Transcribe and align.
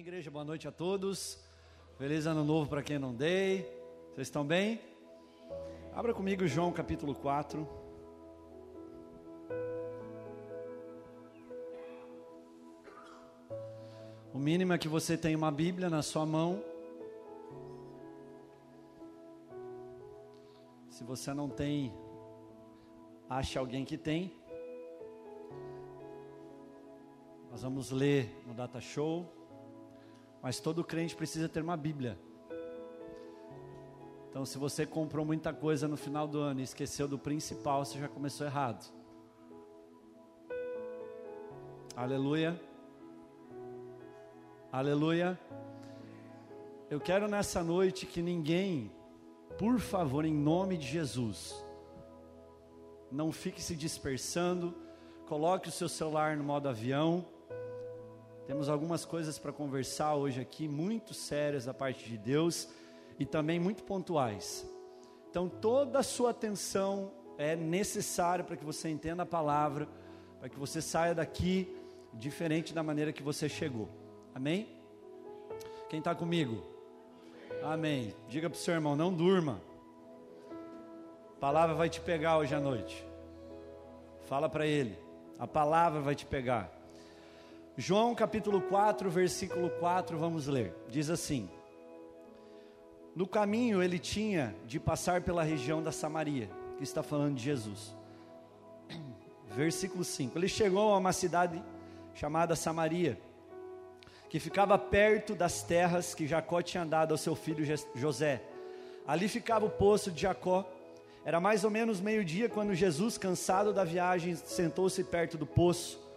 Amém, 0.00 0.08
igreja? 0.08 0.30
Boa 0.30 0.46
noite 0.46 0.66
a 0.66 0.72
todos. 0.72 1.38
Feliz 1.98 2.24
ano 2.24 2.42
novo 2.42 2.70
para 2.70 2.82
quem 2.82 2.98
não 2.98 3.14
dei. 3.14 3.70
Vocês 4.14 4.28
estão 4.28 4.42
bem? 4.42 4.80
Abra 5.92 6.14
comigo 6.14 6.46
João 6.46 6.72
capítulo 6.72 7.14
4. 7.14 7.68
O 14.32 14.38
mínimo 14.38 14.72
é 14.72 14.78
que 14.78 14.88
você 14.88 15.18
tenha 15.18 15.36
uma 15.36 15.52
Bíblia 15.52 15.90
na 15.90 16.00
sua 16.00 16.24
mão. 16.24 16.64
Se 20.88 21.04
você 21.04 21.34
não 21.34 21.46
tem, 21.46 21.92
ache 23.28 23.58
alguém 23.58 23.84
que 23.84 23.98
tem. 23.98 24.32
Nós 27.50 27.60
vamos 27.60 27.90
ler 27.90 28.34
no 28.46 28.54
Data 28.54 28.80
Show. 28.80 29.39
Mas 30.42 30.58
todo 30.58 30.82
crente 30.82 31.14
precisa 31.14 31.48
ter 31.48 31.62
uma 31.62 31.76
Bíblia. 31.76 32.18
Então, 34.28 34.46
se 34.46 34.56
você 34.58 34.86
comprou 34.86 35.24
muita 35.24 35.52
coisa 35.52 35.88
no 35.88 35.96
final 35.96 36.26
do 36.26 36.38
ano 36.38 36.60
e 36.60 36.62
esqueceu 36.62 37.08
do 37.08 37.18
principal, 37.18 37.84
você 37.84 37.98
já 37.98 38.08
começou 38.08 38.46
errado. 38.46 38.92
Aleluia. 41.96 42.58
Aleluia. 44.72 45.38
Eu 46.88 47.00
quero 47.00 47.28
nessa 47.28 47.62
noite 47.62 48.06
que 48.06 48.22
ninguém, 48.22 48.90
por 49.58 49.78
favor, 49.80 50.24
em 50.24 50.32
nome 50.32 50.76
de 50.76 50.86
Jesus, 50.86 51.64
não 53.10 53.32
fique 53.32 53.60
se 53.60 53.74
dispersando. 53.74 54.74
Coloque 55.26 55.68
o 55.68 55.72
seu 55.72 55.88
celular 55.88 56.36
no 56.36 56.44
modo 56.44 56.68
avião 56.68 57.26
temos 58.50 58.68
algumas 58.68 59.04
coisas 59.04 59.38
para 59.38 59.52
conversar 59.52 60.16
hoje 60.16 60.40
aqui, 60.40 60.66
muito 60.66 61.14
sérias 61.14 61.66
da 61.66 61.72
parte 61.72 62.08
de 62.08 62.18
Deus 62.18 62.68
e 63.16 63.24
também 63.24 63.60
muito 63.60 63.84
pontuais. 63.84 64.68
Então, 65.30 65.48
toda 65.48 66.00
a 66.00 66.02
sua 66.02 66.30
atenção 66.30 67.12
é 67.38 67.54
necessária 67.54 68.42
para 68.42 68.56
que 68.56 68.64
você 68.64 68.88
entenda 68.88 69.22
a 69.22 69.26
palavra, 69.26 69.88
para 70.40 70.48
que 70.48 70.58
você 70.58 70.82
saia 70.82 71.14
daqui 71.14 71.72
diferente 72.12 72.74
da 72.74 72.82
maneira 72.82 73.12
que 73.12 73.22
você 73.22 73.48
chegou. 73.48 73.88
Amém? 74.34 74.68
Quem 75.88 76.00
está 76.00 76.12
comigo? 76.12 76.60
Amém. 77.62 78.12
Diga 78.28 78.50
para 78.50 78.56
o 78.56 78.60
seu 78.60 78.74
irmão: 78.74 78.96
não 78.96 79.14
durma. 79.14 79.62
A 81.36 81.38
palavra 81.40 81.76
vai 81.76 81.88
te 81.88 82.00
pegar 82.00 82.38
hoje 82.38 82.52
à 82.52 82.58
noite. 82.58 83.06
Fala 84.24 84.48
para 84.48 84.66
ele: 84.66 84.98
a 85.38 85.46
palavra 85.46 86.00
vai 86.00 86.16
te 86.16 86.26
pegar. 86.26 86.79
João 87.80 88.14
capítulo 88.14 88.60
4, 88.60 89.08
versículo 89.08 89.70
4, 89.70 90.18
vamos 90.18 90.46
ler. 90.46 90.74
Diz 90.90 91.08
assim: 91.08 91.48
No 93.16 93.26
caminho 93.26 93.82
ele 93.82 93.98
tinha 93.98 94.54
de 94.66 94.78
passar 94.78 95.22
pela 95.22 95.42
região 95.42 95.82
da 95.82 95.90
Samaria, 95.90 96.50
que 96.76 96.84
está 96.84 97.02
falando 97.02 97.36
de 97.36 97.42
Jesus. 97.42 97.96
Versículo 99.56 100.04
5: 100.04 100.38
Ele 100.38 100.46
chegou 100.46 100.92
a 100.92 100.98
uma 100.98 101.14
cidade 101.14 101.64
chamada 102.12 102.54
Samaria, 102.54 103.18
que 104.28 104.38
ficava 104.38 104.76
perto 104.76 105.34
das 105.34 105.62
terras 105.62 106.14
que 106.14 106.26
Jacó 106.26 106.60
tinha 106.60 106.84
dado 106.84 107.12
ao 107.12 107.18
seu 107.18 107.34
filho 107.34 107.64
José. 107.94 108.42
Ali 109.06 109.26
ficava 109.26 109.64
o 109.64 109.70
poço 109.70 110.10
de 110.10 110.20
Jacó. 110.20 110.70
Era 111.24 111.40
mais 111.40 111.64
ou 111.64 111.70
menos 111.70 111.98
meio-dia 111.98 112.46
quando 112.46 112.74
Jesus, 112.74 113.16
cansado 113.16 113.72
da 113.72 113.84
viagem, 113.84 114.36
sentou-se 114.36 115.02
perto 115.02 115.38
do 115.38 115.46
poço. 115.46 116.09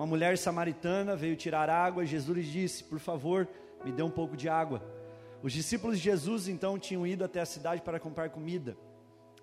Uma 0.00 0.06
mulher 0.06 0.38
samaritana 0.38 1.14
veio 1.14 1.36
tirar 1.36 1.68
água 1.68 2.06
Jesus 2.06 2.34
lhe 2.34 2.42
disse: 2.42 2.82
Por 2.84 2.98
favor, 2.98 3.46
me 3.84 3.92
dê 3.92 4.02
um 4.02 4.08
pouco 4.08 4.34
de 4.34 4.48
água. 4.48 4.82
Os 5.42 5.52
discípulos 5.52 5.98
de 5.98 6.04
Jesus 6.04 6.48
então 6.48 6.78
tinham 6.78 7.06
ido 7.06 7.22
até 7.22 7.38
a 7.38 7.44
cidade 7.44 7.82
para 7.82 8.00
comprar 8.00 8.30
comida. 8.30 8.78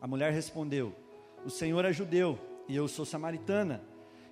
A 0.01 0.07
mulher 0.07 0.33
respondeu: 0.33 0.95
O 1.45 1.49
Senhor 1.51 1.85
é 1.85 1.93
judeu 1.93 2.39
e 2.67 2.75
eu 2.75 2.87
sou 2.87 3.05
samaritana. 3.05 3.83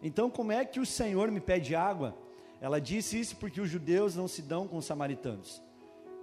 Então, 0.02 0.28
como 0.28 0.52
é 0.52 0.66
que 0.66 0.80
o 0.80 0.86
Senhor 0.86 1.30
me 1.30 1.40
pede 1.40 1.76
água? 1.76 2.18
Ela 2.60 2.82
disse 2.82 3.20
isso 3.20 3.36
porque 3.36 3.62
os 3.62 3.70
judeus 3.70 4.16
não 4.16 4.28
se 4.28 4.42
dão 4.42 4.68
com 4.68 4.78
os 4.78 4.86
samaritanos. 4.86 5.62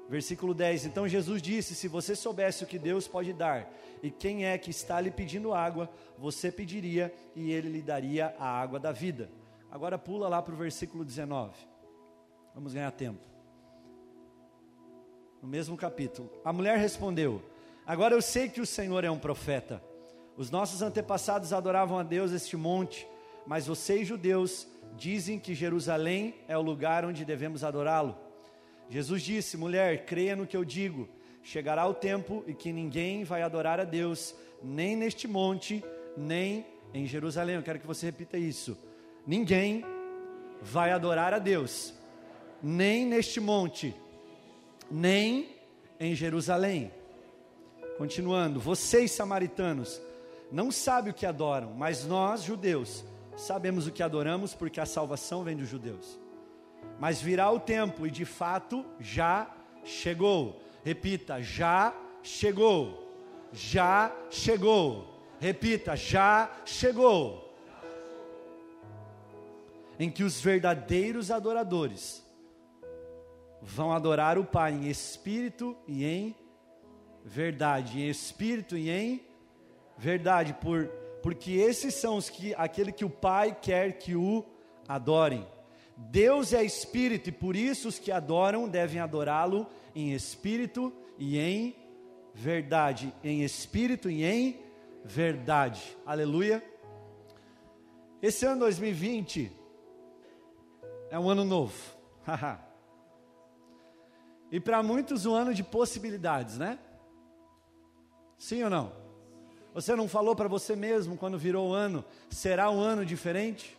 Versículo 0.09 0.53
10: 0.53 0.87
Então 0.87 1.07
Jesus 1.07 1.41
disse: 1.41 1.77
Se 1.77 1.87
você 1.87 2.17
soubesse 2.17 2.65
o 2.65 2.67
que 2.67 2.77
Deus 2.77 3.07
pode 3.07 3.33
dar 3.33 3.73
e 4.03 4.11
quem 4.11 4.47
é 4.47 4.59
que 4.59 4.73
está 4.73 5.01
lhe 5.01 5.13
pedindo 5.13 5.55
água, 5.55 5.89
você 6.19 6.51
pediria 6.51 7.15
e 7.37 7.53
ele 7.53 7.69
lhe 7.69 7.83
daria 7.83 8.35
a 8.37 8.49
água 8.49 8.81
da 8.81 8.91
vida. 8.91 9.31
Agora 9.73 9.97
pula 9.97 10.29
lá 10.29 10.43
para 10.43 10.53
o 10.53 10.57
versículo 10.57 11.03
19. 11.03 11.55
Vamos 12.55 12.75
ganhar 12.75 12.91
tempo. 12.91 13.27
No 15.41 15.49
mesmo 15.49 15.79
capítulo. 15.79 16.31
A 16.45 16.53
mulher 16.53 16.77
respondeu: 16.77 17.43
Agora 17.87 18.15
eu 18.15 18.21
sei 18.21 18.51
que 18.51 18.61
o 18.61 18.67
Senhor 18.67 19.03
é 19.03 19.11
um 19.11 19.19
profeta. 19.19 19.83
Os 20.37 20.51
nossos 20.51 20.83
antepassados 20.83 21.55
adoravam 21.55 21.99
a 21.99 22.03
Deus 22.03 22.33
este 22.33 22.55
monte, 22.55 23.09
mas 23.47 23.67
vocês, 23.67 24.07
judeus, 24.07 24.69
dizem 24.95 25.39
que 25.39 25.55
Jerusalém 25.55 26.35
é 26.47 26.57
o 26.57 26.63
lugar 26.63 27.07
onde 27.07 27.25
devemos 27.25 27.65
adorá-lo. 27.65 28.15
Jesus 28.91 29.23
disse: 29.23 29.57
Mulher, 29.57 30.05
creia 30.05 30.37
no 30.37 30.47
que 30.47 30.57
eu 30.57 30.67
digo. 30.67 31.09
Chegará 31.43 31.87
o 31.87 31.95
tempo 31.95 32.45
em 32.47 32.55
que 32.55 32.75
ninguém 32.75 33.25
vai 33.25 33.41
adorar 33.41 33.81
a 33.81 33.85
Deus, 33.85 34.35
nem 34.63 34.95
neste 34.95 35.27
monte, 35.27 35.83
nem 36.15 36.67
em 36.93 37.07
Jerusalém. 37.07 37.57
Eu 37.57 37.63
quero 37.63 37.81
que 37.81 37.87
você 37.87 38.05
repita 38.05 38.37
isso 38.37 38.92
Ninguém 39.27 39.85
vai 40.61 40.91
adorar 40.91 41.33
a 41.33 41.39
Deus, 41.39 41.95
nem 42.61 43.07
neste 43.07 43.41
monte, 43.41 43.95
nem 44.91 45.57
em 46.01 46.15
Jerusalém. 46.15 46.93
Continuando, 47.99 48.59
vocês 48.59 49.13
samaritanos 49.13 50.03
não 50.51 50.73
sabem 50.73 51.13
o 51.13 51.15
que 51.15 51.25
adoram, 51.25 51.73
mas 51.73 52.05
nós, 52.05 52.43
judeus, 52.43 53.05
sabemos 53.37 53.87
o 53.87 53.93
que 53.93 54.03
adoramos 54.03 54.55
porque 54.55 54.81
a 54.81 54.87
salvação 54.87 55.45
vem 55.45 55.57
dos 55.57 55.69
judeus. 55.69 56.19
Mas 56.99 57.23
virá 57.23 57.51
o 57.51 57.61
tempo, 57.61 58.07
e 58.07 58.11
de 58.11 58.25
fato 58.25 58.85
já 58.99 59.49
chegou. 59.85 60.61
Repita, 60.85 61.41
já 61.41 61.95
chegou. 62.25 63.09
Já 63.53 64.13
chegou. 64.31 65.09
Repita, 65.39 65.95
já 65.97 66.51
chegou 66.65 67.42
em 69.99 70.11
que 70.11 70.25
os 70.25 70.41
verdadeiros 70.41 71.31
adoradores 71.31 72.25
vão 73.61 73.93
adorar 73.93 74.39
o 74.39 74.45
Pai 74.45 74.73
em 74.73 74.89
espírito 74.89 75.77
e 75.87 76.05
em 76.05 76.35
verdade, 77.25 78.01
em 78.01 78.09
espírito 78.09 78.77
e 78.77 78.91
em 78.91 79.25
verdade, 79.97 80.55
por, 80.55 80.87
porque 81.23 81.53
esses 81.53 81.95
são 81.95 82.17
os 82.17 82.29
que 82.29 82.55
aquele 82.57 82.91
que 82.91 83.05
o 83.05 83.11
Pai 83.11 83.57
quer 83.61 83.93
que 83.99 84.17
o 84.17 84.45
adorem. 84.89 85.47
Deus 85.97 86.53
é 86.53 86.65
espírito 86.65 87.29
e 87.29 87.33
por 87.33 87.55
isso 87.55 87.89
os 87.89 87.99
que 87.99 88.11
adoram 88.11 88.69
devem 88.69 89.01
adorá-lo 89.01 89.67
em 89.95 90.13
espírito 90.13 90.93
e 91.19 91.39
em 91.39 91.77
verdade, 92.35 93.15
em 93.23 93.43
espírito 93.45 94.11
e 94.11 94.25
em 94.25 94.59
verdade. 95.05 95.97
Aleluia. 96.05 96.63
Esse 98.21 98.47
ano 98.47 98.61
2020 98.61 99.62
é 101.13 101.19
um 101.19 101.29
ano 101.29 101.45
novo. 101.45 101.75
e 104.51 104.59
para 104.59 104.83
muitos, 104.83 105.27
um 105.27 105.35
ano 105.35 105.53
de 105.53 105.63
possibilidades, 105.63 106.57
né? 106.57 106.79
Sim 108.39 108.65
ou 108.65 108.71
não? 108.71 108.93
Você 109.75 109.95
não 109.95 110.09
falou 110.09 110.35
para 110.35 110.49
você 110.49 110.75
mesmo 110.75 111.19
quando 111.19 111.37
virou 111.37 111.69
o 111.69 111.75
ano, 111.75 112.03
será 112.31 112.71
um 112.71 112.81
ano 112.81 113.05
diferente? 113.05 113.77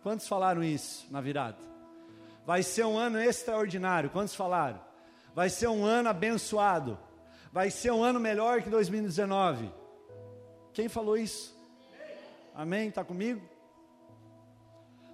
Quantos 0.00 0.28
falaram 0.28 0.62
isso 0.62 1.08
na 1.10 1.20
virada? 1.20 1.58
Vai 2.46 2.62
ser 2.62 2.84
um 2.84 2.96
ano 2.96 3.20
extraordinário. 3.20 4.08
Quantos 4.08 4.36
falaram? 4.36 4.80
Vai 5.34 5.50
ser 5.50 5.66
um 5.66 5.84
ano 5.84 6.08
abençoado. 6.08 6.96
Vai 7.52 7.68
ser 7.68 7.90
um 7.90 8.04
ano 8.04 8.20
melhor 8.20 8.62
que 8.62 8.70
2019. 8.70 9.72
Quem 10.72 10.88
falou 10.88 11.16
isso? 11.16 11.52
Amém? 12.54 12.90
Está 12.90 13.02
comigo? 13.02 13.57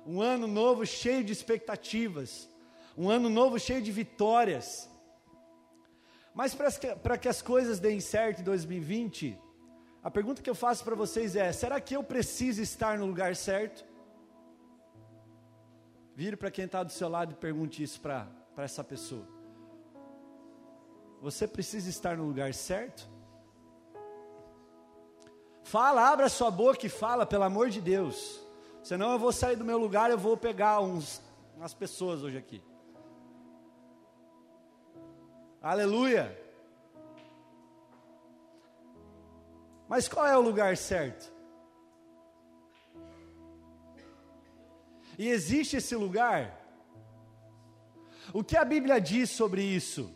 Um 0.07 0.21
ano 0.21 0.47
novo 0.47 0.85
cheio 0.85 1.25
de 1.25 1.33
expectativas, 1.33 2.49
um 2.97 3.09
ano 3.09 3.29
novo 3.29 3.59
cheio 3.59 3.83
de 3.83 3.91
vitórias. 3.91 4.89
Mas 6.35 6.55
para 6.55 7.17
que 7.17 7.29
as 7.29 7.41
coisas 7.41 7.79
deem 7.79 8.01
certo 8.01 8.41
em 8.41 8.45
2020, 8.45 9.39
a 10.03 10.11
pergunta 10.11 10.43
que 10.43 10.51
eu 10.51 10.55
faço 10.55 10.85
para 10.85 10.95
vocês 10.95 11.37
é: 11.37 11.53
será 11.53 11.81
que 11.81 11.97
eu 11.97 12.03
preciso 12.03 12.61
estar 12.61 12.99
no 12.99 13.07
lugar 13.07 13.35
certo? 13.37 13.85
Vire 16.15 16.37
para 16.37 16.51
quem 16.51 16.67
está 16.67 16.83
do 16.83 16.93
seu 16.93 17.09
lado 17.09 17.33
e 17.33 17.37
pergunte 17.37 17.83
isso 17.83 18.01
para 18.01 18.29
essa 18.57 18.85
pessoa. 18.85 19.27
Você 21.21 21.49
precisa 21.49 21.89
estar 21.89 22.17
no 22.17 22.27
lugar 22.27 22.53
certo? 22.53 23.09
Fala, 25.63 26.07
abra 26.09 26.29
sua 26.29 26.51
boca 26.51 26.85
e 26.85 26.91
fala, 26.91 27.25
pelo 27.25 27.45
amor 27.45 27.71
de 27.71 27.81
Deus. 27.81 28.44
Senão 28.85 29.13
eu 29.13 29.19
vou 29.19 29.33
sair 29.33 29.57
do 29.57 29.65
meu 29.65 29.79
lugar, 29.79 30.11
eu 30.11 30.19
vou 30.19 30.37
pegar 30.37 30.79
uns, 30.81 31.23
umas 31.57 31.73
pessoas 31.73 32.23
hoje 32.23 32.37
aqui. 32.37 32.63
Aleluia. 35.63 36.39
Mas 39.89 40.07
qual 40.07 40.27
é 40.27 40.37
o 40.37 40.43
lugar 40.43 40.77
certo? 40.77 41.33
E 45.19 45.29
existe 45.29 45.79
esse 45.79 45.97
lugar? 45.97 46.61
O 48.35 48.45
que 48.45 48.55
a 48.55 48.67
Bíblia 48.67 49.01
diz 49.01 49.31
sobre 49.31 49.63
isso? 49.63 50.15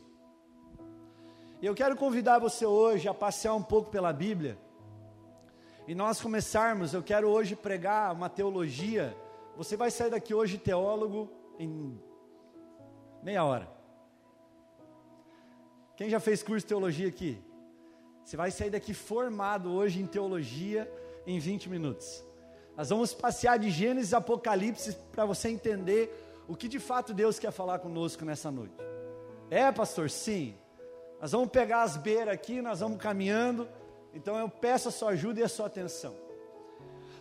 Eu 1.62 1.74
quero 1.74 1.96
convidar 1.96 2.38
você 2.38 2.66
hoje 2.66 3.08
a 3.08 3.14
passear 3.14 3.54
um 3.54 3.62
pouco 3.62 3.90
pela 3.90 4.12
Bíblia. 4.12 4.58
E 5.88 5.94
nós 5.94 6.20
começarmos, 6.20 6.92
eu 6.92 7.02
quero 7.02 7.30
hoje 7.30 7.56
pregar 7.56 8.12
uma 8.12 8.28
teologia. 8.28 9.16
Você 9.56 9.74
vai 9.74 9.90
sair 9.90 10.10
daqui 10.10 10.34
hoje 10.34 10.58
teólogo 10.58 11.32
em 11.58 11.98
meia 13.22 13.42
hora. 13.42 13.66
Quem 15.96 16.10
já 16.10 16.20
fez 16.20 16.42
curso 16.42 16.66
de 16.66 16.68
teologia 16.68 17.08
aqui? 17.08 17.42
Você 18.22 18.36
vai 18.36 18.50
sair 18.50 18.68
daqui 18.68 18.92
formado 18.92 19.72
hoje 19.72 19.98
em 19.98 20.06
teologia 20.06 20.92
em 21.26 21.38
20 21.38 21.70
minutos. 21.70 22.22
Nós 22.76 22.90
vamos 22.90 23.14
passear 23.14 23.58
de 23.58 23.70
Gênesis 23.70 24.12
a 24.12 24.18
Apocalipse 24.18 24.94
para 25.10 25.24
você 25.24 25.48
entender 25.48 26.12
o 26.46 26.54
que 26.54 26.68
de 26.68 26.78
fato 26.78 27.14
Deus 27.14 27.38
quer 27.38 27.50
falar 27.50 27.78
conosco 27.78 28.26
nessa 28.26 28.50
noite. 28.50 28.76
É, 29.48 29.72
pastor? 29.72 30.10
Sim. 30.10 30.54
Nós 31.18 31.32
vamos 31.32 31.48
pegar 31.48 31.80
as 31.80 31.96
beiras 31.96 32.34
aqui, 32.34 32.60
nós 32.60 32.80
vamos 32.80 32.98
caminhando. 32.98 33.66
Então 34.14 34.36
eu 34.36 34.48
peço 34.48 34.88
a 34.88 34.92
sua 34.92 35.10
ajuda 35.10 35.40
e 35.40 35.42
a 35.42 35.48
sua 35.48 35.66
atenção. 35.66 36.14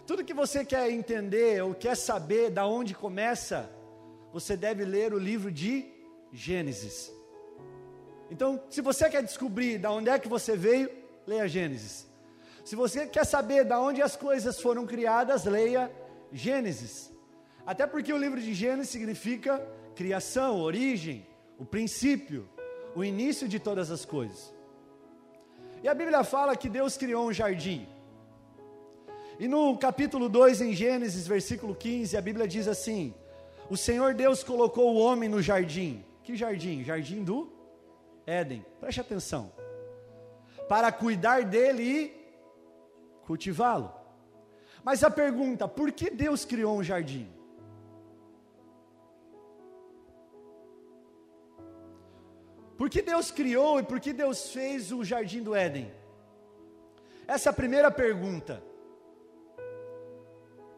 Tudo 0.05 0.23
que 0.23 0.33
você 0.33 0.63
quer 0.63 0.89
entender 0.89 1.61
ou 1.61 1.73
quer 1.73 1.95
saber 1.95 2.49
da 2.49 2.65
onde 2.65 2.95
começa, 2.95 3.69
você 4.31 4.55
deve 4.55 4.85
ler 4.85 5.13
o 5.13 5.19
livro 5.19 5.51
de 5.51 5.85
Gênesis. 6.31 7.11
Então, 8.29 8.61
se 8.69 8.81
você 8.81 9.09
quer 9.09 9.23
descobrir 9.23 9.77
da 9.77 9.91
onde 9.91 10.09
é 10.09 10.19
que 10.19 10.27
você 10.27 10.55
veio, 10.55 10.89
leia 11.25 11.47
Gênesis. 11.47 12.07
Se 12.63 12.75
você 12.75 13.05
quer 13.05 13.25
saber 13.25 13.63
da 13.63 13.79
onde 13.79 14.01
as 14.01 14.15
coisas 14.15 14.59
foram 14.61 14.85
criadas, 14.85 15.45
leia 15.45 15.91
Gênesis. 16.31 17.11
Até 17.65 17.85
porque 17.85 18.11
o 18.11 18.17
livro 18.17 18.39
de 18.39 18.53
Gênesis 18.53 18.89
significa 18.89 19.59
criação, 19.95 20.61
origem, 20.61 21.25
o 21.57 21.65
princípio, 21.65 22.47
o 22.95 23.03
início 23.03 23.47
de 23.47 23.59
todas 23.59 23.91
as 23.91 24.05
coisas. 24.05 24.53
E 25.83 25.87
a 25.87 25.93
Bíblia 25.93 26.23
fala 26.23 26.55
que 26.55 26.69
Deus 26.69 26.97
criou 26.97 27.27
um 27.27 27.33
jardim. 27.33 27.87
E 29.39 29.47
no 29.47 29.77
capítulo 29.77 30.27
2 30.27 30.61
em 30.61 30.73
Gênesis, 30.73 31.27
versículo 31.27 31.75
15, 31.75 32.17
a 32.17 32.21
Bíblia 32.21 32.47
diz 32.47 32.67
assim: 32.67 33.13
O 33.69 33.77
Senhor 33.77 34.13
Deus 34.13 34.43
colocou 34.43 34.95
o 34.95 34.99
homem 34.99 35.29
no 35.29 35.41
jardim. 35.41 36.03
Que 36.23 36.35
jardim? 36.35 36.83
Jardim 36.83 37.23
do 37.23 37.51
Éden. 38.25 38.65
Preste 38.79 38.99
atenção. 38.99 39.51
Para 40.67 40.91
cuidar 40.91 41.43
dele 41.43 41.83
e 41.83 42.17
cultivá-lo. 43.25 43.93
Mas 44.83 45.03
a 45.03 45.11
pergunta: 45.11 45.67
por 45.67 45.91
que 45.91 46.09
Deus 46.09 46.43
criou 46.43 46.77
um 46.77 46.83
jardim? 46.83 47.36
Por 52.77 52.89
que 52.89 53.01
Deus 53.01 53.31
criou 53.31 53.79
e 53.79 53.83
por 53.83 53.99
que 53.99 54.13
Deus 54.13 54.51
fez 54.51 54.91
o 54.91 55.03
jardim 55.03 55.41
do 55.41 55.55
Éden? 55.55 55.91
Essa 57.27 57.49
é 57.49 57.51
a 57.51 57.53
primeira 57.53 57.89
pergunta. 57.89 58.61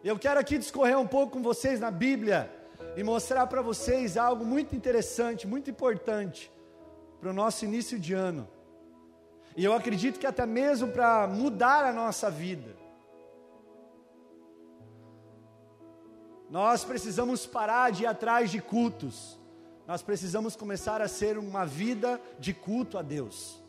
Eu 0.01 0.17
quero 0.17 0.39
aqui 0.39 0.57
discorrer 0.57 0.97
um 0.97 1.05
pouco 1.05 1.33
com 1.33 1.43
vocês 1.43 1.79
na 1.79 1.91
Bíblia 1.91 2.49
e 2.95 3.03
mostrar 3.03 3.45
para 3.47 3.61
vocês 3.61 4.15
algo 4.15 4.45
muito 4.45 4.73
interessante, 4.75 5.45
muito 5.45 5.69
importante 5.69 6.49
para 7.19 7.29
o 7.29 7.33
nosso 7.33 7.65
início 7.65 7.99
de 7.99 8.13
ano. 8.13 8.47
E 9.57 9.65
eu 9.65 9.73
acredito 9.73 10.19
que 10.19 10.27
até 10.27 10.45
mesmo 10.45 10.87
para 10.87 11.27
mudar 11.27 11.83
a 11.83 11.91
nossa 11.91 12.31
vida. 12.31 12.77
Nós 16.49 16.85
precisamos 16.85 17.45
parar 17.45 17.91
de 17.91 18.03
ir 18.03 18.07
atrás 18.07 18.49
de 18.49 18.61
cultos 18.61 19.38
nós 19.89 20.03
precisamos 20.03 20.55
começar 20.55 21.01
a 21.01 21.07
ser 21.07 21.35
uma 21.35 21.65
vida 21.65 22.21
de 22.37 22.53
culto 22.53 22.95
a 22.95 23.01
Deus. 23.01 23.59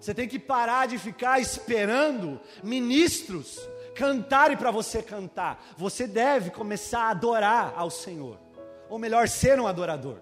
Você 0.00 0.12
tem 0.12 0.26
que 0.26 0.36
parar 0.36 0.88
de 0.88 0.98
ficar 0.98 1.38
esperando 1.38 2.40
ministros 2.64 3.60
cantarem 3.94 4.56
para 4.56 4.72
você 4.72 5.00
cantar. 5.00 5.64
Você 5.76 6.08
deve 6.08 6.50
começar 6.50 7.02
a 7.02 7.10
adorar 7.10 7.72
ao 7.76 7.88
Senhor, 7.88 8.36
ou 8.90 8.98
melhor, 8.98 9.28
ser 9.28 9.60
um 9.60 9.68
adorador. 9.68 10.18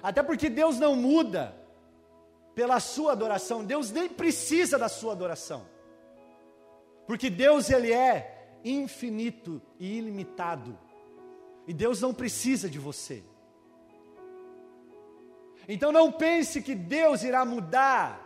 Até 0.00 0.22
porque 0.22 0.48
Deus 0.48 0.78
não 0.78 0.94
muda 0.94 1.56
pela 2.54 2.78
sua 2.78 3.10
adoração, 3.10 3.64
Deus 3.64 3.90
nem 3.90 4.08
precisa 4.08 4.78
da 4.78 4.88
sua 4.88 5.10
adoração. 5.10 5.66
Porque 7.04 7.28
Deus 7.28 7.68
ele 7.68 7.92
é 7.92 8.60
infinito 8.64 9.60
e 9.76 9.98
ilimitado. 9.98 10.85
E 11.66 11.72
Deus 11.72 12.00
não 12.00 12.14
precisa 12.14 12.68
de 12.68 12.78
você. 12.78 13.22
Então 15.68 15.90
não 15.90 16.12
pense 16.12 16.62
que 16.62 16.74
Deus 16.74 17.22
irá 17.22 17.44
mudar 17.44 18.22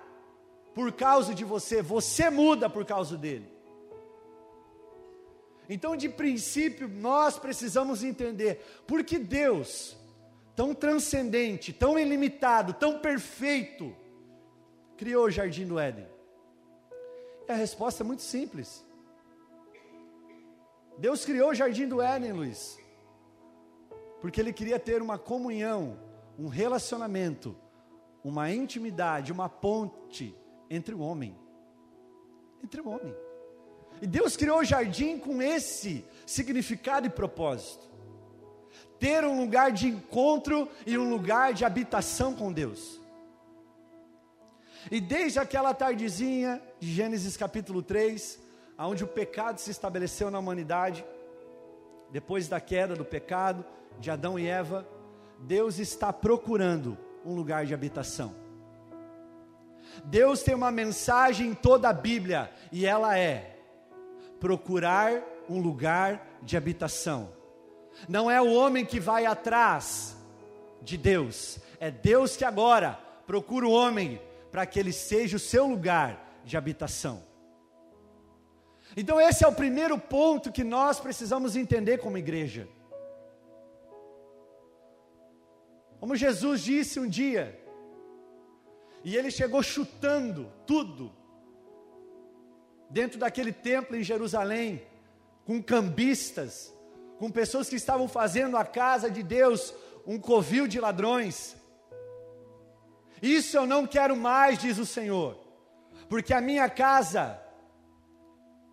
por 0.75 0.93
causa 0.93 1.35
de 1.35 1.45
você, 1.45 1.83
você 1.83 2.31
muda 2.31 2.69
por 2.69 2.85
causa 2.85 3.17
dele. 3.17 3.61
Então, 5.73 5.97
de 5.97 6.09
princípio, 6.09 6.89
nós 6.89 7.39
precisamos 7.39 8.03
entender 8.03 8.83
por 8.89 9.05
que 9.05 9.17
Deus, 9.17 9.97
tão 10.57 10.75
transcendente, 10.75 11.73
tão 11.73 11.97
ilimitado, 11.97 12.73
tão 12.73 12.99
perfeito, 12.99 13.95
criou 14.97 15.27
o 15.27 15.31
jardim 15.31 15.65
do 15.65 15.79
Éden. 15.79 16.09
E 17.49 17.53
a 17.53 17.55
resposta 17.55 18.03
é 18.03 18.05
muito 18.05 18.23
simples. 18.23 18.85
Deus 20.99 21.25
criou 21.25 21.51
o 21.51 21.55
jardim 21.55 21.87
do 21.87 22.03
Éden, 22.03 22.33
Luiz, 22.33 22.80
porque 24.21 24.41
ele 24.41 24.53
queria 24.53 24.79
ter 24.79 25.01
uma 25.01 25.19
comunhão, 25.19 25.99
um 26.39 26.49
relacionamento, 26.49 27.57
uma 28.23 28.51
intimidade, 28.53 29.33
uma 29.33 29.49
ponte 29.49 30.35
entre 30.69 30.95
o 30.95 31.01
homem. 31.01 31.37
Entre 32.63 32.81
o 32.81 32.89
homem. 32.89 33.15
E 34.01 34.07
Deus 34.07 34.37
criou 34.37 34.61
o 34.61 34.65
jardim 34.65 35.19
com 35.19 35.43
esse 35.43 36.05
significado 36.27 37.07
e 37.07 37.11
propósito. 37.11 37.89
Ter 38.99 39.25
um 39.25 39.41
lugar 39.41 39.73
de 39.73 39.89
encontro 39.89 40.69
e 40.87 40.97
um 40.97 41.09
lugar 41.09 41.55
de 41.55 41.65
habitação 41.65 42.35
com 42.35 42.53
Deus. 42.53 43.01
E 44.91 45.01
desde 45.01 45.39
aquela 45.39 45.75
tardezinha 45.75 46.63
de 46.79 46.93
Gênesis 46.93 47.37
capítulo 47.37 47.83
3, 47.83 48.39
onde 48.79 49.05
o 49.05 49.09
pecado 49.09 49.59
se 49.59 49.71
estabeleceu 49.71 50.31
na 50.31 50.39
humanidade, 50.39 51.05
depois 52.11 52.49
da 52.49 52.61
queda 52.61 52.95
do 52.95 53.05
pecado, 53.05 53.65
de 54.01 54.11
Adão 54.11 54.39
e 54.39 54.47
Eva, 54.47 54.89
Deus 55.39 55.79
está 55.79 56.13
procurando 56.13 56.99
um 57.25 57.35
lugar 57.35 57.67
de 57.67 57.75
habitação. 57.75 58.35
Deus 60.05 60.43
tem 60.43 60.55
uma 60.55 60.71
mensagem 60.71 61.49
em 61.49 61.55
toda 61.55 61.89
a 61.89 61.93
Bíblia 61.93 62.51
e 62.73 62.87
ela 62.87 63.17
é: 63.19 63.59
procurar 64.39 65.23
um 65.49 65.61
lugar 65.61 66.39
de 66.43 66.57
habitação. 66.57 67.33
Não 68.09 68.31
é 68.31 68.41
o 68.41 68.53
homem 68.53 68.87
que 68.87 68.99
vai 68.99 69.27
atrás 69.27 70.17
de 70.81 70.97
Deus, 70.97 71.59
é 71.79 71.91
Deus 71.91 72.37
que 72.37 72.45
agora 72.45 72.99
procura 73.27 73.67
o 73.67 73.73
homem 73.73 74.21
para 74.51 74.65
que 74.65 74.79
ele 74.79 74.93
seja 74.93 75.37
o 75.37 75.41
seu 75.41 75.67
lugar 75.67 76.41
de 76.45 76.57
habitação. 76.57 77.23
Então, 78.97 79.21
esse 79.21 79.45
é 79.45 79.49
o 79.49 79.53
primeiro 79.53 79.97
ponto 79.99 80.51
que 80.51 80.65
nós 80.65 80.99
precisamos 80.99 81.55
entender 81.55 81.99
como 81.99 82.19
igreja. 82.19 82.67
Como 86.01 86.17
Jesus 86.17 86.63
disse 86.63 86.99
um 86.99 87.07
dia, 87.07 87.63
e 89.05 89.17
ele 89.17 89.31
chegou 89.31 89.63
chutando 89.63 90.51
tudo, 90.67 91.13
dentro 92.89 93.19
daquele 93.19 93.53
templo 93.53 93.95
em 93.95 94.03
Jerusalém, 94.03 94.83
com 95.45 95.63
cambistas, 95.63 96.75
com 97.19 97.31
pessoas 97.31 97.69
que 97.69 97.77
estavam 97.77 98.09
fazendo 98.09 98.57
a 98.57 98.65
casa 98.65 99.11
de 99.11 99.23
Deus 99.23 99.75
um 100.07 100.19
covil 100.19 100.67
de 100.67 100.81
ladrões. 100.81 101.55
Isso 103.21 103.59
eu 103.59 103.67
não 103.67 103.87
quero 103.87 104.17
mais, 104.17 104.59
diz 104.59 104.79
o 104.79 104.87
Senhor, 104.87 105.39
porque 106.09 106.33
a 106.33 106.41
minha 106.41 106.69
casa 106.71 107.39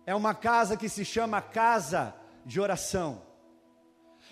é 0.06 0.14
uma 0.14 0.34
casa 0.34 0.78
que 0.78 0.88
se 0.88 1.04
chama 1.04 1.42
casa 1.42 2.14
de 2.46 2.58
oração. 2.58 3.22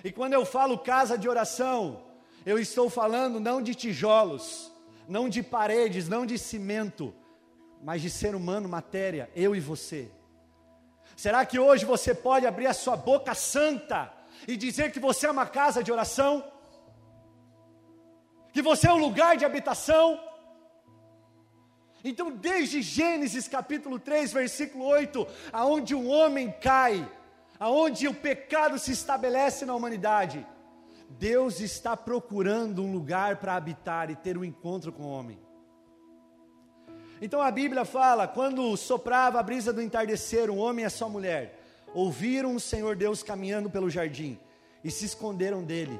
E 0.02 0.10
quando 0.10 0.32
eu 0.32 0.46
falo 0.46 0.78
casa 0.78 1.18
de 1.18 1.28
oração, 1.28 2.05
eu 2.46 2.58
estou 2.58 2.88
falando 2.88 3.38
não 3.38 3.60
de 3.60 3.74
tijolos, 3.74 4.72
não 5.06 5.28
de 5.28 5.42
paredes, 5.42 6.08
não 6.08 6.24
de 6.24 6.38
cimento, 6.38 7.12
mas 7.82 8.00
de 8.00 8.08
ser 8.08 8.34
humano, 8.34 8.68
matéria, 8.68 9.28
eu 9.36 9.54
e 9.54 9.60
você. 9.60 10.10
Será 11.14 11.44
que 11.44 11.58
hoje 11.58 11.84
você 11.84 12.14
pode 12.14 12.46
abrir 12.46 12.66
a 12.66 12.72
sua 12.74 12.96
boca 12.96 13.34
santa 13.34 14.10
e 14.48 14.56
dizer 14.56 14.92
que 14.92 14.98
você 14.98 15.26
é 15.26 15.30
uma 15.30 15.46
casa 15.46 15.82
de 15.82 15.92
oração? 15.92 16.44
que 18.56 18.62
você 18.62 18.88
é 18.88 18.92
um 18.92 18.96
lugar 18.96 19.36
de 19.36 19.44
habitação. 19.44 20.18
Então, 22.02 22.30
desde 22.30 22.80
Gênesis 22.80 23.46
capítulo 23.46 23.98
3, 23.98 24.32
versículo 24.32 24.86
8, 24.86 25.26
aonde 25.52 25.94
o 25.94 26.06
homem 26.06 26.50
cai, 26.58 27.06
aonde 27.60 28.08
o 28.08 28.14
pecado 28.14 28.78
se 28.78 28.92
estabelece 28.92 29.66
na 29.66 29.74
humanidade, 29.74 30.46
Deus 31.10 31.60
está 31.60 31.96
procurando 31.96 32.82
um 32.82 32.92
lugar 32.92 33.36
para 33.36 33.54
habitar 33.54 34.10
e 34.10 34.16
ter 34.16 34.36
um 34.36 34.44
encontro 34.44 34.92
com 34.92 35.04
o 35.04 35.10
homem. 35.10 35.38
Então 37.20 37.40
a 37.40 37.50
Bíblia 37.50 37.84
fala: 37.84 38.28
quando 38.28 38.76
soprava 38.76 39.40
a 39.40 39.42
brisa 39.42 39.72
do 39.72 39.82
entardecer, 39.82 40.50
um 40.50 40.58
homem 40.58 40.82
e 40.82 40.86
a 40.86 40.90
sua 40.90 41.08
mulher 41.08 41.60
ouviram 41.94 42.54
o 42.54 42.60
Senhor 42.60 42.94
Deus 42.94 43.22
caminhando 43.22 43.70
pelo 43.70 43.88
jardim 43.88 44.38
e 44.84 44.90
se 44.90 45.06
esconderam 45.06 45.64
dele 45.64 45.98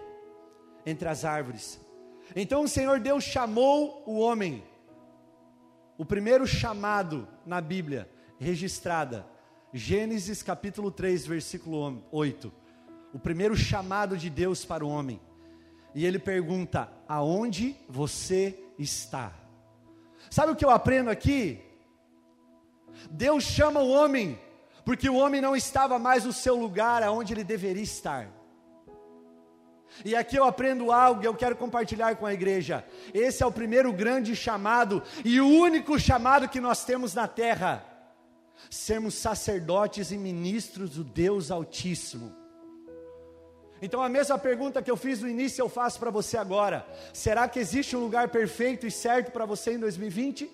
entre 0.85 1.09
as 1.09 1.25
árvores. 1.25 1.81
Então 2.35 2.63
o 2.63 2.69
Senhor 2.69 3.01
Deus 3.01 3.25
chamou 3.25 4.03
o 4.07 4.19
homem. 4.19 4.63
O 5.97 6.05
primeiro 6.05 6.47
chamado 6.47 7.27
na 7.47 7.61
Bíblia 7.61 8.11
registrada, 8.39 9.27
Gênesis 9.73 10.43
capítulo 10.43 10.91
3, 10.91 11.27
versículo 11.27 12.03
8. 12.13 12.53
O 13.17 13.19
primeiro 13.19 13.57
chamado 13.57 14.15
de 14.15 14.29
Deus 14.29 14.63
para 14.63 14.85
o 14.85 14.91
homem. 14.91 15.19
E 15.95 16.05
ele 16.05 16.19
pergunta: 16.19 16.87
Aonde 17.09 17.75
você 17.89 18.63
está? 18.79 19.33
Sabe 20.31 20.53
o 20.53 20.55
que 20.55 20.63
eu 20.63 20.69
aprendo 20.69 21.09
aqui? 21.09 21.63
Deus 23.11 23.43
chama 23.43 23.81
o 23.81 23.89
homem, 23.89 24.39
porque 24.85 25.09
o 25.09 25.15
homem 25.15 25.41
não 25.41 25.57
estava 25.57 25.99
mais 25.99 26.27
no 26.27 26.33
seu 26.33 26.57
lugar 26.57 27.03
aonde 27.03 27.33
ele 27.33 27.43
deveria 27.43 27.83
estar. 27.83 28.29
E 30.05 30.15
aqui 30.15 30.37
eu 30.37 30.45
aprendo 30.45 30.93
algo 30.93 31.23
e 31.23 31.25
eu 31.25 31.35
quero 31.35 31.57
compartilhar 31.57 32.17
com 32.17 32.27
a 32.27 32.35
igreja. 32.35 32.85
Esse 33.15 33.43
é 33.43 33.47
o 33.47 33.51
primeiro 33.51 33.95
grande 33.95 34.37
chamado 34.37 35.03
e 35.25 35.41
o 35.41 35.49
único 35.49 35.99
chamado 35.99 36.51
que 36.51 36.61
nós 36.61 36.85
temos 36.85 37.15
na 37.15 37.27
terra: 37.27 37.83
sermos 38.69 39.15
sacerdotes 39.15 40.11
e 40.11 40.19
ministros 40.19 40.91
do 40.91 41.03
Deus 41.03 41.51
Altíssimo. 41.51 42.45
Então 43.87 44.02
a 44.02 44.09
mesma 44.09 44.37
pergunta 44.37 44.83
que 44.83 44.90
eu 44.90 44.97
fiz 44.97 45.23
no 45.23 45.28
início 45.28 45.62
eu 45.62 45.69
faço 45.69 46.00
para 46.00 46.11
você 46.11 46.37
agora. 46.37 46.85
Será 47.12 47.49
que 47.49 47.61
existe 47.61 47.95
um 47.95 48.00
lugar 48.00 48.31
perfeito 48.31 48.85
e 48.85 48.90
certo 48.90 49.31
para 49.31 49.47
você 49.47 49.75
em 49.75 49.78
2020? 49.78 50.50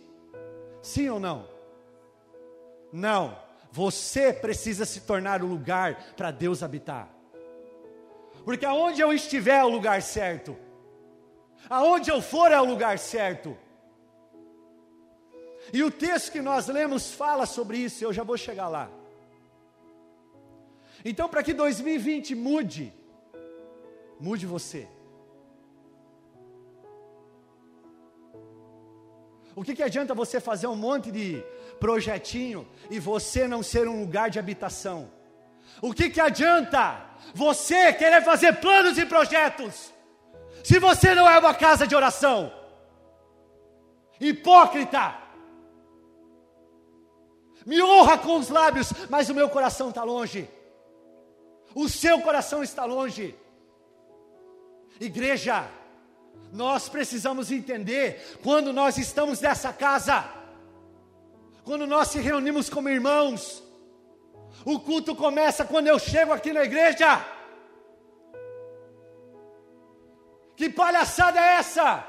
Sim 0.82 1.08
ou 1.08 1.18
não? 1.18 1.48
Não. 2.92 3.34
Você 3.70 4.34
precisa 4.34 4.84
se 4.84 5.00
tornar 5.00 5.42
o 5.42 5.46
lugar 5.46 6.12
para 6.14 6.30
Deus 6.30 6.62
habitar. 6.62 7.08
Porque 8.44 8.66
aonde 8.66 9.00
eu 9.00 9.14
estiver 9.14 9.60
é 9.60 9.64
o 9.64 9.68
lugar 9.68 10.02
certo. 10.02 10.54
Aonde 11.70 12.10
eu 12.10 12.20
for 12.20 12.52
é 12.52 12.60
o 12.60 12.66
lugar 12.66 12.98
certo. 12.98 13.56
E 15.72 15.82
o 15.82 15.90
texto 15.90 16.32
que 16.32 16.42
nós 16.42 16.66
lemos 16.66 17.14
fala 17.14 17.46
sobre 17.46 17.78
isso, 17.78 18.04
eu 18.04 18.12
já 18.12 18.24
vou 18.24 18.36
chegar 18.36 18.68
lá. 18.68 18.90
Então, 21.02 21.30
para 21.30 21.42
que 21.42 21.54
2020 21.54 22.34
mude, 22.34 22.92
Mude 24.26 24.46
você. 24.46 24.88
O 29.56 29.64
que, 29.64 29.74
que 29.74 29.82
adianta 29.82 30.14
você 30.14 30.38
fazer 30.40 30.68
um 30.68 30.76
monte 30.76 31.10
de 31.10 31.44
projetinho 31.80 32.60
e 32.88 33.00
você 33.00 33.48
não 33.48 33.64
ser 33.64 33.88
um 33.88 33.98
lugar 33.98 34.30
de 34.30 34.38
habitação? 34.38 35.10
O 35.80 35.92
que, 35.92 36.08
que 36.08 36.20
adianta 36.20 37.04
você 37.34 37.92
querer 37.92 38.22
fazer 38.22 38.52
planos 38.60 38.96
e 38.96 39.04
projetos 39.04 39.92
se 40.62 40.78
você 40.78 41.16
não 41.16 41.28
é 41.28 41.36
uma 41.40 41.52
casa 41.52 41.84
de 41.84 41.96
oração? 41.96 42.52
Hipócrita! 44.20 45.18
Me 47.66 47.82
honra 47.82 48.18
com 48.18 48.36
os 48.36 48.48
lábios, 48.48 48.92
mas 49.10 49.28
o 49.28 49.34
meu 49.34 49.48
coração 49.48 49.88
está 49.88 50.04
longe. 50.04 50.48
O 51.74 51.88
seu 51.88 52.20
coração 52.20 52.62
está 52.62 52.84
longe. 52.84 53.41
Igreja, 55.00 55.68
nós 56.52 56.88
precisamos 56.88 57.50
entender 57.50 58.38
quando 58.42 58.72
nós 58.72 58.99
estamos 58.99 59.40
nessa 59.40 59.72
casa, 59.72 60.25
quando 61.64 61.87
nós 61.87 62.08
se 62.08 62.20
reunimos 62.20 62.68
como 62.68 62.88
irmãos, 62.88 63.62
o 64.64 64.78
culto 64.78 65.16
começa 65.16 65.64
quando 65.64 65.88
eu 65.88 65.99
chego 65.99 66.32
aqui 66.32 66.52
na 66.52 66.62
igreja. 66.62 67.25
Que 70.54 70.68
palhaçada 70.68 71.40
é 71.40 71.54
essa? 71.54 72.06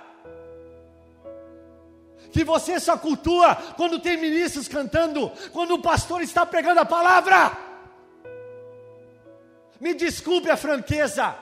Que 2.31 2.43
você 2.43 2.79
só 2.79 2.97
cultua 2.97 3.55
quando 3.77 3.99
tem 3.99 4.17
ministros 4.17 4.67
cantando, 4.67 5.31
quando 5.51 5.75
o 5.75 5.81
pastor 5.81 6.21
está 6.21 6.45
pregando 6.45 6.81
a 6.81 6.85
palavra. 6.85 7.57
Me 9.79 9.93
desculpe 9.93 10.49
a 10.49 10.57
franqueza, 10.57 11.35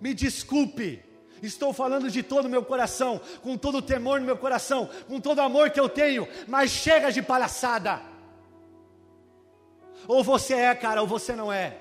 me 0.00 0.14
desculpe, 0.14 1.02
estou 1.42 1.72
falando 1.72 2.10
de 2.10 2.22
todo 2.22 2.46
o 2.46 2.48
meu 2.48 2.64
coração, 2.64 3.20
com 3.42 3.56
todo 3.56 3.78
o 3.78 3.82
temor 3.82 4.20
no 4.20 4.26
meu 4.26 4.36
coração, 4.36 4.88
com 5.06 5.20
todo 5.20 5.38
o 5.38 5.42
amor 5.42 5.70
que 5.70 5.80
eu 5.80 5.88
tenho, 5.88 6.26
mas 6.48 6.70
chega 6.70 7.12
de 7.12 7.22
palhaçada. 7.22 8.00
Ou 10.06 10.24
você 10.24 10.54
é, 10.54 10.74
cara, 10.74 11.02
ou 11.02 11.06
você 11.06 11.34
não 11.36 11.52
é. 11.52 11.78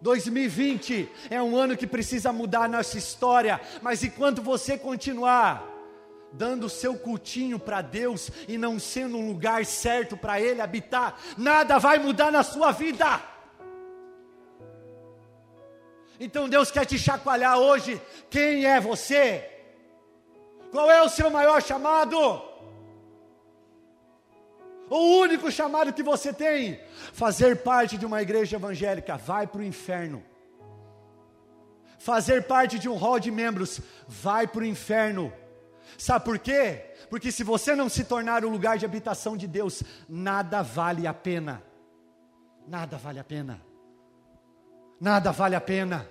2020 0.00 1.08
é 1.28 1.42
um 1.42 1.56
ano 1.56 1.76
que 1.76 1.86
precisa 1.86 2.32
mudar 2.32 2.64
a 2.64 2.68
nossa 2.68 2.96
história, 2.96 3.60
mas 3.82 4.04
enquanto 4.04 4.40
você 4.40 4.78
continuar 4.78 5.66
dando 6.32 6.64
o 6.64 6.70
seu 6.70 6.96
cultinho 6.96 7.58
para 7.58 7.80
Deus 7.80 8.30
e 8.46 8.58
não 8.58 8.78
sendo 8.78 9.16
um 9.16 9.28
lugar 9.28 9.64
certo 9.64 10.16
para 10.16 10.40
Ele 10.40 10.60
habitar, 10.60 11.18
nada 11.36 11.78
vai 11.78 11.98
mudar 11.98 12.30
na 12.30 12.42
sua 12.42 12.70
vida. 12.70 13.20
Então 16.20 16.48
Deus 16.48 16.70
quer 16.70 16.84
te 16.84 16.98
chacoalhar 16.98 17.58
hoje. 17.58 18.00
Quem 18.28 18.64
é 18.64 18.80
você? 18.80 19.48
Qual 20.70 20.90
é 20.90 21.02
o 21.02 21.08
seu 21.08 21.30
maior 21.30 21.62
chamado? 21.62 22.18
O 24.90 25.20
único 25.20 25.50
chamado 25.50 25.92
que 25.92 26.02
você 26.02 26.32
tem, 26.32 26.80
fazer 27.12 27.62
parte 27.62 27.96
de 27.96 28.06
uma 28.06 28.22
igreja 28.22 28.56
evangélica, 28.56 29.16
vai 29.16 29.46
para 29.46 29.60
o 29.60 29.64
inferno. 29.64 30.24
Fazer 31.98 32.44
parte 32.44 32.78
de 32.78 32.88
um 32.88 32.96
hall 32.96 33.20
de 33.20 33.30
membros, 33.30 33.80
vai 34.06 34.46
para 34.46 34.62
o 34.62 34.66
inferno. 34.66 35.32
Sabe 35.96 36.24
por 36.24 36.38
quê? 36.38 36.94
Porque 37.10 37.30
se 37.30 37.44
você 37.44 37.74
não 37.74 37.88
se 37.88 38.04
tornar 38.04 38.44
o 38.44 38.48
lugar 38.48 38.78
de 38.78 38.84
habitação 38.84 39.36
de 39.36 39.46
Deus, 39.46 39.82
nada 40.08 40.62
vale 40.62 41.06
a 41.06 41.14
pena. 41.14 41.62
Nada 42.66 42.96
vale 42.96 43.18
a 43.18 43.24
pena 43.24 43.67
nada 45.00 45.30
vale 45.32 45.54
a 45.54 45.60
pena. 45.60 46.08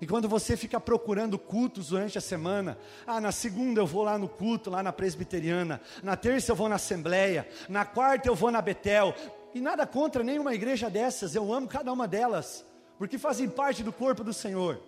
E 0.00 0.06
quando 0.06 0.28
você 0.28 0.56
fica 0.56 0.78
procurando 0.78 1.38
cultos 1.38 1.88
durante 1.88 2.18
a 2.18 2.20
semana, 2.20 2.76
ah, 3.06 3.20
na 3.20 3.32
segunda 3.32 3.80
eu 3.80 3.86
vou 3.86 4.02
lá 4.02 4.18
no 4.18 4.28
culto, 4.28 4.68
lá 4.68 4.82
na 4.82 4.92
presbiteriana, 4.92 5.80
na 6.02 6.16
terça 6.16 6.52
eu 6.52 6.56
vou 6.56 6.68
na 6.68 6.74
assembleia, 6.74 7.48
na 7.68 7.84
quarta 7.84 8.28
eu 8.28 8.34
vou 8.34 8.50
na 8.50 8.60
Betel, 8.60 9.14
e 9.54 9.60
nada 9.60 9.86
contra 9.86 10.22
nenhuma 10.22 10.54
igreja 10.54 10.90
dessas, 10.90 11.34
eu 11.34 11.52
amo 11.52 11.68
cada 11.68 11.92
uma 11.92 12.08
delas, 12.08 12.66
porque 12.98 13.16
fazem 13.16 13.48
parte 13.48 13.82
do 13.82 13.92
corpo 13.92 14.24
do 14.24 14.32
Senhor. 14.32 14.80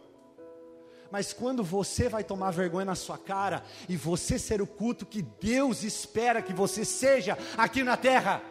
Mas 1.11 1.33
quando 1.33 1.63
você 1.63 2.09
vai 2.09 2.25
tomar 2.25 2.51
vergonha 2.51 2.85
na 2.85 2.95
sua 2.95 3.17
cara 3.17 3.63
e 3.89 3.97
você 3.97 4.39
ser 4.39 4.61
o 4.61 4.67
culto 4.67 5.07
que 5.07 5.23
Deus 5.23 5.85
espera 5.85 6.43
que 6.43 6.53
você 6.53 6.85
seja 6.85 7.39
aqui 7.57 7.83
na 7.85 7.97
terra, 7.97 8.43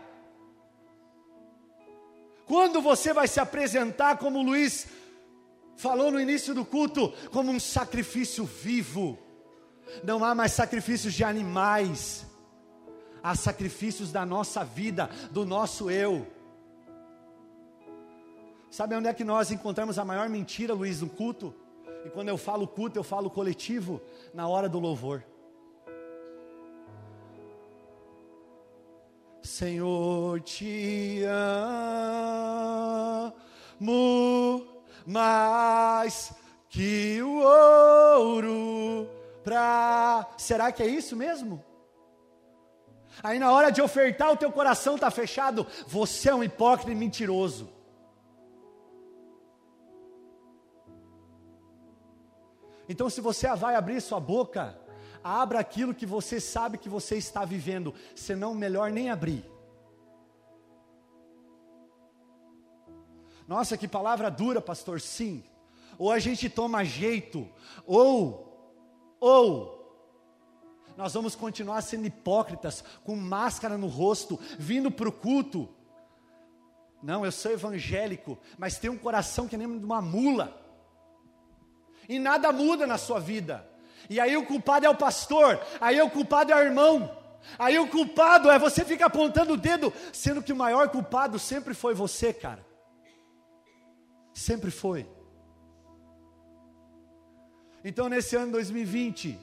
quando 2.45 2.81
você 2.81 3.13
vai 3.13 3.27
se 3.27 3.39
apresentar 3.39 4.17
como 4.17 4.41
Luiz 4.41 4.87
falou 5.75 6.11
no 6.11 6.19
início 6.19 6.53
do 6.53 6.63
culto, 6.63 7.11
como 7.31 7.51
um 7.51 7.59
sacrifício 7.59 8.45
vivo. 8.45 9.17
Não 10.03 10.23
há 10.23 10.33
mais 10.33 10.51
sacrifícios 10.51 11.13
de 11.13 11.23
animais, 11.23 12.25
há 13.23 13.35
sacrifícios 13.35 14.11
da 14.11 14.25
nossa 14.25 14.63
vida, 14.63 15.09
do 15.31 15.45
nosso 15.45 15.89
eu. 15.89 16.27
Sabe 18.69 18.95
onde 18.95 19.07
é 19.07 19.13
que 19.13 19.23
nós 19.23 19.51
encontramos 19.51 19.97
a 19.97 20.03
maior 20.03 20.27
mentira, 20.27 20.73
Luiz, 20.73 21.01
no 21.01 21.09
culto? 21.09 21.53
E 22.05 22.09
quando 22.09 22.29
eu 22.29 22.37
falo 22.37 22.67
culto, 22.67 22.99
eu 22.99 23.03
falo 23.03 23.29
coletivo, 23.29 24.01
na 24.33 24.47
hora 24.47 24.67
do 24.67 24.79
louvor. 24.79 25.23
Senhor, 29.57 30.41
te 30.41 31.23
amo 31.23 33.31
mais 35.05 36.33
que 36.67 37.21
o 37.21 37.41
ouro 37.41 39.07
para. 39.45 40.27
Será 40.37 40.73
que 40.73 40.83
é 40.83 40.87
isso 40.87 41.15
mesmo? 41.15 41.63
Aí 43.23 43.39
na 43.39 43.49
hora 43.49 43.71
de 43.71 43.81
ofertar, 43.81 44.29
o 44.29 44.35
teu 44.35 44.51
coração 44.51 44.95
está 44.95 45.09
fechado. 45.09 45.65
Você 45.87 46.29
é 46.29 46.35
um 46.35 46.43
hipócrita 46.43 46.91
e 46.91 46.95
mentiroso. 46.95 47.69
Então, 52.89 53.09
se 53.09 53.21
você 53.21 53.47
vai 53.55 53.75
abrir 53.75 54.01
sua 54.01 54.19
boca, 54.19 54.77
abra 55.25 55.59
aquilo 55.59 55.95
que 55.95 56.05
você 56.05 56.39
sabe 56.39 56.77
que 56.77 56.87
você 56.87 57.17
está 57.17 57.43
vivendo, 57.43 57.95
senão 58.15 58.53
melhor 58.53 58.91
nem 58.91 59.09
abrir. 59.09 59.43
Nossa, 63.47 63.75
que 63.75 63.87
palavra 63.87 64.29
dura, 64.29 64.61
pastor. 64.61 65.01
Sim. 65.01 65.43
Ou 65.97 66.11
a 66.11 66.19
gente 66.19 66.47
toma 66.47 66.83
jeito, 66.83 67.49
ou, 67.87 68.77
ou, 69.19 69.75
nós 70.95 71.13
vamos 71.13 71.35
continuar 71.35 71.81
sendo 71.81 72.05
hipócritas, 72.05 72.83
com 73.03 73.15
máscara 73.15 73.79
no 73.79 73.87
rosto, 73.87 74.39
vindo 74.59 74.91
para 74.91 75.09
o 75.09 75.11
culto. 75.11 75.67
Não, 77.01 77.25
eu 77.25 77.31
sou 77.31 77.51
evangélico, 77.51 78.37
mas 78.59 78.77
tenho 78.77 78.93
um 78.93 78.97
coração 78.97 79.47
que 79.47 79.57
nem 79.57 79.79
de 79.79 79.85
uma 79.85 80.01
mula. 80.03 80.61
E 82.07 82.19
nada 82.19 82.51
muda 82.51 82.85
na 82.85 82.99
sua 82.99 83.19
vida. 83.19 83.74
E 84.09 84.19
aí 84.19 84.35
o 84.37 84.45
culpado 84.45 84.85
é 84.85 84.89
o 84.89 84.95
pastor, 84.95 85.59
aí 85.79 86.01
o 86.01 86.09
culpado 86.09 86.51
é 86.51 86.55
o 86.55 86.63
irmão. 86.63 87.09
Aí 87.59 87.77
o 87.77 87.87
culpado 87.87 88.49
é 88.49 88.57
você 88.57 88.83
fica 88.83 89.05
apontando 89.05 89.53
o 89.53 89.57
dedo, 89.57 89.93
sendo 90.11 90.41
que 90.41 90.53
o 90.53 90.55
maior 90.55 90.89
culpado 90.89 91.37
sempre 91.37 91.73
foi 91.73 91.93
você, 91.93 92.33
cara. 92.33 92.65
Sempre 94.33 94.71
foi. 94.71 95.07
Então, 97.83 98.09
nesse 98.09 98.35
ano 98.35 98.51
2020, 98.53 99.39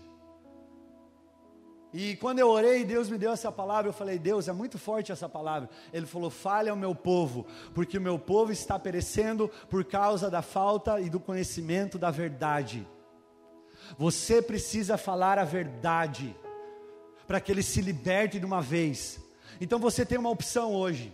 e 1.93 2.17
quando 2.17 2.39
eu 2.39 2.49
orei, 2.49 2.85
Deus 2.85 3.11
me 3.11 3.19
deu 3.19 3.31
essa 3.31 3.53
palavra. 3.53 3.89
Eu 3.89 3.93
falei, 3.93 4.19
Deus, 4.19 4.49
é 4.49 4.53
muito 4.53 4.79
forte 4.79 5.13
essa 5.13 5.29
palavra. 5.29 5.69
Ele 5.93 6.07
falou: 6.07 6.31
fale 6.31 6.71
ao 6.71 6.77
meu 6.77 6.95
povo, 6.95 7.47
porque 7.75 7.99
o 7.99 8.01
meu 8.01 8.19
povo 8.19 8.51
está 8.51 8.79
perecendo 8.79 9.49
por 9.69 9.85
causa 9.85 10.31
da 10.31 10.41
falta 10.41 11.01
e 11.01 11.11
do 11.11 11.21
conhecimento 11.21 11.99
da 11.99 12.11
verdade. 12.11 12.87
Você 13.99 14.41
precisa 14.41 14.97
falar 14.97 15.39
a 15.39 15.45
verdade, 15.45 16.35
para 17.27 17.41
que 17.41 17.53
ele 17.53 17.63
se 17.63 17.81
liberte 17.81 18.39
de 18.39 18.47
uma 18.47 18.61
vez. 18.61 19.21
Então 19.61 19.79
você 19.79 20.05
tem 20.05 20.19
uma 20.19 20.31
opção 20.31 20.75
hoje. 20.75 21.13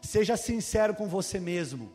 Seja 0.00 0.36
sincero 0.36 0.94
com 0.94 1.06
você 1.06 1.38
mesmo. 1.38 1.92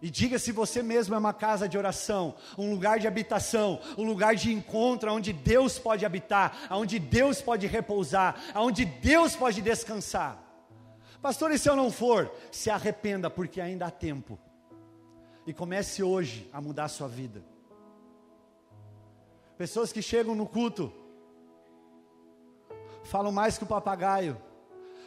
E 0.00 0.08
diga 0.08 0.38
se 0.38 0.52
você 0.52 0.80
mesmo 0.80 1.14
é 1.14 1.18
uma 1.18 1.32
casa 1.32 1.68
de 1.68 1.76
oração, 1.76 2.36
um 2.56 2.70
lugar 2.70 3.00
de 3.00 3.08
habitação, 3.08 3.80
um 3.96 4.04
lugar 4.04 4.36
de 4.36 4.52
encontro 4.52 5.12
onde 5.12 5.32
Deus 5.32 5.76
pode 5.76 6.06
habitar, 6.06 6.68
onde 6.70 7.00
Deus 7.00 7.42
pode 7.42 7.66
repousar, 7.66 8.36
onde 8.54 8.84
Deus 8.84 9.34
pode 9.34 9.60
descansar. 9.60 10.40
Pastor, 11.20 11.50
e 11.50 11.58
se 11.58 11.68
eu 11.68 11.74
não 11.74 11.90
for? 11.90 12.32
Se 12.52 12.70
arrependa, 12.70 13.28
porque 13.28 13.60
ainda 13.60 13.86
há 13.86 13.90
tempo. 13.90 14.38
E 15.44 15.52
comece 15.52 16.00
hoje 16.00 16.48
a 16.52 16.60
mudar 16.60 16.84
a 16.84 16.88
sua 16.88 17.08
vida. 17.08 17.42
Pessoas 19.58 19.92
que 19.92 20.00
chegam 20.00 20.36
no 20.36 20.46
culto, 20.46 20.92
falam 23.02 23.32
mais 23.32 23.58
que 23.58 23.64
o 23.64 23.66
papagaio, 23.66 24.40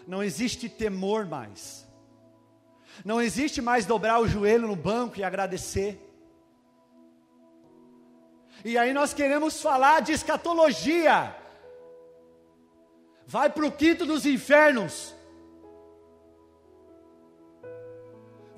não 0.05 0.22
existe 0.22 0.67
temor 0.67 1.25
mais. 1.25 1.88
Não 3.05 3.22
existe 3.22 3.62
mais 3.62 3.86
dobrar 3.86 4.20
o 4.20 4.27
joelho 4.27 4.67
no 4.67 4.75
banco 4.75 5.17
e 5.17 5.24
agradecer. 5.24 6.05
E 8.65 8.77
aí 8.77 8.93
nós 8.93 9.13
queremos 9.13 9.62
falar 9.62 10.01
de 10.01 10.12
escatologia. 10.12 11.34
Vai 13.25 13.50
para 13.50 13.65
o 13.65 13.72
quinto 13.72 14.05
dos 14.05 14.25
infernos. 14.25 15.15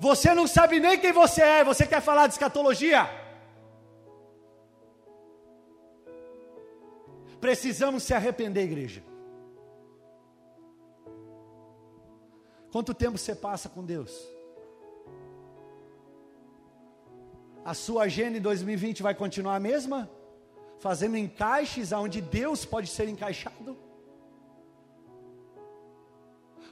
Você 0.00 0.34
não 0.34 0.48
sabe 0.48 0.80
nem 0.80 0.98
quem 0.98 1.12
você 1.12 1.40
é, 1.40 1.62
você 1.62 1.86
quer 1.86 2.00
falar 2.02 2.26
de 2.26 2.32
escatologia? 2.32 3.23
Precisamos 7.44 8.04
se 8.04 8.14
arrepender, 8.14 8.62
igreja. 8.62 9.04
Quanto 12.72 12.94
tempo 12.94 13.18
você 13.18 13.34
passa 13.34 13.68
com 13.68 13.84
Deus? 13.84 14.18
A 17.62 17.74
sua 17.74 18.04
agenda 18.04 18.38
em 18.38 18.40
2020 18.40 19.02
vai 19.02 19.14
continuar 19.14 19.56
a 19.56 19.60
mesma? 19.60 20.08
Fazendo 20.78 21.18
encaixes 21.18 21.92
aonde 21.92 22.22
Deus 22.22 22.64
pode 22.64 22.88
ser 22.88 23.10
encaixado? 23.10 23.76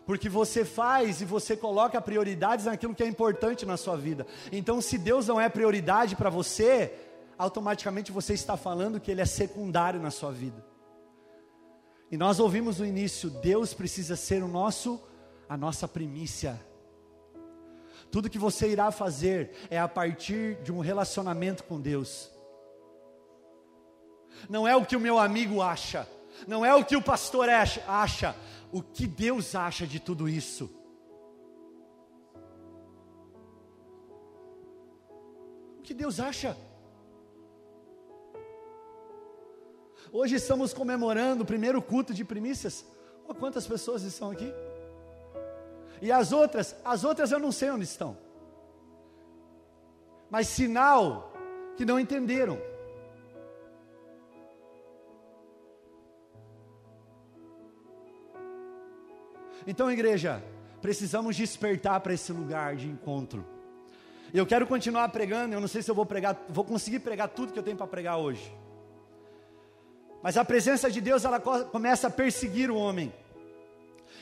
Porque 0.06 0.30
você 0.30 0.64
faz 0.64 1.20
e 1.20 1.26
você 1.26 1.54
coloca 1.54 2.00
prioridades 2.00 2.64
naquilo 2.64 2.94
que 2.94 3.02
é 3.02 3.06
importante 3.06 3.66
na 3.66 3.76
sua 3.76 3.98
vida. 3.98 4.26
Então, 4.50 4.80
se 4.80 4.96
Deus 4.96 5.28
não 5.28 5.38
é 5.38 5.50
prioridade 5.50 6.16
para 6.16 6.30
você, 6.30 7.11
automaticamente 7.42 8.12
você 8.12 8.34
está 8.34 8.56
falando 8.56 9.00
que 9.00 9.10
Ele 9.10 9.20
é 9.20 9.26
secundário 9.26 10.00
na 10.00 10.10
sua 10.10 10.30
vida. 10.30 10.64
E 12.10 12.16
nós 12.16 12.38
ouvimos 12.38 12.78
no 12.78 12.86
início: 12.86 13.28
Deus 13.28 13.74
precisa 13.74 14.16
ser 14.16 14.42
o 14.42 14.48
nosso 14.48 15.00
a 15.48 15.56
nossa 15.56 15.86
primícia. 15.86 16.58
Tudo 18.10 18.30
que 18.30 18.38
você 18.38 18.70
irá 18.70 18.90
fazer 18.90 19.50
é 19.68 19.78
a 19.78 19.88
partir 19.88 20.56
de 20.62 20.72
um 20.72 20.80
relacionamento 20.80 21.64
com 21.64 21.80
Deus. 21.80 22.30
Não 24.48 24.66
é 24.66 24.74
o 24.74 24.84
que 24.86 24.96
o 24.96 25.00
meu 25.00 25.18
amigo 25.18 25.60
acha, 25.60 26.08
não 26.46 26.64
é 26.64 26.74
o 26.74 26.84
que 26.84 26.96
o 26.96 27.02
pastor 27.02 27.48
acha, 27.50 28.34
o 28.70 28.82
que 28.82 29.06
Deus 29.06 29.54
acha 29.54 29.86
de 29.86 30.00
tudo 30.00 30.28
isso. 30.28 30.70
O 35.78 35.82
que 35.82 35.92
Deus 35.92 36.18
acha? 36.18 36.56
Hoje 40.14 40.36
estamos 40.36 40.74
comemorando 40.74 41.42
o 41.42 41.46
primeiro 41.46 41.80
culto 41.80 42.12
de 42.12 42.22
primícias. 42.22 42.84
quantas 43.40 43.66
pessoas 43.66 44.02
estão 44.02 44.30
aqui? 44.30 44.52
E 46.02 46.12
as 46.12 46.32
outras, 46.32 46.76
as 46.84 47.02
outras 47.02 47.32
eu 47.32 47.38
não 47.38 47.50
sei 47.50 47.70
onde 47.70 47.84
estão. 47.84 48.18
Mas 50.28 50.48
sinal 50.48 51.32
que 51.78 51.86
não 51.86 51.98
entenderam. 51.98 52.60
Então, 59.66 59.90
igreja, 59.90 60.44
precisamos 60.82 61.36
despertar 61.36 62.00
para 62.00 62.12
esse 62.12 62.32
lugar 62.32 62.76
de 62.76 62.86
encontro. 62.86 63.46
Eu 64.34 64.44
quero 64.44 64.66
continuar 64.66 65.08
pregando, 65.08 65.54
eu 65.54 65.60
não 65.60 65.68
sei 65.68 65.80
se 65.80 65.90
eu 65.90 65.94
vou 65.94 66.04
pregar, 66.04 66.38
vou 66.50 66.64
conseguir 66.64 66.98
pregar 66.98 67.30
tudo 67.30 67.50
que 67.52 67.58
eu 67.58 67.62
tenho 67.62 67.78
para 67.78 67.86
pregar 67.86 68.18
hoje. 68.18 68.52
Mas 70.22 70.36
a 70.36 70.44
presença 70.44 70.90
de 70.90 71.00
Deus, 71.00 71.24
ela 71.24 71.40
começa 71.40 72.06
a 72.06 72.10
perseguir 72.10 72.70
o 72.70 72.76
homem 72.76 73.12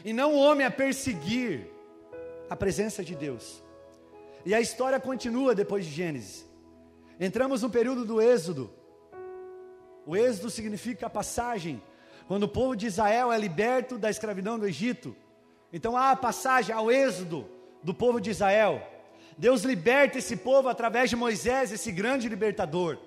e 0.05 0.13
não 0.13 0.33
o 0.33 0.39
homem 0.39 0.67
a 0.67 0.71
perseguir 0.71 1.67
a 2.49 2.57
presença 2.57 3.05
de 3.05 3.15
Deus. 3.15 3.63
E 4.45 4.55
a 4.55 4.61
história 4.61 4.99
continua 4.99 5.55
depois 5.55 5.85
de 5.85 5.91
Gênesis. 5.91 6.47
Entramos 7.19 7.63
no 7.63 7.69
período 7.69 8.05
do 8.05 8.21
Êxodo. 8.21 8.71
O 10.07 10.17
Êxodo 10.17 10.49
significa 10.49 11.07
a 11.07 11.11
passagem, 11.11 11.83
quando 12.27 12.45
o 12.45 12.49
povo 12.49 12.75
de 12.75 12.87
Israel 12.87 13.31
é 13.31 13.39
liberto 13.39 13.99
da 13.99 14.09
escravidão 14.09 14.59
do 14.59 14.67
Egito. 14.67 15.15
Então 15.71 15.97
há 15.97 16.13
a 16.13 16.17
passagem 16.17 16.75
ao 16.75 16.91
Êxodo 16.91 17.47
do 17.83 17.93
povo 17.93 18.21
de 18.21 18.31
Israel. 18.31 18.83
Deus 19.37 19.63
liberta 19.63 20.19
esse 20.19 20.37
povo 20.37 20.69
através 20.69 21.11
de 21.11 21.17
Moisés, 21.17 21.73
esse 21.73 21.93
grande 21.93 22.29
libertador, 22.29 22.99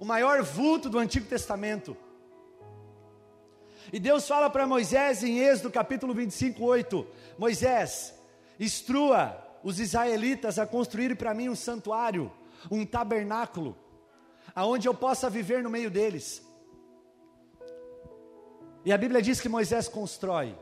o 0.00 0.04
maior 0.04 0.42
vulto 0.42 0.88
do 0.88 0.98
Antigo 0.98 1.26
Testamento. 1.26 1.96
E 3.92 3.98
Deus 3.98 4.28
fala 4.28 4.50
para 4.50 4.66
Moisés 4.66 5.22
em 5.22 5.38
Êxodo 5.38 5.70
capítulo 5.70 6.12
25, 6.12 6.62
8: 6.62 7.06
Moisés, 7.38 8.14
instrua 8.60 9.36
os 9.62 9.80
israelitas 9.80 10.58
a 10.58 10.66
construir 10.66 11.16
para 11.16 11.32
mim 11.32 11.48
um 11.48 11.56
santuário, 11.56 12.30
um 12.70 12.84
tabernáculo, 12.84 13.76
aonde 14.54 14.86
eu 14.86 14.94
possa 14.94 15.30
viver 15.30 15.62
no 15.62 15.70
meio 15.70 15.90
deles. 15.90 16.46
E 18.84 18.92
a 18.92 18.98
Bíblia 18.98 19.22
diz 19.22 19.40
que 19.40 19.48
Moisés 19.48 19.88
constrói, 19.88 20.54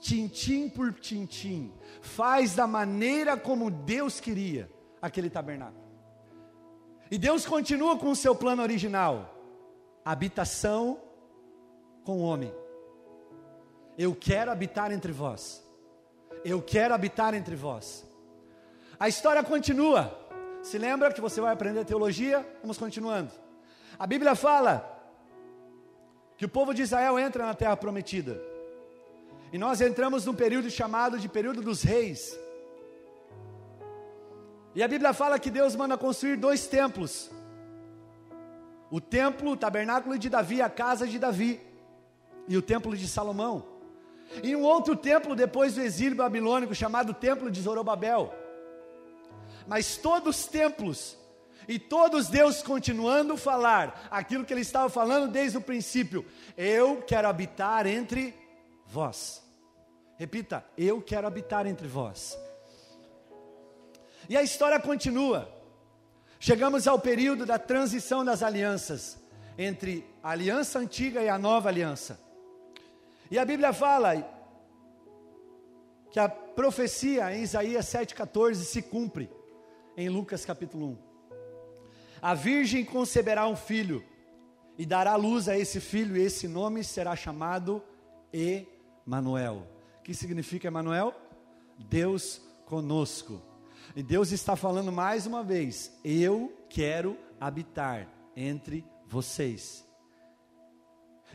tintim 0.00 0.68
por 0.68 0.92
tintim, 0.92 1.72
faz 2.00 2.54
da 2.54 2.66
maneira 2.66 3.36
como 3.36 3.70
Deus 3.70 4.20
queria 4.20 4.70
aquele 5.00 5.30
tabernáculo. 5.30 5.86
E 7.10 7.16
Deus 7.16 7.46
continua 7.46 7.96
com 7.96 8.10
o 8.10 8.16
seu 8.16 8.34
plano 8.34 8.62
original: 8.62 9.34
habitação 10.04 11.07
com 12.08 12.20
o 12.20 12.22
homem. 12.22 12.50
Eu 13.98 14.14
quero 14.14 14.50
habitar 14.50 14.90
entre 14.90 15.12
vós. 15.12 15.62
Eu 16.42 16.62
quero 16.62 16.94
habitar 16.94 17.34
entre 17.34 17.54
vós. 17.54 18.02
A 18.98 19.10
história 19.10 19.44
continua. 19.44 20.18
Se 20.62 20.78
lembra 20.78 21.12
que 21.12 21.20
você 21.20 21.38
vai 21.38 21.52
aprender 21.52 21.84
teologia? 21.84 22.48
Vamos 22.62 22.78
continuando. 22.78 23.30
A 23.98 24.06
Bíblia 24.06 24.34
fala 24.34 24.74
que 26.38 26.46
o 26.46 26.48
povo 26.48 26.72
de 26.72 26.80
Israel 26.80 27.18
entra 27.18 27.44
na 27.44 27.52
terra 27.52 27.76
prometida. 27.76 28.40
E 29.52 29.58
nós 29.58 29.82
entramos 29.82 30.24
num 30.24 30.34
período 30.34 30.70
chamado 30.70 31.18
de 31.18 31.28
período 31.28 31.60
dos 31.60 31.82
reis. 31.82 32.34
E 34.74 34.82
a 34.82 34.88
Bíblia 34.88 35.12
fala 35.12 35.38
que 35.38 35.50
Deus 35.50 35.76
manda 35.76 35.98
construir 35.98 36.36
dois 36.36 36.66
templos. 36.66 37.30
o 38.90 38.98
templo, 38.98 39.50
o 39.50 39.56
tabernáculo 39.58 40.18
de 40.18 40.30
Davi, 40.30 40.62
a 40.62 40.70
casa 40.70 41.06
de 41.06 41.18
Davi 41.18 41.67
e 42.48 42.56
o 42.56 42.62
templo 42.62 42.96
de 42.96 43.06
Salomão. 43.06 43.64
E 44.42 44.56
um 44.56 44.62
outro 44.62 44.96
templo 44.96 45.36
depois 45.36 45.74
do 45.74 45.82
exílio 45.82 46.16
babilônico 46.16 46.74
chamado 46.74 47.14
Templo 47.14 47.50
de 47.50 47.60
Zorobabel. 47.60 48.34
Mas 49.66 49.96
todos 49.96 50.36
os 50.36 50.46
templos 50.46 51.16
e 51.66 51.78
todos 51.78 52.28
Deus 52.28 52.62
continuando 52.62 53.34
a 53.34 53.38
falar 53.38 54.08
aquilo 54.10 54.44
que 54.44 54.52
ele 54.52 54.62
estava 54.62 54.88
falando 54.88 55.30
desde 55.30 55.58
o 55.58 55.60
princípio. 55.60 56.24
Eu 56.56 57.02
quero 57.06 57.28
habitar 57.28 57.86
entre 57.86 58.34
vós. 58.86 59.42
Repita, 60.16 60.64
eu 60.76 61.00
quero 61.00 61.26
habitar 61.26 61.66
entre 61.66 61.86
vós. 61.86 62.38
E 64.28 64.36
a 64.36 64.42
história 64.42 64.80
continua. 64.80 65.48
Chegamos 66.40 66.86
ao 66.86 66.98
período 66.98 67.44
da 67.44 67.58
transição 67.58 68.24
das 68.24 68.42
alianças 68.42 69.18
entre 69.56 70.04
a 70.22 70.30
aliança 70.30 70.78
antiga 70.78 71.22
e 71.22 71.28
a 71.28 71.38
nova 71.38 71.68
aliança. 71.68 72.27
E 73.30 73.38
a 73.38 73.44
Bíblia 73.44 73.72
fala 73.72 74.26
que 76.10 76.18
a 76.18 76.28
profecia 76.28 77.34
em 77.36 77.42
Isaías 77.42 77.86
7,14 77.86 78.54
se 78.54 78.80
cumpre 78.80 79.30
em 79.96 80.08
Lucas 80.08 80.44
capítulo 80.44 80.86
1. 80.86 80.98
A 82.22 82.34
virgem 82.34 82.84
conceberá 82.84 83.46
um 83.46 83.54
filho 83.54 84.02
e 84.78 84.86
dará 84.86 85.14
luz 85.16 85.48
a 85.48 85.58
esse 85.58 85.80
filho, 85.80 86.16
e 86.16 86.22
esse 86.22 86.46
nome 86.46 86.84
será 86.84 87.14
chamado 87.14 87.82
Emanuel. 88.32 89.66
Que 90.02 90.14
significa 90.14 90.68
Emanuel? 90.68 91.14
Deus 91.78 92.40
conosco. 92.64 93.42
E 93.94 94.02
Deus 94.02 94.30
está 94.30 94.56
falando 94.56 94.92
mais 94.92 95.26
uma 95.26 95.42
vez: 95.42 95.92
eu 96.04 96.52
quero 96.70 97.16
habitar 97.40 98.08
entre 98.36 98.84
vocês. 99.06 99.87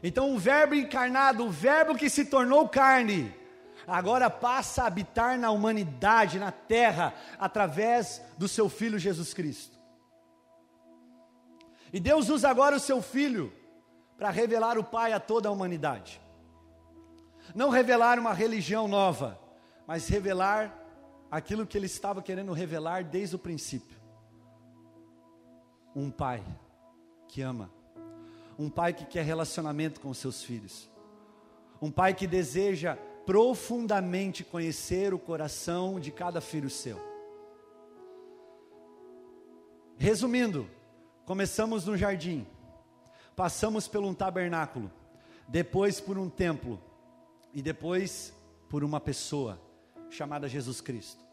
Então, 0.04 0.36
o 0.36 0.38
Verbo 0.38 0.76
encarnado, 0.76 1.46
o 1.46 1.50
Verbo 1.50 1.96
que 1.96 2.10
se 2.10 2.26
tornou 2.26 2.68
carne, 2.68 3.34
agora 3.88 4.30
passa 4.30 4.84
a 4.84 4.88
habitar 4.88 5.39
na 5.39 5.50
humanidade, 5.50 6.38
na 6.38 6.52
terra, 6.52 7.13
através 7.39 8.22
do 8.38 8.50
seu 8.50 8.68
Filho 8.68 9.00
Jesus 9.00 9.34
Cristo. 9.34 9.80
E 11.94 12.02
Deus 12.02 12.28
usa 12.28 12.50
agora 12.50 12.76
o 12.76 12.82
seu 12.82 13.02
Filho 13.02 13.54
para 14.18 14.30
revelar 14.30 14.78
o 14.78 14.84
Pai 14.84 15.13
a 15.13 15.22
toda 15.22 15.48
a 15.48 15.52
humanidade. 15.52 16.20
Não 17.56 17.70
revelar 17.70 18.20
uma 18.20 18.34
religião 18.34 18.89
nova, 18.89 19.39
mas 19.88 20.10
revelar 20.10 20.74
aquilo 21.32 21.66
que 21.66 21.78
Ele 21.78 21.86
estava 21.86 22.22
querendo 22.22 22.52
revelar 22.52 23.06
desde 23.06 23.38
o 23.38 23.39
princípio. 23.39 23.98
Um 25.96 26.12
Pai 26.12 26.44
que 27.30 27.42
ama, 27.42 27.72
um 28.58 28.70
Pai 28.70 28.94
que 28.94 29.06
quer 29.06 29.24
relacionamento 29.24 30.00
com 30.00 30.13
seus 30.13 30.44
filhos, 30.44 30.89
um 31.82 31.92
Pai 31.92 32.13
que 32.13 32.28
deseja 32.28 32.96
profundamente 33.26 34.44
conhecer 34.44 35.13
o 35.13 35.20
coração 35.20 36.00
de 36.00 36.12
cada 36.12 36.42
filho 36.42 36.70
seu. 36.70 37.00
Resumindo, 39.98 40.68
Começamos 41.26 41.86
no 41.86 41.96
jardim, 41.96 42.46
passamos 43.34 43.88
por 43.88 44.04
um 44.04 44.13
tabernáculo, 44.13 44.92
depois 45.48 46.02
por 46.02 46.18
um 46.18 46.30
templo 46.30 46.82
e 47.54 47.62
depois 47.62 48.34
por 48.70 48.84
uma 48.84 49.00
pessoa 49.00 49.58
chamada 50.10 50.50
Jesus 50.50 50.82
Cristo. 50.82 51.24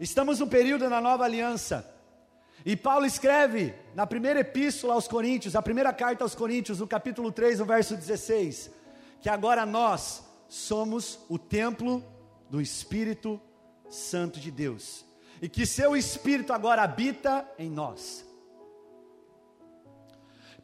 Estamos 0.00 0.40
no 0.40 0.46
período 0.46 0.88
da 0.88 0.98
nova 0.98 1.24
aliança. 1.24 1.91
E 2.64 2.76
Paulo 2.76 3.04
escreve 3.04 3.74
na 3.94 4.06
primeira 4.06 4.40
epístola 4.40 4.94
aos 4.94 5.08
Coríntios, 5.08 5.56
a 5.56 5.62
primeira 5.62 5.92
carta 5.92 6.24
aos 6.24 6.34
Coríntios, 6.34 6.78
no 6.78 6.86
capítulo 6.86 7.32
3, 7.32 7.58
no 7.58 7.64
verso 7.64 7.96
16, 7.96 8.70
que 9.20 9.28
agora 9.28 9.66
nós 9.66 10.22
somos 10.48 11.18
o 11.28 11.38
templo 11.38 12.04
do 12.48 12.60
Espírito 12.60 13.40
Santo 13.90 14.38
de 14.38 14.50
Deus, 14.50 15.04
e 15.40 15.48
que 15.48 15.66
seu 15.66 15.96
Espírito 15.96 16.52
agora 16.52 16.82
habita 16.82 17.48
em 17.58 17.68
nós. 17.68 18.24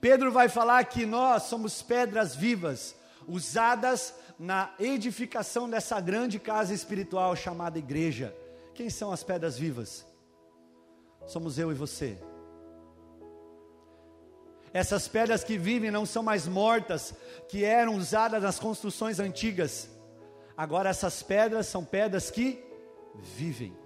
Pedro 0.00 0.30
vai 0.30 0.48
falar 0.48 0.84
que 0.84 1.04
nós 1.04 1.44
somos 1.44 1.82
pedras 1.82 2.36
vivas, 2.36 2.94
usadas 3.26 4.14
na 4.38 4.72
edificação 4.78 5.68
dessa 5.68 6.00
grande 6.00 6.38
casa 6.38 6.72
espiritual 6.72 7.34
chamada 7.34 7.78
igreja. 7.78 8.32
Quem 8.72 8.88
são 8.88 9.10
as 9.10 9.24
pedras 9.24 9.58
vivas? 9.58 10.06
Somos 11.28 11.58
eu 11.58 11.70
e 11.70 11.74
você. 11.74 12.18
Essas 14.72 15.06
pedras 15.06 15.44
que 15.44 15.58
vivem 15.58 15.90
não 15.90 16.06
são 16.06 16.22
mais 16.22 16.48
mortas, 16.48 17.14
que 17.48 17.64
eram 17.64 17.96
usadas 17.96 18.42
nas 18.42 18.58
construções 18.58 19.20
antigas. 19.20 19.90
Agora 20.56 20.88
essas 20.88 21.22
pedras 21.22 21.66
são 21.66 21.84
pedras 21.84 22.30
que 22.30 22.64
vivem. 23.14 23.76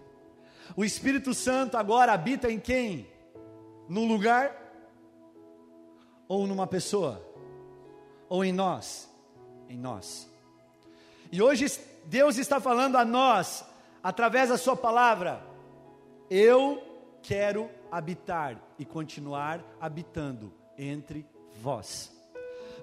O 0.77 0.85
Espírito 0.85 1.35
Santo 1.35 1.77
agora 1.77 2.13
habita 2.13 2.51
em 2.51 2.61
quem? 2.61 3.09
No 3.89 4.05
lugar 4.05 4.57
ou 6.29 6.47
numa 6.47 6.69
pessoa? 6.69 7.27
Ou 8.29 8.45
em 8.45 8.53
nós? 8.53 9.11
Em 9.69 9.77
nós. 9.77 10.31
E 11.33 11.43
hoje 11.43 11.67
Deus 12.05 12.39
está 12.39 12.61
falando 12.61 12.97
a 12.97 13.05
nós, 13.05 13.65
através 14.01 14.49
da 14.49 14.57
Sua 14.57 14.77
palavra: 14.77 15.43
Eu 16.31 16.92
quero 17.23 17.71
habitar 17.91 18.61
e 18.79 18.85
continuar 18.85 19.65
habitando 19.81 20.53
entre 20.77 21.27
vós. 21.61 22.13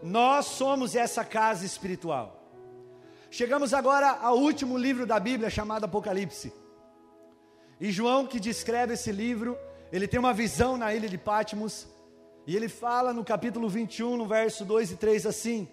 Nós 0.02 0.46
somos 0.46 0.96
essa 0.96 1.26
casa 1.26 1.66
espiritual. 1.66 2.40
Chegamos 3.30 3.74
agora 3.74 4.10
ao 4.10 4.38
último 4.38 4.78
livro 4.78 5.06
da 5.06 5.20
Bíblia 5.20 5.50
chamado 5.50 5.84
Apocalipse. 5.84 6.54
E 7.80 7.92
João, 7.92 8.26
que 8.26 8.40
descreve 8.40 8.94
esse 8.94 9.12
livro, 9.12 9.58
ele 9.92 10.08
tem 10.08 10.20
uma 10.20 10.34
visão 10.34 10.78
na 10.78 10.94
ilha 10.94 11.08
de 11.08 11.18
Patmos 11.18 11.88
e 12.48 12.56
ele 12.56 12.68
fala 12.68 13.14
no 13.14 13.24
capítulo 13.24 13.70
21, 13.70 14.18
no 14.18 14.26
verso 14.26 14.66
2 14.66 14.92
e 14.92 14.96
3 14.96 15.26
assim: 15.26 15.68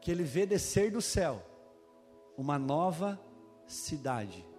que 0.00 0.10
ele 0.10 0.24
vê 0.24 0.46
descer 0.46 0.90
do 0.90 1.02
céu 1.02 1.42
uma 2.36 2.58
nova 2.58 3.20
cidade. 3.66 4.49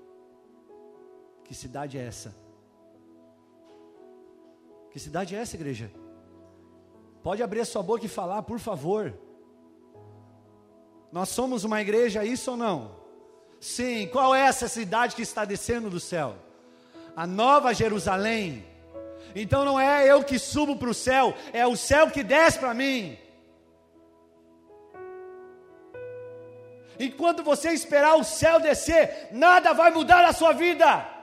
Que 1.51 1.55
cidade 1.55 1.97
é 1.97 2.07
essa? 2.07 2.33
Que 4.89 4.97
cidade 4.97 5.35
é 5.35 5.39
essa, 5.39 5.57
igreja? 5.57 5.91
Pode 7.21 7.43
abrir 7.43 7.59
a 7.59 7.65
sua 7.65 7.83
boca 7.83 8.05
e 8.05 8.07
falar, 8.07 8.41
por 8.43 8.57
favor. 8.57 9.13
Nós 11.11 11.27
somos 11.27 11.65
uma 11.65 11.81
igreja, 11.81 12.23
isso 12.23 12.51
ou 12.51 12.55
não? 12.55 12.95
Sim, 13.59 14.07
qual 14.13 14.33
é 14.33 14.39
essa 14.39 14.69
cidade 14.69 15.13
que 15.13 15.23
está 15.23 15.43
descendo 15.43 15.89
do 15.89 15.99
céu? 15.99 16.35
A 17.17 17.27
Nova 17.27 17.73
Jerusalém 17.73 18.63
então 19.35 19.65
não 19.65 19.77
é 19.77 20.09
eu 20.09 20.23
que 20.23 20.39
subo 20.39 20.77
para 20.77 20.89
o 20.89 20.93
céu, 20.93 21.35
é 21.51 21.67
o 21.67 21.75
céu 21.75 22.09
que 22.09 22.23
desce 22.23 22.59
para 22.59 22.73
mim. 22.73 23.17
Enquanto 26.97 27.43
você 27.43 27.71
esperar 27.71 28.15
o 28.15 28.23
céu 28.23 28.57
descer, 28.57 29.27
nada 29.33 29.73
vai 29.73 29.91
mudar 29.91 30.21
na 30.21 30.31
sua 30.31 30.53
vida. 30.53 31.19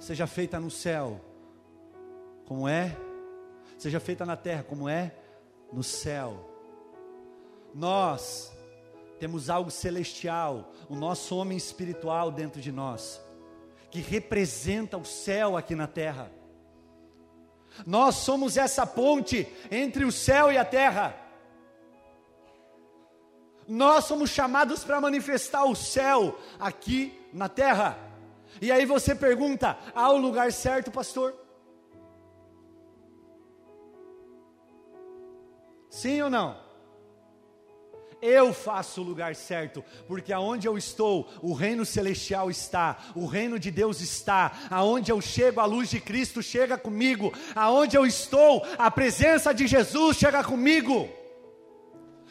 Seja 0.00 0.26
feita 0.26 0.58
no 0.58 0.70
céu, 0.70 1.20
como 2.46 2.66
é, 2.66 2.96
seja 3.76 4.00
feita 4.00 4.24
na 4.24 4.34
terra, 4.34 4.62
como 4.62 4.88
é 4.88 5.14
no 5.70 5.82
céu. 5.84 6.50
Nós 7.74 8.50
temos 9.18 9.50
algo 9.50 9.70
celestial, 9.70 10.72
o 10.88 10.96
nosso 10.96 11.36
homem 11.36 11.56
espiritual 11.56 12.32
dentro 12.32 12.62
de 12.62 12.72
nós, 12.72 13.20
que 13.90 14.00
representa 14.00 14.96
o 14.96 15.04
céu 15.04 15.54
aqui 15.54 15.74
na 15.74 15.86
terra. 15.86 16.32
Nós 17.86 18.16
somos 18.16 18.56
essa 18.56 18.86
ponte 18.86 19.46
entre 19.70 20.06
o 20.06 20.10
céu 20.10 20.50
e 20.50 20.56
a 20.56 20.64
terra. 20.64 21.14
Nós 23.68 24.06
somos 24.06 24.30
chamados 24.30 24.82
para 24.82 24.98
manifestar 24.98 25.64
o 25.64 25.76
céu 25.76 26.36
aqui 26.58 27.16
na 27.34 27.50
terra. 27.50 28.09
E 28.60 28.70
aí 28.72 28.86
você 28.86 29.14
pergunta: 29.14 29.76
há 29.94 30.10
o 30.10 30.18
lugar 30.18 30.52
certo, 30.52 30.90
pastor? 30.90 31.34
Sim 35.90 36.22
ou 36.22 36.30
não? 36.30 36.70
eu 38.22 38.52
faço 38.52 39.00
o 39.00 39.04
lugar 39.04 39.34
certo, 39.34 39.84
porque 40.06 40.32
aonde 40.32 40.68
eu 40.68 40.76
estou, 40.76 41.28
o 41.40 41.52
reino 41.52 41.84
celestial 41.84 42.50
está, 42.50 42.98
o 43.14 43.26
reino 43.26 43.58
de 43.58 43.70
Deus 43.70 44.00
está, 44.00 44.52
aonde 44.70 45.10
eu 45.10 45.20
chego, 45.20 45.60
a 45.60 45.64
luz 45.64 45.88
de 45.90 46.00
Cristo 46.00 46.42
chega 46.42 46.76
comigo, 46.76 47.32
aonde 47.54 47.96
eu 47.96 48.06
estou, 48.06 48.64
a 48.78 48.90
presença 48.90 49.52
de 49.52 49.66
Jesus 49.66 50.16
chega 50.16 50.44
comigo. 50.44 51.08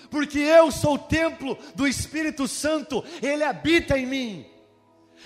Porque 0.10 0.40
eu 0.40 0.72
sou 0.72 0.96
o 0.96 1.00
templo 1.00 1.58
do 1.76 1.88
Espírito 1.88 2.48
Santo, 2.48 3.04
ele 3.22 3.44
habita 3.44 3.98
em 3.98 4.06
mim. 4.06 4.46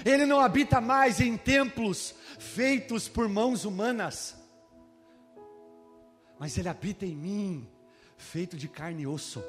Ele 0.05 0.25
não 0.25 0.39
habita 0.39 0.81
mais 0.81 1.19
em 1.19 1.37
templos 1.37 2.15
feitos 2.39 3.07
por 3.07 3.29
mãos 3.29 3.63
humanas, 3.65 4.35
mas 6.39 6.57
Ele 6.57 6.69
habita 6.69 7.05
em 7.05 7.15
mim, 7.15 7.69
feito 8.17 8.57
de 8.57 8.67
carne 8.67 9.03
e 9.03 9.07
osso. 9.07 9.43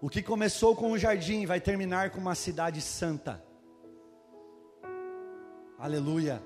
O 0.00 0.08
que 0.08 0.22
começou 0.22 0.74
com 0.74 0.92
um 0.92 0.98
jardim 0.98 1.44
vai 1.44 1.60
terminar 1.60 2.10
com 2.10 2.20
uma 2.20 2.34
cidade 2.34 2.80
santa. 2.80 3.42
Aleluia. 5.78 6.42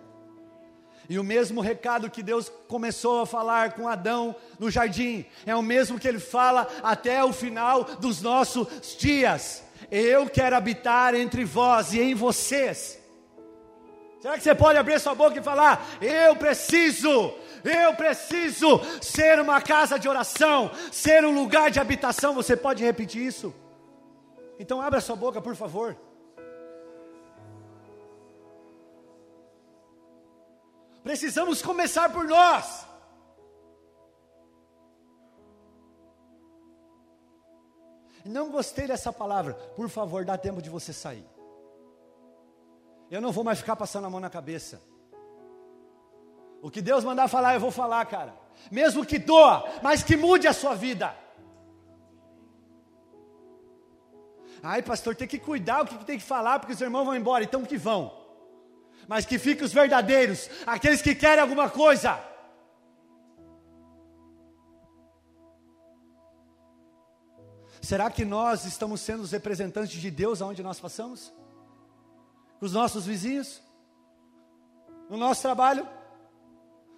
E 1.09 1.19
o 1.19 1.25
mesmo 1.25 1.61
recado 1.61 2.11
que 2.11 2.23
Deus 2.23 2.51
começou 2.67 3.21
a 3.21 3.27
falar 3.27 3.75
com 3.75 3.87
Adão 3.87 4.35
no 4.59 4.71
jardim, 4.71 5.25
é 5.45 5.55
o 5.55 5.63
mesmo 5.63 5.99
que 5.99 6.09
ele 6.09 6.19
fala 6.19 6.67
até 6.83 7.23
o 7.23 7.33
final 7.33 7.85
dos 7.85 8.23
nossos 8.23 8.97
dias. 8.99 9.63
Eu 9.91 10.29
quero 10.29 10.57
habitar 10.57 11.15
entre 11.15 11.45
vós 11.45 11.93
e 11.93 12.01
em 12.01 12.15
vocês. 12.15 12.99
Será 14.21 14.39
que 14.39 14.43
você 14.43 14.55
pode 14.55 14.79
abrir 14.79 14.99
sua 14.99 15.15
boca 15.15 15.39
e 15.39 15.43
falar: 15.43 15.87
Eu 16.01 16.35
preciso, 16.37 17.35
eu 17.63 17.95
preciso 17.95 18.81
ser 19.03 19.39
uma 19.39 19.61
casa 19.61 19.99
de 19.99 20.09
oração, 20.09 20.71
ser 20.91 21.25
um 21.25 21.35
lugar 21.35 21.71
de 21.71 21.79
habitação? 21.79 22.35
Você 22.35 22.57
pode 22.57 22.83
repetir 22.83 23.23
isso? 23.23 23.55
Então, 24.59 24.81
abra 24.81 25.01
sua 25.01 25.17
boca, 25.17 25.43
por 25.43 25.55
favor. 25.55 25.97
Precisamos 31.03 31.61
começar 31.61 32.09
por 32.11 32.25
nós. 32.25 32.87
Não 38.25 38.51
gostei 38.51 38.87
dessa 38.87 39.13
palavra. 39.13 39.55
Por 39.77 39.89
favor, 39.89 40.25
dá 40.25 40.39
tempo 40.39 40.63
de 40.63 40.71
você 40.71 40.93
sair. 40.93 41.27
Eu 43.11 43.21
não 43.21 43.31
vou 43.31 43.45
mais 43.45 43.59
ficar 43.59 43.77
passando 43.77 44.07
a 44.07 44.11
mão 44.11 44.21
na 44.21 44.31
cabeça. 44.31 44.81
O 46.63 46.71
que 46.71 46.81
Deus 46.81 47.05
mandar 47.05 47.29
falar, 47.29 47.55
eu 47.55 47.61
vou 47.61 47.71
falar, 47.71 48.05
cara. 48.07 48.35
Mesmo 48.71 49.05
que 49.05 49.19
doa, 49.19 49.65
mas 49.83 50.03
que 50.03 50.17
mude 50.17 50.49
a 50.49 50.53
sua 50.53 50.75
vida. 50.75 51.15
Ai, 54.63 54.83
pastor, 54.83 55.15
tem 55.15 55.29
que 55.29 55.39
cuidar 55.39 55.83
o 55.83 55.87
que 55.87 56.05
tem 56.05 56.19
que 56.19 56.25
falar, 56.25 56.59
porque 56.59 56.73
os 56.73 56.81
irmãos 56.81 57.05
vão 57.05 57.15
embora, 57.15 57.45
então 57.45 57.65
que 57.65 57.77
vão 57.77 58.25
mas 59.09 59.27
que 59.27 59.39
fiquem 59.39 59.65
os 59.65 59.73
verdadeiros, 59.73 60.49
aqueles 60.67 61.03
que 61.03 61.15
querem 61.15 61.43
alguma 61.43 61.69
coisa. 61.69 62.19
Será 67.85 68.11
que 68.11 68.25
nós 68.25 68.65
estamos 68.65 69.03
sendo 69.03 69.23
os 69.23 69.33
representantes 69.33 70.01
de 70.01 70.11
Deus 70.11 70.41
aonde 70.41 70.63
nós 70.63 70.81
passamos? 70.81 71.33
Com 72.59 72.65
os 72.65 72.73
nossos 72.73 73.05
vizinhos? 73.05 73.63
No 75.11 75.19
nosso 75.19 75.43
trabalho? 75.43 75.87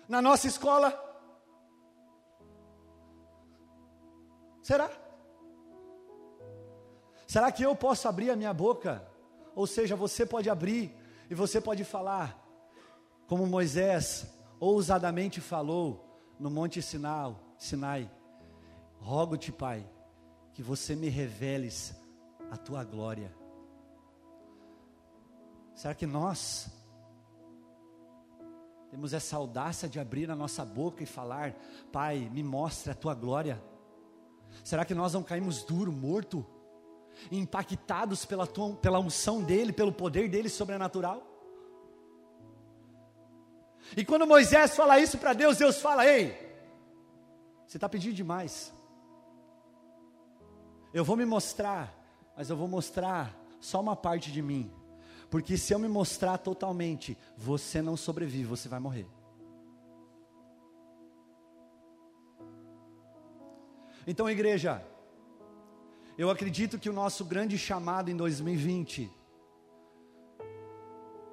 Na 0.09 0.23
nossa 0.23 0.47
escola? 0.47 0.97
Será? 4.63 4.89
Será 7.27 7.51
que 7.51 7.65
eu 7.65 7.75
posso 7.75 8.07
abrir 8.07 8.31
a 8.31 8.37
minha 8.37 8.55
boca? 8.55 9.05
Ou 9.57 9.67
seja, 9.67 9.97
você 9.97 10.25
pode 10.25 10.49
abrir 10.49 10.95
e 11.29 11.35
você 11.35 11.61
pode 11.61 11.83
falar, 11.83 12.41
como 13.27 13.45
Moisés 13.45 14.25
ousadamente 14.61 15.41
falou 15.41 16.17
no 16.39 16.49
Monte 16.49 16.81
Sinai, 16.81 17.35
Sinai 17.59 18.11
rogo-te, 19.01 19.51
Pai, 19.51 19.85
que 20.57 20.63
você 20.63 20.97
me 20.97 21.11
reveles 21.11 21.95
a 22.51 22.57
tua 22.57 22.83
glória. 22.83 23.31
Será 25.75 25.95
que 25.95 26.07
nós 26.07 26.67
temos 28.91 29.13
essa 29.13 29.37
audácia 29.37 29.87
de 29.87 30.01
abrir 30.01 30.31
a 30.31 30.35
nossa 30.35 30.65
boca 30.65 31.03
e 31.03 31.07
falar, 31.07 31.55
Pai, 31.93 32.31
me 32.33 32.43
mostre 32.43 32.91
a 32.91 32.95
tua 32.95 33.13
glória? 33.15 33.63
Será 34.65 34.87
que 34.87 34.95
nós 34.95 35.13
não 35.13 35.23
caímos 35.23 35.63
duro, 35.63 35.93
morto? 35.93 36.45
impactados 37.31 38.27
pela, 38.27 38.47
tua, 38.47 38.77
pela 38.77 38.99
unção 38.99 39.43
dele, 39.43 39.73
pelo 39.73 39.91
poder 39.91 40.29
dele 40.29 40.51
sobrenatural. 40.51 41.23
E 43.97 44.05
quando 44.05 44.27
Moisés 44.27 44.77
fala 44.77 45.01
isso 45.01 45.17
para 45.17 45.33
Deus, 45.33 45.57
Deus 45.57 45.81
fala: 45.81 46.07
Ei, 46.07 46.31
você 47.67 47.79
está 47.79 47.89
pedindo 47.89 48.15
demais. 48.15 48.76
Eu 50.97 51.05
vou 51.05 51.15
me 51.15 51.27
mostrar, 51.27 51.95
mas 52.35 52.49
eu 52.49 52.57
vou 52.57 52.67
mostrar 52.67 53.39
só 53.61 53.83
uma 53.83 53.95
parte 53.95 54.33
de 54.33 54.41
mim. 54.41 54.73
Porque 55.29 55.59
se 55.59 55.75
eu 55.75 55.79
me 55.79 55.89
mostrar 55.89 56.39
totalmente, 56.39 57.19
você 57.37 57.83
não 57.83 57.99
sobrevive, 57.99 58.45
você 58.45 58.67
vai 58.67 58.81
morrer. 58.81 59.07
Então, 64.07 64.31
igreja, 64.31 64.83
eu 66.17 66.31
acredito 66.31 66.79
que 66.79 66.89
o 66.89 66.95
nosso 66.95 67.27
grande 67.27 67.59
chamado 67.59 68.11
em 68.11 68.17
2020 68.17 69.13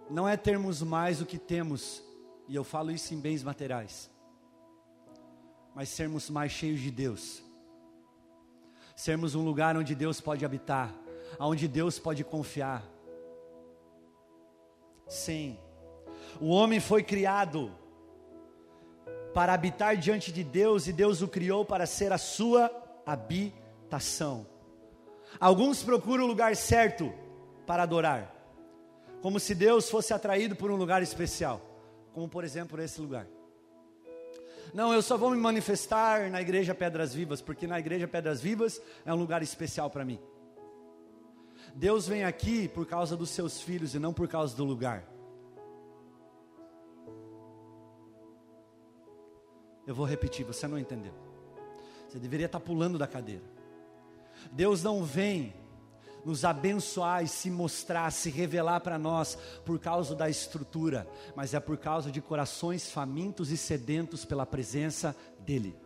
não 0.10 0.28
é 0.28 0.36
termos 0.36 0.82
mais 0.82 1.21
o 1.21 1.26
que 1.26 1.38
temos, 1.38 2.04
e 2.49 2.56
eu 2.56 2.65
falo 2.65 2.91
isso 2.91 3.13
em 3.13 3.19
bens 3.21 3.41
materiais, 3.41 4.12
mas 5.73 5.88
sermos 5.88 6.30
mais 6.30 6.52
cheios 6.52 6.82
de 6.82 6.91
Deus, 6.91 7.41
sermos 8.95 9.36
um 9.36 9.43
lugar 9.43 9.75
onde 9.77 9.95
Deus 9.95 10.21
pode 10.21 10.45
habitar, 10.45 10.93
onde 11.39 11.67
Deus 11.67 11.99
pode 11.99 12.23
confiar. 12.23 12.84
Sim, 15.08 15.58
o 16.39 16.49
homem 16.49 16.79
foi 16.79 17.03
criado 17.03 17.71
para 19.34 19.53
habitar 19.53 19.97
diante 19.97 20.32
de 20.32 20.43
Deus 20.43 20.88
e 20.88 20.93
Deus 20.93 21.21
o 21.21 21.27
criou 21.27 21.65
para 21.65 21.86
ser 21.86 22.12
a 22.12 22.17
sua 22.17 22.71
habitação. 23.06 24.45
Alguns 25.39 25.84
procuram 25.84 26.25
o 26.25 26.27
lugar 26.27 26.56
certo 26.56 27.12
para 27.65 27.84
adorar, 27.84 28.34
como 29.21 29.39
se 29.39 29.56
Deus 29.56 29.89
fosse 29.89 30.13
atraído 30.13 30.56
por 30.56 30.69
um 30.69 30.75
lugar 30.75 31.01
especial, 31.01 31.62
como 32.13 32.27
por 32.27 32.43
exemplo 32.43 32.79
esse 32.82 33.01
lugar. 33.01 33.27
Não, 34.73 34.91
eu 34.91 35.03
só 35.03 35.15
vou 35.15 35.29
me 35.29 35.38
manifestar 35.38 36.31
na 36.31 36.41
igreja 36.41 36.73
Pedras 36.73 37.13
Vivas, 37.13 37.41
porque 37.41 37.67
na 37.67 37.79
igreja 37.79 38.07
Pedras 38.07 38.41
Vivas 38.41 38.81
é 39.05 39.13
um 39.13 39.17
lugar 39.17 39.43
especial 39.43 39.89
para 39.89 40.03
mim. 40.03 40.19
Deus 41.75 42.07
vem 42.07 42.23
aqui 42.23 42.67
por 42.67 42.86
causa 42.88 43.15
dos 43.15 43.29
seus 43.29 43.62
filhos 43.62 43.93
e 43.93 43.99
não 43.99 44.12
por 44.12 44.27
causa 44.27 44.55
do 44.55 44.63
lugar. 44.63 45.07
Eu 49.86 49.93
vou 49.93 50.05
repetir, 50.05 50.45
você 50.45 50.67
não 50.67 50.79
entendeu. 50.79 51.13
Você 52.07 52.17
deveria 52.17 52.47
estar 52.47 52.59
pulando 52.59 52.97
da 52.97 53.05
cadeira. 53.05 53.43
Deus 54.51 54.81
não 54.81 55.03
vem 55.03 55.53
nos 56.25 56.45
abençoar 56.45 57.23
e 57.23 57.27
se 57.27 57.49
mostrar, 57.49 58.12
se 58.12 58.29
revelar 58.29 58.79
para 58.79 58.97
nós 58.97 59.38
por 59.65 59.79
causa 59.79 60.15
da 60.15 60.29
estrutura, 60.29 61.07
mas 61.36 61.53
é 61.53 61.59
por 61.59 61.77
causa 61.77 62.12
de 62.12 62.21
corações 62.21 62.89
famintos 62.89 63.51
e 63.51 63.57
sedentos 63.57 64.25
pela 64.25 64.45
presença 64.45 65.15
dEle. 65.39 65.83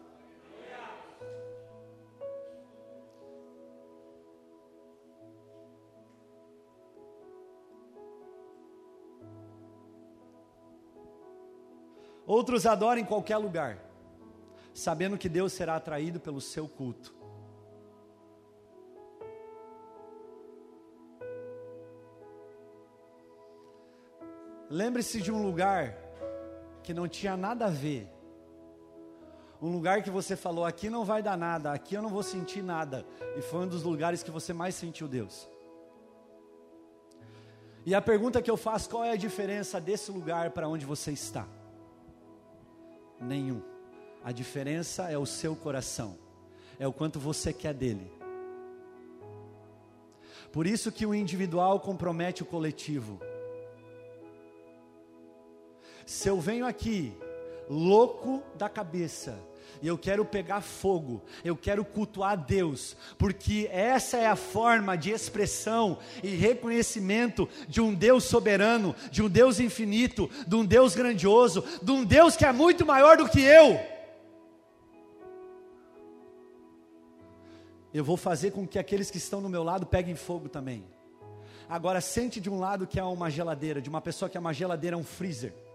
Outros 12.28 12.66
adoram 12.66 13.02
em 13.02 13.06
qualquer 13.06 13.38
lugar, 13.38 13.80
sabendo 14.74 15.18
que 15.18 15.30
Deus 15.30 15.54
será 15.54 15.78
atraído 15.78 16.20
pelo 16.20 16.42
seu 16.42 16.68
culto. 16.68 17.17
Lembre-se 24.70 25.22
de 25.22 25.32
um 25.32 25.42
lugar 25.42 25.96
que 26.84 26.94
não 26.94 27.08
tinha 27.08 27.38
nada 27.38 27.66
a 27.66 27.70
ver. 27.70 28.10
Um 29.62 29.72
lugar 29.72 30.04
que 30.04 30.10
você 30.10 30.36
falou, 30.36 30.66
aqui 30.66 30.90
não 30.90 31.04
vai 31.04 31.24
dar 31.24 31.38
nada, 31.38 31.72
aqui 31.72 31.96
eu 31.96 32.02
não 32.02 32.10
vou 32.10 32.22
sentir 32.22 32.62
nada. 32.62 33.06
E 33.36 33.42
foi 33.42 33.62
um 33.62 33.68
dos 33.68 33.84
lugares 33.84 34.22
que 34.22 34.30
você 34.30 34.54
mais 34.54 34.76
sentiu 34.76 35.08
Deus. 35.08 35.48
E 37.86 37.96
a 37.96 38.02
pergunta 38.02 38.42
que 38.42 38.52
eu 38.52 38.58
faço, 38.58 38.90
qual 38.90 39.04
é 39.04 39.12
a 39.12 39.16
diferença 39.16 39.80
desse 39.80 40.12
lugar 40.12 40.52
para 40.52 40.68
onde 40.68 40.86
você 40.86 41.12
está? 41.12 41.48
Nenhum. 43.20 43.62
A 44.24 44.32
diferença 44.32 45.10
é 45.10 45.18
o 45.18 45.26
seu 45.26 45.56
coração. 45.56 46.18
É 46.78 46.86
o 46.86 46.92
quanto 46.92 47.20
você 47.20 47.54
quer 47.54 47.74
dele. 47.74 48.12
Por 50.52 50.68
isso 50.68 50.92
que 50.92 51.06
o 51.06 51.16
individual 51.16 51.80
compromete 51.80 52.44
o 52.44 52.46
coletivo. 52.46 53.20
Se 56.08 56.30
eu 56.30 56.40
venho 56.40 56.66
aqui, 56.66 57.12
louco 57.70 58.42
da 58.56 58.70
cabeça, 58.70 59.38
e 59.82 59.88
eu 59.90 59.98
quero 59.98 60.24
pegar 60.24 60.62
fogo, 60.62 61.22
eu 61.44 61.54
quero 61.54 61.84
cultuar 61.84 62.32
a 62.32 62.36
Deus, 62.38 62.96
porque 63.18 63.68
essa 63.70 64.16
é 64.16 64.26
a 64.26 64.38
forma 64.38 64.96
de 64.96 65.12
expressão 65.12 66.00
e 66.24 66.30
reconhecimento 66.30 67.48
de 67.68 67.82
um 67.82 67.94
Deus 67.94 68.24
soberano, 68.24 68.96
de 69.12 69.22
um 69.22 69.28
Deus 69.28 69.60
infinito, 69.60 70.30
de 70.48 70.56
um 70.56 70.66
Deus 70.66 70.96
grandioso, 70.96 71.62
de 71.84 71.92
um 71.92 72.06
Deus 72.06 72.38
que 72.38 72.46
é 72.46 72.54
muito 72.54 72.86
maior 72.86 73.18
do 73.18 73.28
que 73.28 73.42
eu. 73.42 73.78
Eu 77.94 78.06
vou 78.06 78.16
fazer 78.16 78.52
com 78.52 78.66
que 78.66 78.80
aqueles 78.80 79.12
que 79.12 79.18
estão 79.18 79.42
no 79.42 79.50
meu 79.50 79.62
lado 79.62 79.86
peguem 79.86 80.16
fogo 80.16 80.48
também. 80.48 80.86
Agora, 81.68 82.00
sente 82.00 82.40
de 82.40 82.50
um 82.50 82.58
lado 82.58 82.88
que 82.88 82.98
é 82.98 83.04
uma 83.04 83.30
geladeira, 83.30 83.82
de 83.82 83.90
uma 83.90 84.00
pessoa 84.00 84.30
que 84.30 84.38
é 84.38 84.40
uma 84.40 84.54
geladeira, 84.54 84.96
é 84.96 84.98
um 84.98 85.04
freezer. 85.04 85.67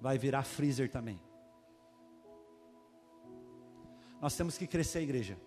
Vai 0.00 0.16
virar 0.16 0.42
freezer 0.42 0.90
também. 0.90 1.20
Nós 4.20 4.34
temos 4.34 4.56
que 4.58 4.66
crescer, 4.66 5.00
igreja. 5.00 5.38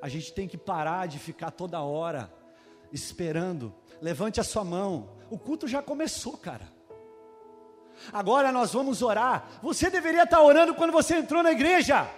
A 0.00 0.08
gente 0.08 0.32
tem 0.32 0.48
que 0.48 0.56
parar 0.56 1.06
de 1.06 1.18
ficar 1.18 1.50
toda 1.50 1.80
hora 1.80 2.32
esperando. 2.92 3.74
Levante 4.00 4.40
a 4.40 4.44
sua 4.44 4.64
mão. 4.64 5.10
O 5.30 5.38
culto 5.38 5.66
já 5.66 5.82
começou, 5.82 6.36
cara. 6.36 6.72
Agora 8.12 8.52
nós 8.52 8.72
vamos 8.72 9.02
orar. 9.02 9.48
Você 9.62 9.88
deveria 9.90 10.24
estar 10.24 10.40
orando 10.40 10.74
quando 10.74 10.92
você 10.92 11.16
entrou 11.16 11.42
na 11.42 11.52
igreja. 11.52 12.08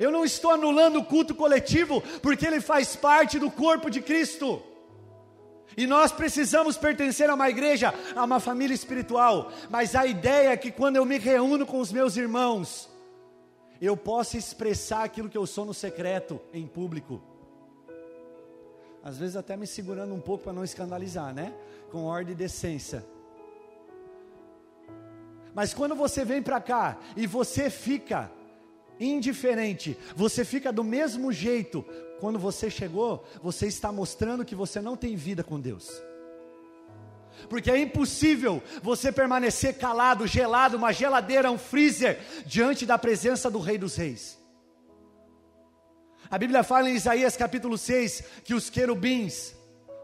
Eu 0.00 0.10
não 0.10 0.24
estou 0.24 0.50
anulando 0.50 0.98
o 0.98 1.04
culto 1.04 1.34
coletivo, 1.34 2.02
porque 2.20 2.46
ele 2.46 2.60
faz 2.60 2.96
parte 2.96 3.38
do 3.38 3.50
corpo 3.50 3.88
de 3.88 4.02
Cristo. 4.02 4.60
E 5.76 5.86
nós 5.86 6.12
precisamos 6.12 6.76
pertencer 6.76 7.28
a 7.28 7.34
uma 7.34 7.50
igreja, 7.50 7.92
a 8.14 8.24
uma 8.24 8.40
família 8.40 8.74
espiritual. 8.74 9.50
Mas 9.70 9.94
a 9.94 10.06
ideia 10.06 10.50
é 10.50 10.56
que 10.56 10.70
quando 10.70 10.96
eu 10.96 11.04
me 11.04 11.18
reúno 11.18 11.66
com 11.66 11.78
os 11.78 11.92
meus 11.92 12.16
irmãos, 12.16 12.88
eu 13.80 13.96
possa 13.96 14.36
expressar 14.36 15.04
aquilo 15.04 15.28
que 15.28 15.38
eu 15.38 15.46
sou 15.46 15.64
no 15.64 15.74
secreto, 15.74 16.40
em 16.52 16.66
público. 16.66 17.22
Às 19.02 19.18
vezes 19.18 19.36
até 19.36 19.56
me 19.56 19.66
segurando 19.66 20.14
um 20.14 20.20
pouco 20.20 20.44
para 20.44 20.52
não 20.52 20.64
escandalizar, 20.64 21.34
né? 21.34 21.52
Com 21.90 22.04
ordem 22.04 22.32
e 22.32 22.36
decência. 22.36 23.04
Mas 25.54 25.74
quando 25.74 25.94
você 25.94 26.24
vem 26.24 26.42
para 26.42 26.60
cá 26.60 26.98
e 27.16 27.26
você 27.26 27.70
fica 27.70 28.30
indiferente, 28.98 29.96
você 30.16 30.44
fica 30.44 30.72
do 30.72 30.82
mesmo 30.82 31.32
jeito, 31.32 31.84
quando 32.20 32.38
você 32.38 32.70
chegou, 32.70 33.24
você 33.42 33.66
está 33.66 33.90
mostrando 33.92 34.44
que 34.44 34.54
você 34.54 34.80
não 34.80 34.96
tem 34.96 35.16
vida 35.16 35.42
com 35.42 35.60
Deus. 35.60 35.90
Porque 37.48 37.70
é 37.70 37.78
impossível 37.78 38.62
você 38.82 39.12
permanecer 39.12 39.76
calado, 39.76 40.26
gelado, 40.26 40.76
uma 40.76 40.92
geladeira, 40.92 41.50
um 41.50 41.58
freezer, 41.58 42.18
diante 42.46 42.86
da 42.86 42.96
presença 42.96 43.50
do 43.50 43.58
Rei 43.58 43.76
dos 43.76 43.96
Reis. 43.96 44.38
A 46.30 46.38
Bíblia 46.38 46.62
fala 46.62 46.88
em 46.88 46.94
Isaías 46.94 47.36
capítulo 47.36 47.76
6 47.76 48.24
que 48.44 48.54
os 48.54 48.70
querubins, 48.70 49.54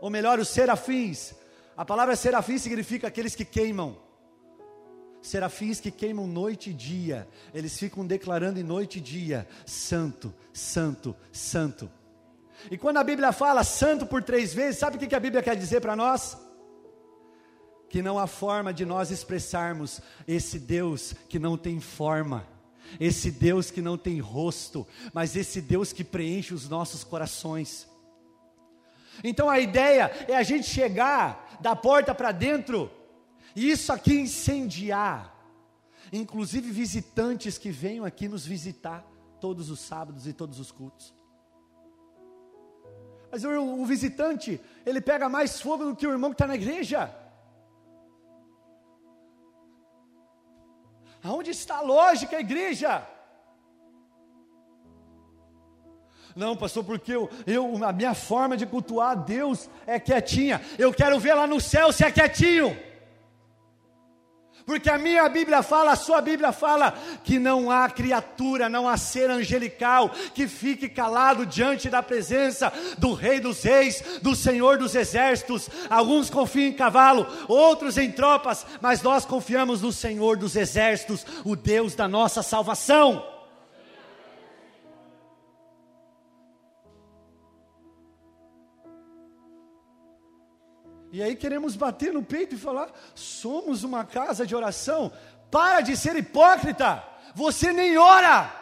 ou 0.01 0.11
melhor, 0.11 0.39
os 0.39 0.49
serafins, 0.49 1.35
a 1.77 1.85
palavra 1.85 2.15
serafim 2.15 2.59
significa 2.59 3.09
aqueles 3.09 3.35
que 3.35 3.45
queimam. 3.45 3.97
Serafins 5.23 5.81
que 5.81 5.91
queimam 5.91 6.27
noite 6.27 6.71
e 6.71 6.75
dia, 6.75 7.29
eles 7.53 7.79
ficam 7.79 8.07
declarando 8.07 8.59
em 8.59 8.63
noite 8.63 8.99
e 8.99 9.01
dia: 9.01 9.49
Santo, 9.67 10.33
Santo, 10.53 11.15
Santo. 11.33 11.91
E 12.69 12.77
quando 12.77 12.97
a 12.97 13.05
Bíblia 13.05 13.33
fala 13.33 13.63
santo 13.63 14.05
por 14.05 14.23
três 14.23 14.53
vezes, 14.53 14.81
sabe 14.81 14.97
o 14.97 15.09
que 15.09 15.15
a 15.15 15.21
Bíblia 15.21 15.43
quer 15.43 15.57
dizer 15.57 15.81
para 15.81 15.95
nós? 15.95 16.37
Que 17.89 18.03
não 18.03 18.19
há 18.19 18.27
forma 18.27 18.73
de 18.73 18.85
nós 18.85 19.11
expressarmos 19.11 20.01
esse 20.27 20.59
Deus 20.59 21.15
que 21.29 21.39
não 21.39 21.57
tem 21.57 21.81
forma, 21.81 22.47
esse 22.99 23.31
Deus 23.31 23.71
que 23.71 23.81
não 23.81 23.97
tem 23.97 24.21
rosto, 24.21 24.87
mas 25.13 25.37
esse 25.37 25.61
Deus 25.61 25.93
que 25.93 26.05
preenche 26.05 26.53
os 26.53 26.69
nossos 26.69 27.05
corações. 27.05 27.89
Então 29.23 29.49
a 29.49 29.59
ideia 29.59 30.11
é 30.29 30.37
a 30.37 30.43
gente 30.43 30.67
chegar 30.67 31.59
da 31.61 31.75
porta 31.77 32.15
para 32.15 32.33
dentro, 32.33 32.91
e 33.55 33.71
isso 33.71 33.93
aqui 33.93 34.15
incendiar, 34.15 35.35
inclusive 36.13 36.71
visitantes 36.71 37.59
que 37.59 37.71
venham 37.71 38.05
aqui 38.05 38.29
nos 38.29 38.47
visitar 38.47 39.05
todos 39.41 39.71
os 39.71 39.81
sábados 39.81 40.27
e 40.27 40.33
todos 40.33 40.61
os 40.61 40.71
cultos. 40.71 41.20
Mas 43.31 43.45
o, 43.45 43.51
o 43.51 43.85
visitante, 43.85 44.61
ele 44.85 45.01
pega 45.01 45.29
mais 45.29 45.61
fogo 45.61 45.85
do 45.85 45.97
que 45.97 46.07
o 46.07 46.11
irmão 46.11 46.31
que 46.31 46.35
está 46.35 46.47
na 46.47 46.55
igreja. 46.55 47.15
Aonde 51.23 51.51
está 51.51 51.77
a 51.77 51.83
lógica, 51.83 52.41
igreja? 52.41 53.07
Não, 56.35 56.57
pastor, 56.57 56.85
porque 56.85 57.13
eu, 57.13 57.29
eu, 57.47 57.85
a 57.85 57.93
minha 57.93 58.15
forma 58.15 58.57
de 58.57 58.65
cultuar 58.65 59.11
a 59.11 59.15
Deus 59.15 59.69
é 59.87 59.99
quietinha. 60.01 60.61
Eu 60.79 60.93
quero 60.93 61.19
ver 61.19 61.35
lá 61.35 61.47
no 61.47 61.61
céu 61.61 61.93
se 61.93 62.05
é 62.05 62.11
quietinho. 62.11 62.77
Porque 64.67 64.91
a 64.91 64.99
minha 64.99 65.29
Bíblia 65.29 65.63
fala, 65.63 65.93
a 65.93 65.97
sua 65.97 66.21
Bíblia 66.21 66.53
fala, 66.53 66.93
que 67.25 67.39
não 67.39 67.71
há 67.71 67.89
criatura, 67.89 68.69
não 68.69 68.89
há 68.89 68.97
ser 68.97 69.31
angelical 69.31 70.11
que 70.35 70.47
fique 70.47 70.89
calado 70.89 71.47
diante 71.47 71.89
da 71.89 72.03
presença 72.03 72.73
do 72.99 73.13
Rei 73.13 73.41
dos 73.41 73.63
Reis, 73.63 74.03
do 74.23 74.35
Senhor 74.37 74.79
dos 74.79 74.95
Exércitos. 74.95 75.69
Alguns 75.89 76.31
confiam 76.31 76.69
em 76.69 76.73
cavalo, 76.73 77.27
outros 77.49 77.99
em 77.99 78.11
tropas, 78.11 78.67
mas 78.81 79.03
nós 79.03 79.25
confiamos 79.25 79.83
no 79.83 79.93
Senhor 79.93 80.37
dos 80.37 80.57
Exércitos, 80.57 81.27
o 81.45 81.57
Deus 81.57 81.95
da 81.95 82.07
nossa 82.07 82.43
salvação. 82.43 83.40
E 91.13 91.23
aí 91.23 91.35
queremos 91.35 91.75
bater 91.75 92.13
no 92.13 92.23
peito 92.23 92.55
e 92.55 92.59
falar: 92.59 92.91
somos 93.15 93.83
uma 93.83 94.05
casa 94.05 94.47
de 94.47 94.55
oração. 94.55 95.13
Para 95.51 95.81
de 95.81 95.97
ser 95.97 96.15
hipócrita. 96.17 97.05
Você 97.35 97.73
nem 97.73 97.99
ora. 97.99 98.57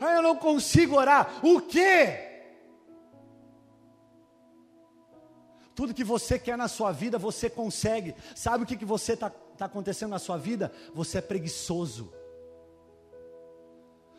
Ah, 0.00 0.12
eu 0.14 0.22
não 0.22 0.36
consigo 0.36 0.96
orar. 0.96 1.40
O 1.44 1.60
quê? 1.60 2.24
Tudo 5.74 5.94
que 5.94 6.02
você 6.02 6.40
quer 6.40 6.58
na 6.58 6.66
sua 6.66 6.90
vida, 6.90 7.18
você 7.18 7.48
consegue. 7.48 8.14
Sabe 8.34 8.64
o 8.64 8.66
que, 8.66 8.76
que 8.76 8.84
você 8.84 9.12
está 9.12 9.30
tá 9.30 9.66
acontecendo 9.66 10.10
na 10.10 10.18
sua 10.18 10.36
vida? 10.36 10.72
Você 10.92 11.18
é 11.18 11.20
preguiçoso. 11.20 12.12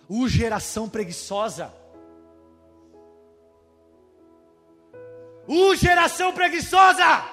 O 0.09 0.27
geração 0.27 0.89
preguiçosa. 0.89 1.71
O 5.47 5.75
geração 5.75 6.33
preguiçosa. 6.33 7.23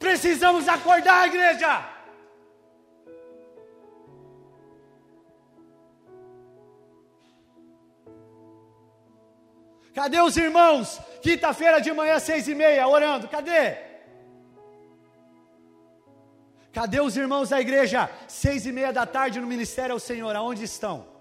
Precisamos 0.00 0.66
acordar, 0.68 1.28
igreja. 1.28 1.88
Cadê 9.94 10.20
os 10.20 10.36
irmãos? 10.36 10.98
Quinta-feira 11.20 11.80
de 11.80 11.92
manhã, 11.92 12.18
seis 12.18 12.48
e 12.48 12.54
meia, 12.54 12.88
orando. 12.88 13.28
Cadê? 13.28 13.76
Cadê 16.72 17.00
os 17.00 17.16
irmãos 17.16 17.50
da 17.50 17.60
igreja? 17.60 18.10
Seis 18.26 18.66
e 18.66 18.72
meia 18.72 18.92
da 18.92 19.06
tarde 19.06 19.40
no 19.40 19.46
ministério 19.46 19.92
ao 19.92 20.00
Senhor. 20.00 20.34
Aonde 20.34 20.64
estão? 20.64 21.11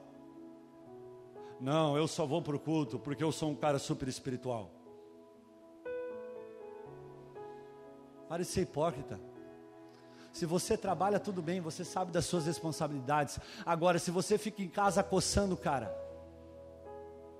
Não, 1.61 1.95
eu 1.95 2.07
só 2.07 2.25
vou 2.25 2.41
para 2.41 2.55
o 2.55 2.59
culto 2.59 2.97
porque 2.97 3.23
eu 3.23 3.31
sou 3.31 3.51
um 3.51 3.55
cara 3.55 3.77
super 3.77 4.07
espiritual. 4.07 4.71
Pare 8.27 8.41
de 8.43 8.49
ser 8.49 8.61
hipócrita. 8.61 9.19
Se 10.33 10.43
você 10.43 10.75
trabalha 10.75 11.19
tudo 11.19 11.39
bem, 11.39 11.61
você 11.61 11.85
sabe 11.85 12.11
das 12.11 12.25
suas 12.25 12.47
responsabilidades. 12.47 13.39
Agora, 13.63 13.99
se 13.99 14.09
você 14.09 14.39
fica 14.39 14.63
em 14.63 14.67
casa 14.67 15.03
coçando, 15.03 15.55
cara, 15.55 15.95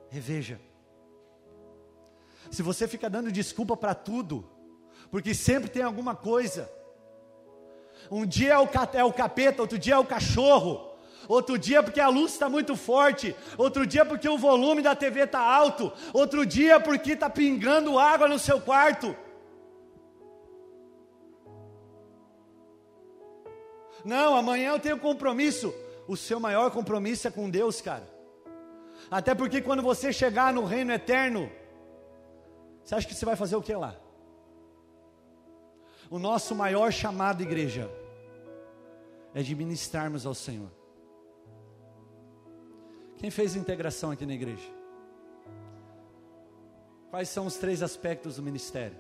reveja. 0.08 0.62
Se 2.52 2.62
você 2.62 2.88
fica 2.88 3.10
dando 3.10 3.32
desculpa 3.32 3.76
para 3.76 3.96
tudo, 3.96 4.48
porque 5.10 5.34
sempre 5.34 5.68
tem 5.68 5.82
alguma 5.82 6.16
coisa. 6.16 6.72
Um 8.12 8.24
dia 8.24 8.54
é 8.54 8.60
o, 8.60 8.70
é 8.94 9.04
o 9.04 9.14
capeta, 9.14 9.64
outro 9.64 9.80
dia 9.80 9.96
é 9.96 9.98
o 9.98 10.06
cachorro 10.06 10.91
outro 11.28 11.58
dia 11.58 11.82
porque 11.84 12.00
a 12.00 12.08
luz 12.08 12.34
está 12.34 12.50
muito 12.50 12.76
forte, 12.76 13.36
outro 13.58 13.86
dia 13.86 14.06
porque 14.06 14.28
o 14.28 14.38
volume 14.38 14.82
da 14.82 14.96
TV 14.96 15.22
está 15.22 15.40
alto, 15.40 15.92
outro 16.14 16.46
dia 16.46 16.80
porque 16.80 17.14
está 17.14 17.30
pingando 17.30 17.98
água 17.98 18.28
no 18.28 18.40
seu 18.40 18.60
quarto. 18.60 19.16
Não, 24.04 24.36
amanhã 24.36 24.72
eu 24.72 24.80
tenho 24.80 25.00
compromisso. 25.00 25.74
o 26.08 26.18
seu 26.18 26.40
maior 26.40 26.72
compromisso 26.72 27.28
é 27.28 27.32
com 27.32 27.50
Deus, 27.50 27.80
cara. 27.80 28.10
Até 29.10 29.34
porque 29.34 29.62
quando 29.62 29.82
você 29.82 30.12
chegar 30.12 30.54
no 30.54 30.66
reino 30.66 30.92
eterno, 30.92 31.50
você 32.84 32.96
acha 32.96 33.08
que 33.08 33.16
você 33.16 33.26
vai 33.26 33.36
fazer 33.36 33.56
o 33.56 33.62
que 33.62 33.74
lá? 33.74 33.96
O 36.10 36.20
nosso 36.20 36.54
maior 36.54 36.92
chamado, 36.92 37.42
igreja, 37.42 37.90
é 39.34 39.42
de 39.42 39.56
ministrarmos 39.56 40.26
ao 40.26 40.34
Senhor. 40.34 40.70
Quem 43.22 43.30
fez 43.30 43.56
integração 43.56 44.10
aqui 44.10 44.26
na 44.26 44.34
igreja? 44.34 44.68
Quais 47.12 47.30
são 47.30 47.46
os 47.46 47.56
três 47.56 47.84
aspectos 47.84 48.38
do 48.38 48.42
ministério? 48.42 48.98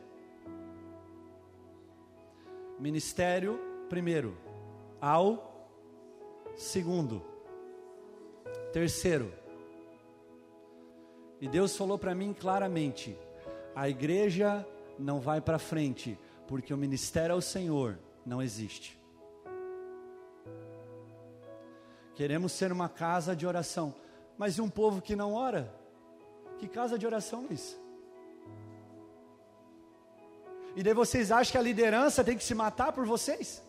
Ministério, 2.77 3.59
primeiro, 3.89 4.37
ao 5.01 5.67
segundo, 6.55 7.23
terceiro. 8.71 9.33
E 11.39 11.47
Deus 11.47 11.75
falou 11.75 11.97
para 11.97 12.13
mim 12.13 12.31
claramente: 12.31 13.17
a 13.73 13.89
igreja 13.89 14.63
não 14.99 15.19
vai 15.19 15.41
para 15.41 15.57
frente, 15.57 16.15
porque 16.47 16.71
o 16.71 16.77
ministério 16.77 17.33
ao 17.33 17.41
Senhor 17.41 17.97
não 18.23 18.39
existe. 18.39 19.01
Queremos 22.13 22.51
ser 22.51 22.71
uma 22.71 22.87
casa 22.87 23.35
de 23.35 23.47
oração, 23.47 23.95
mas 24.41 24.57
e 24.57 24.61
um 24.61 24.67
povo 24.67 25.03
que 25.03 25.15
não 25.15 25.35
ora? 25.35 25.71
Que 26.57 26.67
casa 26.67 26.97
de 26.97 27.05
oração 27.05 27.45
é 27.47 27.53
isso? 27.53 27.79
E 30.75 30.81
daí 30.81 30.95
vocês 30.95 31.31
acham 31.31 31.51
que 31.51 31.57
a 31.59 31.61
liderança 31.61 32.23
tem 32.23 32.35
que 32.35 32.43
se 32.43 32.55
matar 32.55 32.91
por 32.91 33.05
vocês? 33.05 33.61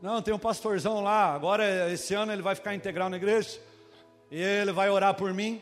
Não, 0.00 0.22
tem 0.22 0.32
um 0.32 0.38
pastorzão 0.38 1.00
lá, 1.00 1.34
agora 1.34 1.90
esse 1.92 2.14
ano 2.14 2.32
ele 2.32 2.42
vai 2.42 2.54
ficar 2.54 2.76
integral 2.76 3.10
na 3.10 3.16
igreja, 3.16 3.60
e 4.30 4.40
ele 4.40 4.70
vai 4.70 4.88
orar 4.88 5.16
por 5.16 5.34
mim. 5.34 5.60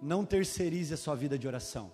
Não 0.00 0.24
terceirize 0.24 0.94
a 0.94 0.96
sua 0.96 1.14
vida 1.14 1.38
de 1.38 1.46
oração. 1.46 1.92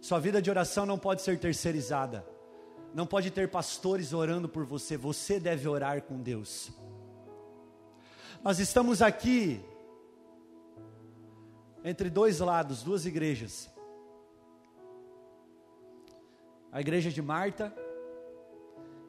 Sua 0.00 0.18
vida 0.18 0.40
de 0.40 0.48
oração 0.48 0.86
não 0.86 0.98
pode 0.98 1.20
ser 1.20 1.38
terceirizada. 1.38 2.31
Não 2.94 3.06
pode 3.06 3.30
ter 3.30 3.48
pastores 3.48 4.12
orando 4.12 4.48
por 4.48 4.64
você, 4.64 4.96
você 4.96 5.40
deve 5.40 5.66
orar 5.66 6.02
com 6.02 6.20
Deus. 6.20 6.70
Nós 8.42 8.58
estamos 8.58 9.00
aqui 9.00 9.64
entre 11.84 12.10
dois 12.10 12.40
lados, 12.40 12.82
duas 12.82 13.06
igrejas. 13.06 13.70
A 16.70 16.80
igreja 16.80 17.10
de 17.10 17.22
Marta 17.22 17.74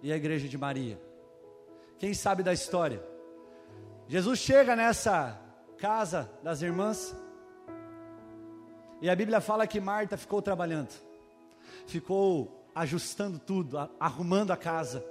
e 0.01 0.11
a 0.11 0.15
igreja 0.15 0.47
de 0.47 0.57
Maria. 0.57 0.99
Quem 1.97 2.13
sabe 2.13 2.43
da 2.43 2.53
história? 2.53 3.03
Jesus 4.07 4.39
chega 4.39 4.75
nessa 4.75 5.39
casa 5.77 6.29
das 6.41 6.61
irmãs 6.61 7.15
e 9.01 9.09
a 9.09 9.15
Bíblia 9.15 9.41
fala 9.41 9.67
que 9.67 9.81
Marta 9.81 10.15
ficou 10.15 10.41
trabalhando, 10.41 10.93
ficou 11.85 12.62
ajustando 12.73 13.39
tudo, 13.39 13.77
arrumando 13.99 14.51
a 14.51 14.57
casa, 14.57 15.05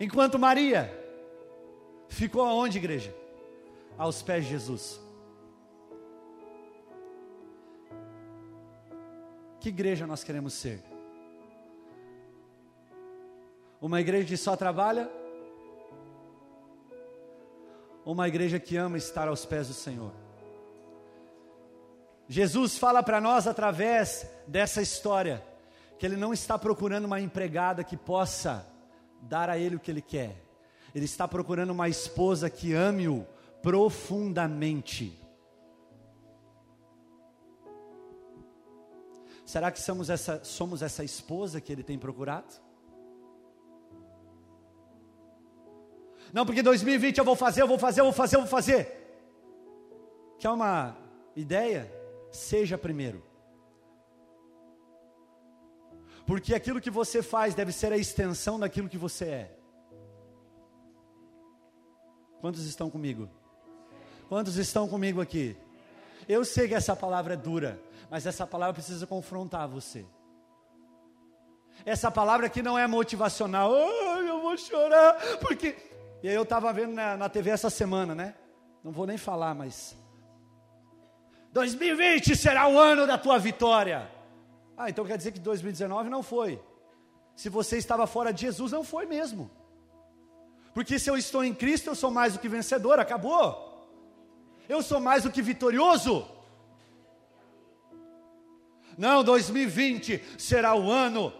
enquanto 0.00 0.38
Maria 0.38 0.90
ficou 2.08 2.42
aonde, 2.42 2.78
igreja? 2.78 3.14
Aos 3.98 4.22
pés 4.22 4.44
de 4.44 4.50
Jesus. 4.50 5.00
Que 9.60 9.68
igreja 9.70 10.06
nós 10.06 10.22
queremos 10.22 10.52
ser? 10.54 10.82
Uma 13.80 14.00
igreja 14.00 14.26
que 14.26 14.36
só 14.36 14.56
trabalha? 14.56 15.10
Uma 18.04 18.28
igreja 18.28 18.60
que 18.60 18.76
ama 18.76 18.96
estar 18.96 19.28
aos 19.28 19.44
pés 19.44 19.68
do 19.68 19.74
Senhor? 19.74 20.12
Jesus 22.28 22.78
fala 22.78 23.02
para 23.02 23.20
nós 23.20 23.46
através 23.46 24.28
dessa 24.46 24.80
história 24.82 25.42
que 25.98 26.04
ele 26.04 26.16
não 26.16 26.32
está 26.32 26.58
procurando 26.58 27.06
uma 27.06 27.20
empregada 27.20 27.82
que 27.82 27.96
possa 27.96 28.66
dar 29.22 29.48
a 29.48 29.58
ele 29.58 29.76
o 29.76 29.80
que 29.80 29.90
ele 29.90 30.02
quer. 30.02 30.42
Ele 30.94 31.04
está 31.04 31.26
procurando 31.26 31.70
uma 31.70 31.88
esposa 31.88 32.48
que 32.48 32.72
ame-o 32.72 33.26
profundamente. 33.62 35.18
Será 39.44 39.70
que 39.70 39.80
somos 39.80 40.10
essa, 40.10 40.42
somos 40.44 40.82
essa 40.82 41.04
esposa 41.04 41.60
que 41.60 41.72
ele 41.72 41.82
tem 41.82 41.98
procurado? 41.98 42.52
Não, 46.32 46.44
porque 46.44 46.62
2020 46.62 47.18
eu 47.18 47.24
vou 47.24 47.36
fazer, 47.36 47.62
eu 47.62 47.68
vou 47.68 47.78
fazer, 47.78 48.00
eu 48.00 48.04
vou 48.04 48.12
fazer, 48.12 48.36
eu 48.36 48.40
vou 48.40 48.48
fazer. 48.48 49.06
Quer 50.38 50.50
uma 50.50 50.96
ideia? 51.34 51.90
Seja 52.30 52.76
primeiro. 52.76 53.22
Porque 56.26 56.54
aquilo 56.54 56.80
que 56.80 56.90
você 56.90 57.22
faz 57.22 57.54
deve 57.54 57.72
ser 57.72 57.92
a 57.92 57.96
extensão 57.96 58.58
daquilo 58.58 58.88
que 58.88 58.98
você 58.98 59.24
é. 59.24 59.58
Quantos 62.40 62.64
estão 62.66 62.90
comigo? 62.90 63.28
Quantos 64.28 64.56
estão 64.56 64.88
comigo 64.88 65.20
aqui? 65.20 65.56
Eu 66.28 66.44
sei 66.44 66.66
que 66.66 66.74
essa 66.74 66.96
palavra 66.96 67.34
é 67.34 67.36
dura, 67.36 67.80
mas 68.10 68.26
essa 68.26 68.46
palavra 68.46 68.74
precisa 68.74 69.06
confrontar 69.06 69.68
você. 69.68 70.04
Essa 71.84 72.10
palavra 72.10 72.46
aqui 72.46 72.62
não 72.62 72.76
é 72.76 72.86
motivacional. 72.86 73.70
Oh, 73.70 74.18
eu 74.18 74.40
vou 74.40 74.56
chorar, 74.56 75.14
porque 75.40 75.76
e 76.22 76.28
aí 76.28 76.34
eu 76.34 76.42
estava 76.42 76.72
vendo 76.72 76.92
na, 76.92 77.16
na 77.16 77.28
TV 77.28 77.50
essa 77.50 77.70
semana, 77.70 78.14
né? 78.14 78.34
Não 78.82 78.90
vou 78.90 79.06
nem 79.06 79.18
falar, 79.18 79.54
mas 79.54 79.96
2020 81.52 82.34
será 82.34 82.68
o 82.68 82.78
ano 82.78 83.06
da 83.06 83.16
tua 83.16 83.38
vitória. 83.38 84.10
Ah, 84.76 84.90
então 84.90 85.04
quer 85.04 85.16
dizer 85.16 85.32
que 85.32 85.40
2019 85.40 86.10
não 86.10 86.22
foi. 86.22 86.60
Se 87.34 87.48
você 87.48 87.78
estava 87.78 88.06
fora 88.06 88.32
de 88.32 88.42
Jesus, 88.42 88.72
não 88.72 88.84
foi 88.84 89.06
mesmo. 89.06 89.50
Porque 90.74 90.98
se 90.98 91.08
eu 91.08 91.16
estou 91.16 91.42
em 91.42 91.54
Cristo, 91.54 91.88
eu 91.88 91.94
sou 91.94 92.10
mais 92.10 92.34
do 92.34 92.38
que 92.38 92.48
vencedor, 92.48 92.98
acabou. 92.98 93.66
Eu 94.68 94.82
sou 94.82 95.00
mais 95.00 95.22
do 95.22 95.30
que 95.30 95.40
vitorioso. 95.40 96.26
Não, 98.98 99.22
2020 99.22 100.22
será 100.38 100.74
o 100.74 100.90
ano 100.90 101.32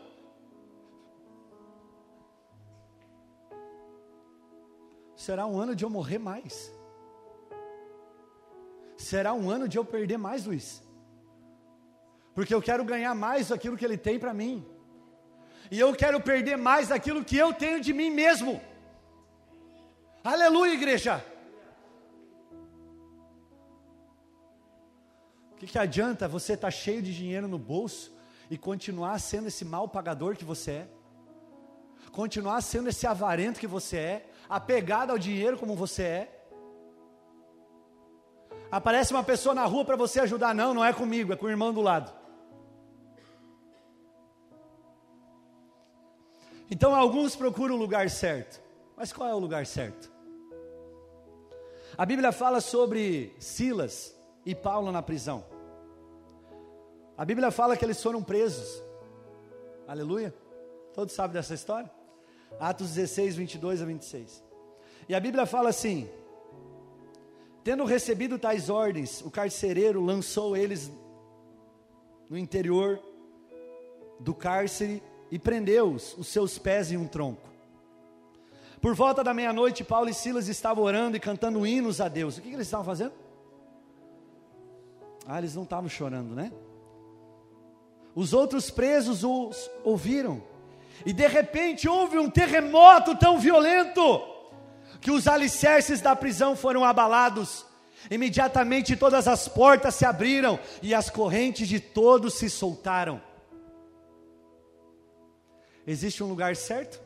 será 5.15 5.45
um 5.45 5.59
ano 5.59 5.75
de 5.75 5.85
eu 5.85 5.91
morrer 5.91 6.19
mais. 6.19 6.73
Será 8.97 9.35
um 9.35 9.51
ano 9.51 9.69
de 9.69 9.77
eu 9.77 9.85
perder 9.85 10.17
mais, 10.19 10.47
Luiz. 10.47 10.86
Porque 12.37 12.55
eu 12.55 12.63
quero 12.69 12.85
ganhar 12.85 13.15
mais 13.15 13.49
daquilo 13.49 13.77
que 13.77 13.85
Ele 13.85 13.99
tem 13.99 14.17
para 14.25 14.33
mim. 14.33 14.65
E 15.71 15.81
eu 15.81 15.93
quero 16.03 16.21
perder 16.21 16.57
mais 16.57 16.89
daquilo 16.89 17.25
que 17.25 17.37
eu 17.37 17.53
tenho 17.53 17.81
de 17.81 17.93
mim 17.93 18.11
mesmo. 18.11 18.61
Aleluia, 20.23 20.75
igreja. 20.75 21.15
O 25.53 25.57
que, 25.57 25.67
que 25.67 25.79
adianta 25.79 26.29
você 26.29 26.53
estar 26.53 26.69
tá 26.69 26.71
cheio 26.71 27.03
de 27.03 27.13
dinheiro 27.13 27.49
no 27.49 27.59
bolso 27.59 28.15
e 28.49 28.57
continuar 28.57 29.19
sendo 29.19 29.49
esse 29.49 29.65
mal 29.65 29.89
pagador 29.89 30.37
que 30.37 30.45
você 30.45 30.71
é? 30.71 30.89
Continuar 32.13 32.61
sendo 32.61 32.89
esse 32.91 33.05
avarento 33.07 33.59
que 33.59 33.67
você 33.67 33.97
é? 33.97 34.31
apegado 34.49 35.11
ao 35.11 35.19
dinheiro 35.19 35.57
como 35.57 35.75
você 35.75 36.03
é. 36.03 36.33
Aparece 38.71 39.13
uma 39.13 39.23
pessoa 39.23 39.55
na 39.55 39.65
rua 39.65 39.85
para 39.85 39.97
você 39.97 40.21
ajudar, 40.21 40.55
não, 40.55 40.75
não 40.75 40.85
é 40.85 40.93
comigo, 40.93 41.33
é 41.33 41.37
com 41.37 41.47
o 41.47 41.51
irmão 41.51 41.73
do 41.73 41.81
lado. 41.81 42.13
Então 46.71 46.95
alguns 46.95 47.37
procuram 47.37 47.77
o 47.77 47.79
lugar 47.79 48.11
certo, 48.11 48.61
mas 48.97 49.13
qual 49.13 49.29
é 49.29 49.35
o 49.35 49.39
lugar 49.39 49.67
certo? 49.67 50.11
A 51.97 52.05
Bíblia 52.05 52.33
fala 52.33 52.61
sobre 52.61 53.35
Silas 53.39 54.15
e 54.45 54.55
Paulo 54.55 54.91
na 54.91 55.01
prisão. 55.01 55.45
A 57.17 57.25
Bíblia 57.25 57.51
fala 57.51 57.77
que 57.77 57.85
eles 57.85 58.03
foram 58.03 58.23
presos. 58.23 58.83
Aleluia. 59.87 60.35
Todos 60.93 61.15
sabem 61.15 61.35
dessa 61.35 61.55
história? 61.55 61.91
Atos 62.59 62.95
16, 62.95 63.37
22 63.37 63.83
a 63.83 63.85
26. 63.85 64.45
E 65.09 65.15
a 65.15 65.21
Bíblia 65.21 65.47
fala 65.47 65.71
assim: 65.71 66.09
Tendo 67.63 67.85
recebido 67.85 68.39
tais 68.39 68.69
ordens, 68.69 69.23
o 69.23 69.31
carcereiro 69.31 70.05
lançou 70.05 70.57
eles 70.57 70.91
no 72.29 72.37
interior 72.37 73.01
do 74.19 74.35
cárcere 74.35 75.03
e 75.31 75.39
prendeu-os, 75.39 76.17
os 76.17 76.29
seus 76.29 76.59
pés 76.59 76.93
em 76.93 76.97
um 76.97 77.07
tronco. 77.07 77.49
Por 78.81 78.95
volta 78.95 79.25
da 79.25 79.35
meia-noite, 79.35 79.83
Paulo 79.83 80.09
e 80.09 80.15
Silas 80.15 80.49
estavam 80.49 80.85
orando 80.85 81.17
e 81.17 81.21
cantando 81.21 81.67
hinos 81.67 82.01
a 82.01 82.09
Deus. 82.09 82.37
O 82.37 82.43
que, 82.43 82.49
que 82.49 82.55
eles 82.55 82.67
estavam 82.67 82.87
fazendo? 82.87 83.13
Ah, 85.27 85.39
eles 85.39 85.55
não 85.55 85.65
estavam 85.65 85.89
chorando, 85.89 86.35
né? 86.35 86.53
Os 88.15 88.33
outros 88.33 88.71
presos 88.71 89.25
os 89.25 89.71
ouviram 89.85 90.43
E 91.05 91.13
de 91.13 91.27
repente 91.27 91.87
houve 91.87 92.17
um 92.17 92.31
terremoto 92.31 93.15
tão 93.17 93.39
violento 93.39 94.23
que 95.01 95.11
os 95.11 95.29
alicerces 95.29 96.01
da 96.01 96.17
prisão 96.17 96.57
foram 96.57 96.85
abalados. 96.85 97.67
Imediatamente 98.11 98.97
todas 98.97 99.29
as 99.29 99.49
portas 99.49 99.95
se 99.95 100.05
abriram 100.05 100.59
e 100.81 100.95
as 100.95 101.11
correntes 101.11 101.69
de 101.69 101.81
todos 101.81 102.35
se 102.35 102.49
soltaram. 102.49 103.21
Existe 105.87 106.23
um 106.23 106.27
lugar 106.27 106.57
certo? 106.57 107.01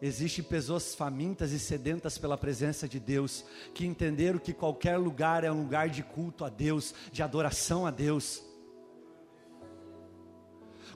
Existem 0.00 0.44
pessoas 0.44 0.94
famintas 0.94 1.52
e 1.52 1.58
sedentas 1.58 2.18
pela 2.18 2.36
presença 2.36 2.86
de 2.86 3.00
Deus, 3.00 3.44
que 3.74 3.86
entenderam 3.86 4.38
que 4.38 4.52
qualquer 4.52 4.98
lugar 4.98 5.42
é 5.42 5.50
um 5.50 5.62
lugar 5.62 5.88
de 5.88 6.02
culto 6.02 6.44
a 6.44 6.48
Deus, 6.48 6.94
de 7.10 7.22
adoração 7.22 7.86
a 7.86 7.90
Deus. 7.90 8.42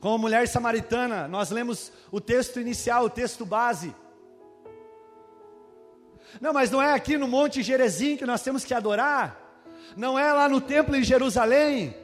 Como 0.00 0.14
a 0.14 0.18
mulher 0.18 0.46
samaritana, 0.48 1.26
nós 1.28 1.50
lemos 1.50 1.92
o 2.10 2.20
texto 2.20 2.60
inicial, 2.60 3.04
o 3.04 3.10
texto 3.10 3.44
base. 3.44 3.94
Não, 6.40 6.52
mas 6.52 6.70
não 6.70 6.80
é 6.80 6.92
aqui 6.92 7.18
no 7.18 7.26
Monte 7.26 7.62
Gerezim 7.62 8.16
que 8.16 8.26
nós 8.26 8.42
temos 8.42 8.64
que 8.64 8.72
adorar, 8.72 9.64
não 9.96 10.18
é 10.18 10.32
lá 10.32 10.48
no 10.48 10.60
templo 10.60 10.94
em 10.94 11.02
Jerusalém. 11.02 11.94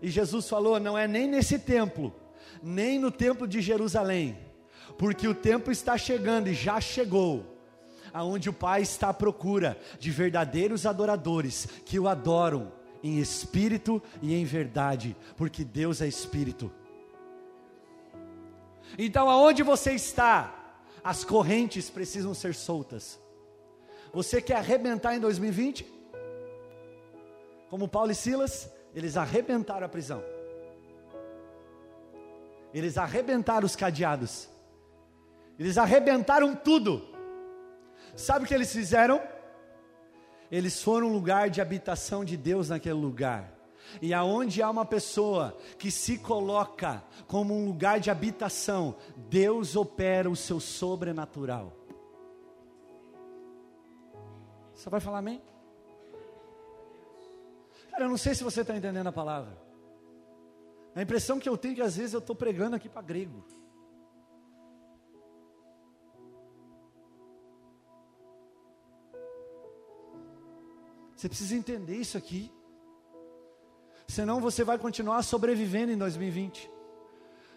E 0.00 0.08
Jesus 0.08 0.48
falou: 0.48 0.80
não 0.80 0.96
é 0.96 1.06
nem 1.06 1.26
nesse 1.26 1.58
templo, 1.58 2.14
nem 2.62 2.98
no 2.98 3.10
templo 3.10 3.46
de 3.46 3.60
Jerusalém 3.60 4.48
porque 4.98 5.28
o 5.28 5.34
tempo 5.34 5.70
está 5.70 5.96
chegando 5.96 6.48
e 6.48 6.54
já 6.54 6.80
chegou, 6.80 7.56
aonde 8.12 8.50
o 8.50 8.52
Pai 8.52 8.82
está 8.82 9.10
à 9.10 9.14
procura 9.14 9.78
de 9.98 10.10
verdadeiros 10.10 10.84
adoradores 10.84 11.66
que 11.86 11.98
o 11.98 12.08
adoram 12.08 12.72
em 13.02 13.18
espírito 13.18 14.02
e 14.20 14.34
em 14.34 14.44
verdade, 14.44 15.16
porque 15.36 15.64
Deus 15.64 16.02
é 16.02 16.08
espírito. 16.08 16.70
Então, 18.98 19.30
aonde 19.30 19.62
você 19.62 19.92
está, 19.92 20.80
as 21.04 21.22
correntes 21.22 21.88
precisam 21.88 22.34
ser 22.34 22.54
soltas. 22.54 23.20
Você 24.12 24.42
quer 24.42 24.56
arrebentar 24.56 25.14
em 25.14 25.20
2020? 25.20 25.86
Como 27.70 27.86
Paulo 27.86 28.10
e 28.10 28.14
Silas, 28.14 28.68
eles 28.94 29.16
arrebentaram 29.16 29.86
a 29.86 29.88
prisão. 29.88 30.24
Eles 32.72 32.98
arrebentaram 32.98 33.66
os 33.66 33.74
cadeados. 33.74 34.48
Eles 35.58 35.78
arrebentaram 35.78 36.54
tudo. 36.54 37.02
Sabe 38.16 38.44
o 38.44 38.48
que 38.48 38.54
eles 38.54 38.72
fizeram? 38.72 39.20
Eles 40.50 40.82
foram 40.82 41.12
lugar 41.12 41.50
de 41.50 41.60
habitação 41.60 42.24
de 42.24 42.36
Deus 42.36 42.68
naquele 42.68 42.94
lugar. 42.94 43.52
E 44.02 44.12
aonde 44.12 44.62
há 44.62 44.70
uma 44.70 44.84
pessoa 44.84 45.56
que 45.78 45.90
se 45.90 46.18
coloca 46.18 47.02
como 47.26 47.54
um 47.54 47.66
lugar 47.66 48.00
de 48.00 48.10
habitação, 48.10 48.96
Deus 49.16 49.76
opera 49.76 50.28
o 50.28 50.36
seu 50.36 50.60
sobrenatural. 50.60 51.72
Você 54.74 54.88
vai 54.90 55.00
falar 55.00 55.18
amém? 55.18 55.42
Cara, 57.90 58.04
eu 58.04 58.08
não 58.08 58.16
sei 58.16 58.34
se 58.34 58.44
você 58.44 58.60
está 58.60 58.76
entendendo 58.76 59.06
a 59.06 59.12
palavra. 59.12 59.67
A 60.98 61.02
impressão 61.02 61.38
que 61.38 61.48
eu 61.48 61.56
tenho 61.56 61.74
é 61.74 61.74
que 61.76 61.80
às 61.80 61.96
vezes 61.96 62.12
eu 62.12 62.18
estou 62.18 62.34
pregando 62.34 62.74
aqui 62.74 62.88
para 62.88 63.00
grego. 63.00 63.44
Você 71.14 71.28
precisa 71.28 71.54
entender 71.54 71.94
isso 71.94 72.18
aqui. 72.18 72.50
Senão 74.08 74.40
você 74.40 74.64
vai 74.64 74.76
continuar 74.76 75.22
sobrevivendo 75.22 75.92
em 75.92 75.96
2020. 75.96 76.68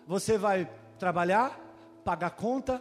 Você 0.05 0.37
vai 0.37 0.71
trabalhar, 0.99 1.59
pagar 2.05 2.29
conta, 2.29 2.79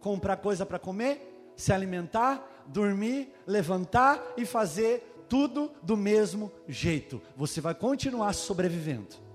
comprar 0.00 0.38
coisa 0.38 0.64
para 0.64 0.78
comer, 0.78 1.52
se 1.54 1.74
alimentar, 1.74 2.64
dormir, 2.66 3.34
levantar 3.46 4.32
e 4.38 4.46
fazer 4.46 5.26
tudo 5.28 5.70
do 5.82 5.94
mesmo 5.94 6.50
jeito. 6.66 7.20
Você 7.36 7.60
vai 7.60 7.74
continuar 7.74 8.32
sobrevivendo. 8.32 9.29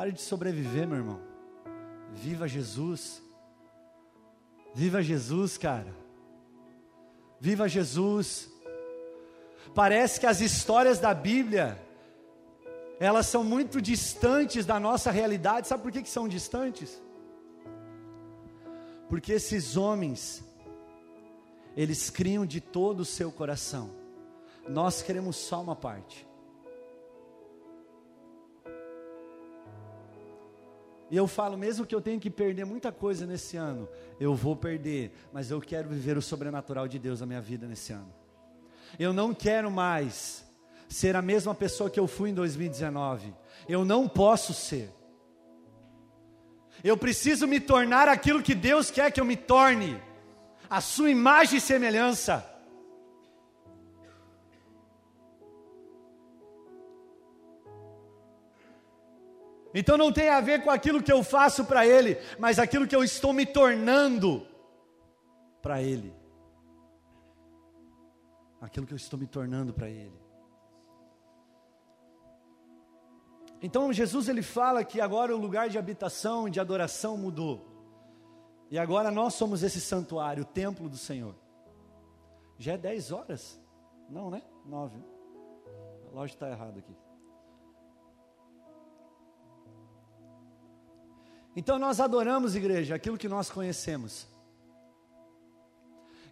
Pare 0.00 0.12
de 0.12 0.22
sobreviver, 0.22 0.88
meu 0.88 0.96
irmão. 0.96 1.20
Viva 2.14 2.48
Jesus. 2.48 3.22
Viva 4.74 5.02
Jesus, 5.02 5.58
cara. 5.58 5.94
Viva 7.38 7.68
Jesus. 7.68 8.50
Parece 9.74 10.18
que 10.18 10.24
as 10.24 10.40
histórias 10.40 10.98
da 10.98 11.12
Bíblia, 11.12 11.78
elas 12.98 13.26
são 13.26 13.44
muito 13.44 13.78
distantes 13.78 14.64
da 14.64 14.80
nossa 14.80 15.10
realidade. 15.10 15.68
Sabe 15.68 15.82
por 15.82 15.92
que, 15.92 16.00
que 16.00 16.08
são 16.08 16.26
distantes? 16.26 16.98
Porque 19.06 19.32
esses 19.32 19.76
homens, 19.76 20.42
eles 21.76 22.08
criam 22.08 22.46
de 22.46 22.58
todo 22.58 23.00
o 23.00 23.04
seu 23.04 23.30
coração. 23.30 23.90
Nós 24.66 25.02
queremos 25.02 25.36
só 25.36 25.60
uma 25.60 25.76
parte. 25.76 26.26
E 31.10 31.16
eu 31.16 31.26
falo, 31.26 31.58
mesmo 31.58 31.84
que 31.84 31.94
eu 31.94 32.00
tenha 32.00 32.20
que 32.20 32.30
perder 32.30 32.64
muita 32.64 32.92
coisa 32.92 33.26
nesse 33.26 33.56
ano, 33.56 33.88
eu 34.20 34.34
vou 34.34 34.54
perder, 34.54 35.12
mas 35.32 35.50
eu 35.50 35.60
quero 35.60 35.88
viver 35.88 36.16
o 36.16 36.22
sobrenatural 36.22 36.86
de 36.86 36.98
Deus 36.98 37.20
na 37.20 37.26
minha 37.26 37.40
vida 37.40 37.66
nesse 37.66 37.92
ano. 37.92 38.14
Eu 38.98 39.12
não 39.12 39.34
quero 39.34 39.70
mais 39.70 40.44
ser 40.88 41.16
a 41.16 41.22
mesma 41.22 41.54
pessoa 41.54 41.90
que 41.90 41.98
eu 41.98 42.06
fui 42.06 42.30
em 42.30 42.34
2019. 42.34 43.34
Eu 43.68 43.84
não 43.84 44.08
posso 44.08 44.52
ser. 44.54 44.90
Eu 46.82 46.96
preciso 46.96 47.46
me 47.46 47.60
tornar 47.60 48.08
aquilo 48.08 48.42
que 48.42 48.54
Deus 48.54 48.90
quer 48.90 49.10
que 49.10 49.20
eu 49.20 49.24
me 49.24 49.36
torne, 49.36 50.00
a 50.68 50.80
sua 50.80 51.10
imagem 51.10 51.58
e 51.58 51.60
semelhança. 51.60 52.49
Então 59.72 59.96
não 59.96 60.12
tem 60.12 60.28
a 60.28 60.40
ver 60.40 60.62
com 60.62 60.70
aquilo 60.70 61.02
que 61.02 61.12
eu 61.12 61.22
faço 61.22 61.64
para 61.64 61.86
Ele, 61.86 62.18
mas 62.38 62.58
aquilo 62.58 62.86
que 62.86 62.96
eu 62.96 63.04
estou 63.04 63.32
me 63.32 63.46
tornando 63.46 64.46
para 65.62 65.80
Ele 65.82 66.20
aquilo 68.60 68.86
que 68.86 68.92
eu 68.92 68.96
estou 68.96 69.18
me 69.18 69.26
tornando 69.26 69.72
para 69.72 69.88
Ele. 69.88 70.20
Então 73.62 73.92
Jesus 73.92 74.28
ele 74.28 74.42
fala 74.42 74.84
que 74.84 75.00
agora 75.00 75.34
o 75.34 75.38
lugar 75.38 75.68
de 75.68 75.78
habitação, 75.78 76.48
de 76.48 76.60
adoração 76.60 77.16
mudou. 77.16 77.66
E 78.70 78.78
agora 78.78 79.10
nós 79.10 79.34
somos 79.34 79.62
esse 79.62 79.80
santuário, 79.80 80.44
o 80.44 80.46
templo 80.46 80.88
do 80.88 80.96
Senhor. 80.96 81.34
Já 82.58 82.74
é 82.74 82.78
10 82.78 83.12
horas? 83.12 83.60
Não, 84.08 84.30
né? 84.30 84.42
9. 84.64 85.02
A 86.08 86.14
loja 86.14 86.34
está 86.34 86.50
errada 86.50 86.78
aqui. 86.78 86.96
Então 91.54 91.78
nós 91.78 92.00
adoramos, 92.00 92.54
igreja, 92.54 92.94
aquilo 92.94 93.18
que 93.18 93.28
nós 93.28 93.50
conhecemos 93.50 94.28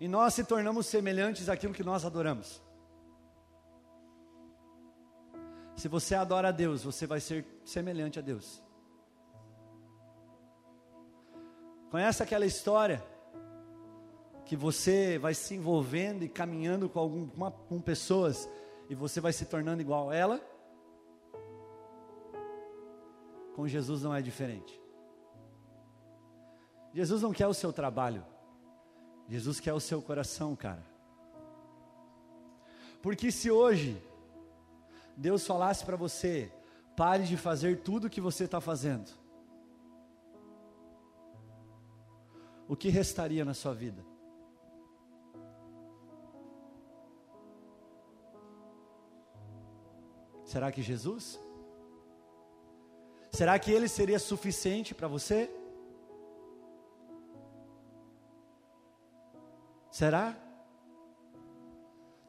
e 0.00 0.06
nós 0.06 0.34
se 0.34 0.44
tornamos 0.44 0.86
semelhantes 0.86 1.48
àquilo 1.48 1.74
que 1.74 1.82
nós 1.82 2.04
adoramos. 2.04 2.62
Se 5.76 5.88
você 5.88 6.14
adora 6.14 6.48
a 6.48 6.52
Deus, 6.52 6.82
você 6.84 7.06
vai 7.06 7.20
ser 7.20 7.44
semelhante 7.64 8.18
a 8.18 8.22
Deus. 8.22 8.62
Conhece 11.90 12.22
aquela 12.22 12.46
história 12.46 13.02
que 14.44 14.56
você 14.56 15.18
vai 15.18 15.34
se 15.34 15.54
envolvendo 15.54 16.22
e 16.24 16.28
caminhando 16.28 16.88
com, 16.88 16.98
alguma, 16.98 17.50
com 17.50 17.80
pessoas 17.80 18.48
e 18.88 18.94
você 18.94 19.20
vai 19.20 19.32
se 19.32 19.44
tornando 19.46 19.80
igual 19.80 20.10
a 20.10 20.16
ela? 20.16 20.40
Com 23.54 23.66
Jesus 23.66 24.02
não 24.02 24.14
é 24.14 24.22
diferente. 24.22 24.80
Jesus 26.98 27.22
não 27.22 27.32
quer 27.32 27.46
o 27.46 27.54
seu 27.54 27.72
trabalho. 27.72 28.26
Jesus 29.28 29.60
quer 29.60 29.72
o 29.72 29.78
seu 29.78 30.02
coração, 30.02 30.56
cara. 30.56 30.84
Porque 33.00 33.30
se 33.30 33.52
hoje 33.52 34.02
Deus 35.16 35.46
falasse 35.46 35.84
para 35.84 35.94
você, 35.94 36.52
pare 36.96 37.22
de 37.22 37.36
fazer 37.36 37.82
tudo 37.82 38.08
o 38.08 38.10
que 38.10 38.20
você 38.20 38.46
está 38.46 38.60
fazendo, 38.60 39.08
o 42.66 42.74
que 42.74 42.88
restaria 42.88 43.44
na 43.44 43.54
sua 43.54 43.74
vida? 43.74 44.04
Será 50.44 50.72
que 50.72 50.82
Jesus? 50.82 51.38
Será 53.30 53.56
que 53.56 53.70
Ele 53.70 53.86
seria 53.86 54.18
suficiente 54.18 54.96
para 54.96 55.06
você? 55.06 55.48
Será? 59.98 60.36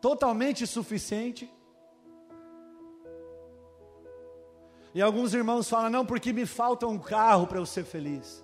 Totalmente 0.02 0.66
suficiente? 0.66 1.48
E 4.92 5.00
alguns 5.00 5.36
irmãos 5.36 5.70
falam: 5.70 5.92
não, 5.92 6.04
porque 6.04 6.34
me 6.34 6.48
falta 6.48 6.88
um 6.88 6.98
carro 6.98 7.46
para 7.46 7.60
eu 7.60 7.68
ser 7.68 7.84
feliz. 7.84 8.44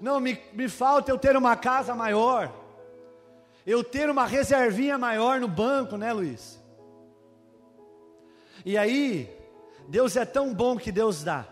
Não, 0.00 0.18
me, 0.18 0.36
me 0.52 0.68
falta 0.68 1.12
eu 1.12 1.18
ter 1.18 1.36
uma 1.36 1.54
casa 1.54 1.94
maior. 1.94 2.52
Eu 3.64 3.84
ter 3.84 4.10
uma 4.10 4.26
reservinha 4.26 4.98
maior 4.98 5.38
no 5.38 5.46
banco, 5.46 5.96
né, 5.96 6.12
Luiz? 6.12 6.60
E 8.64 8.76
aí, 8.76 9.32
Deus 9.86 10.16
é 10.16 10.24
tão 10.24 10.52
bom 10.52 10.76
que 10.76 10.90
Deus 10.90 11.22
dá. 11.22 11.46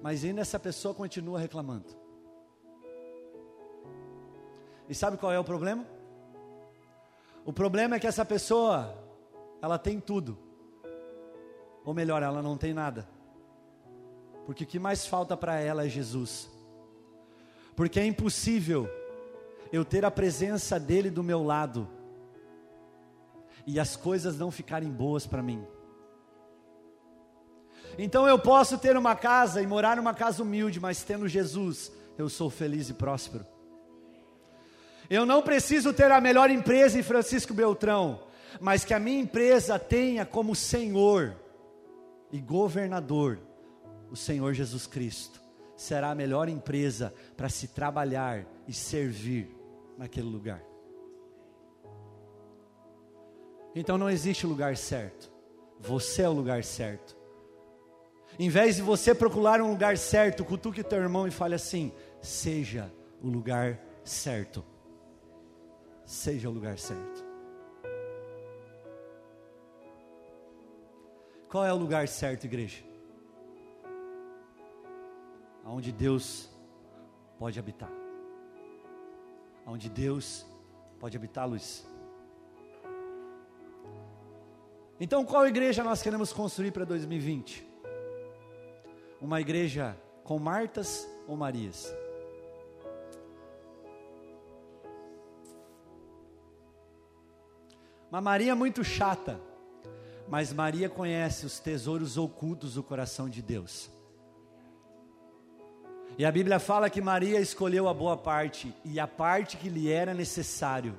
Mas 0.00 0.24
ainda 0.24 0.40
essa 0.40 0.58
pessoa 0.58 0.94
continua 0.94 1.38
reclamando. 1.38 2.07
E 4.88 4.94
sabe 4.94 5.16
qual 5.16 5.32
é 5.32 5.38
o 5.38 5.44
problema? 5.44 5.84
O 7.44 7.52
problema 7.52 7.96
é 7.96 7.98
que 7.98 8.06
essa 8.06 8.24
pessoa, 8.24 8.94
ela 9.60 9.78
tem 9.78 10.00
tudo. 10.00 10.38
Ou 11.84 11.94
melhor, 11.94 12.22
ela 12.22 12.42
não 12.42 12.56
tem 12.56 12.72
nada. 12.72 13.08
Porque 14.46 14.64
o 14.64 14.66
que 14.66 14.78
mais 14.78 15.06
falta 15.06 15.36
para 15.36 15.58
ela 15.60 15.84
é 15.84 15.88
Jesus. 15.88 16.50
Porque 17.76 18.00
é 18.00 18.06
impossível 18.06 18.88
eu 19.72 19.84
ter 19.84 20.04
a 20.04 20.10
presença 20.10 20.80
dele 20.80 21.10
do 21.10 21.22
meu 21.22 21.42
lado 21.42 21.88
e 23.66 23.78
as 23.78 23.96
coisas 23.96 24.38
não 24.38 24.50
ficarem 24.50 24.90
boas 24.90 25.26
para 25.26 25.42
mim. 25.42 25.62
Então 27.98 28.26
eu 28.26 28.38
posso 28.38 28.78
ter 28.78 28.96
uma 28.96 29.14
casa 29.14 29.60
e 29.60 29.66
morar 29.66 29.96
numa 29.96 30.14
casa 30.14 30.42
humilde, 30.42 30.80
mas 30.80 31.02
tendo 31.02 31.28
Jesus, 31.28 31.92
eu 32.16 32.28
sou 32.28 32.48
feliz 32.48 32.88
e 32.88 32.94
próspero. 32.94 33.44
Eu 35.10 35.24
não 35.24 35.42
preciso 35.42 35.92
ter 35.92 36.10
a 36.10 36.20
melhor 36.20 36.50
empresa 36.50 36.98
em 36.98 37.02
Francisco 37.02 37.54
Beltrão, 37.54 38.20
mas 38.60 38.84
que 38.84 38.92
a 38.92 38.98
minha 38.98 39.20
empresa 39.20 39.78
tenha 39.78 40.26
como 40.26 40.54
Senhor 40.54 41.34
e 42.30 42.38
governador 42.40 43.38
o 44.10 44.16
Senhor 44.16 44.52
Jesus 44.52 44.86
Cristo. 44.86 45.40
Será 45.76 46.10
a 46.10 46.14
melhor 46.14 46.48
empresa 46.48 47.14
para 47.36 47.48
se 47.48 47.68
trabalhar 47.68 48.44
e 48.66 48.72
servir 48.72 49.48
naquele 49.96 50.28
lugar. 50.28 50.62
Então 53.74 53.96
não 53.96 54.10
existe 54.10 54.46
lugar 54.46 54.76
certo. 54.76 55.30
Você 55.78 56.22
é 56.22 56.28
o 56.28 56.32
lugar 56.32 56.64
certo. 56.64 57.16
Em 58.38 58.48
vez 58.48 58.76
de 58.76 58.82
você 58.82 59.14
procurar 59.14 59.60
um 59.60 59.70
lugar 59.70 59.96
certo, 59.96 60.44
cutuque 60.44 60.82
teu 60.82 60.98
irmão 60.98 61.26
e 61.26 61.30
fale 61.30 61.54
assim: 61.54 61.92
seja 62.20 62.92
o 63.22 63.28
lugar 63.28 63.78
certo. 64.04 64.64
Seja 66.08 66.48
o 66.48 66.52
lugar 66.52 66.78
certo. 66.78 67.22
Qual 71.50 71.66
é 71.66 71.70
o 71.70 71.76
lugar 71.76 72.08
certo, 72.08 72.44
igreja? 72.44 72.82
Onde 75.66 75.92
Deus 75.92 76.48
pode 77.38 77.58
habitar. 77.58 77.92
Onde 79.66 79.90
Deus 79.90 80.46
pode 80.98 81.14
habitar, 81.14 81.46
Luiz. 81.46 81.86
Então, 84.98 85.26
qual 85.26 85.46
igreja 85.46 85.84
nós 85.84 86.00
queremos 86.00 86.32
construir 86.32 86.70
para 86.70 86.86
2020? 86.86 87.68
Uma 89.20 89.42
igreja 89.42 89.94
com 90.24 90.38
Martas 90.38 91.06
ou 91.26 91.36
Marias? 91.36 91.94
Uma 98.10 98.20
Maria 98.20 98.54
muito 98.54 98.82
chata, 98.82 99.40
mas 100.28 100.52
Maria 100.52 100.88
conhece 100.88 101.44
os 101.44 101.58
tesouros 101.58 102.16
ocultos 102.16 102.74
do 102.74 102.82
coração 102.82 103.28
de 103.28 103.42
Deus. 103.42 103.90
E 106.16 106.24
a 106.24 106.32
Bíblia 106.32 106.58
fala 106.58 106.90
que 106.90 107.00
Maria 107.00 107.40
escolheu 107.40 107.88
a 107.88 107.94
boa 107.94 108.16
parte 108.16 108.74
e 108.84 108.98
a 108.98 109.06
parte 109.06 109.56
que 109.56 109.68
lhe 109.68 109.90
era 109.90 110.14
necessário. 110.14 110.98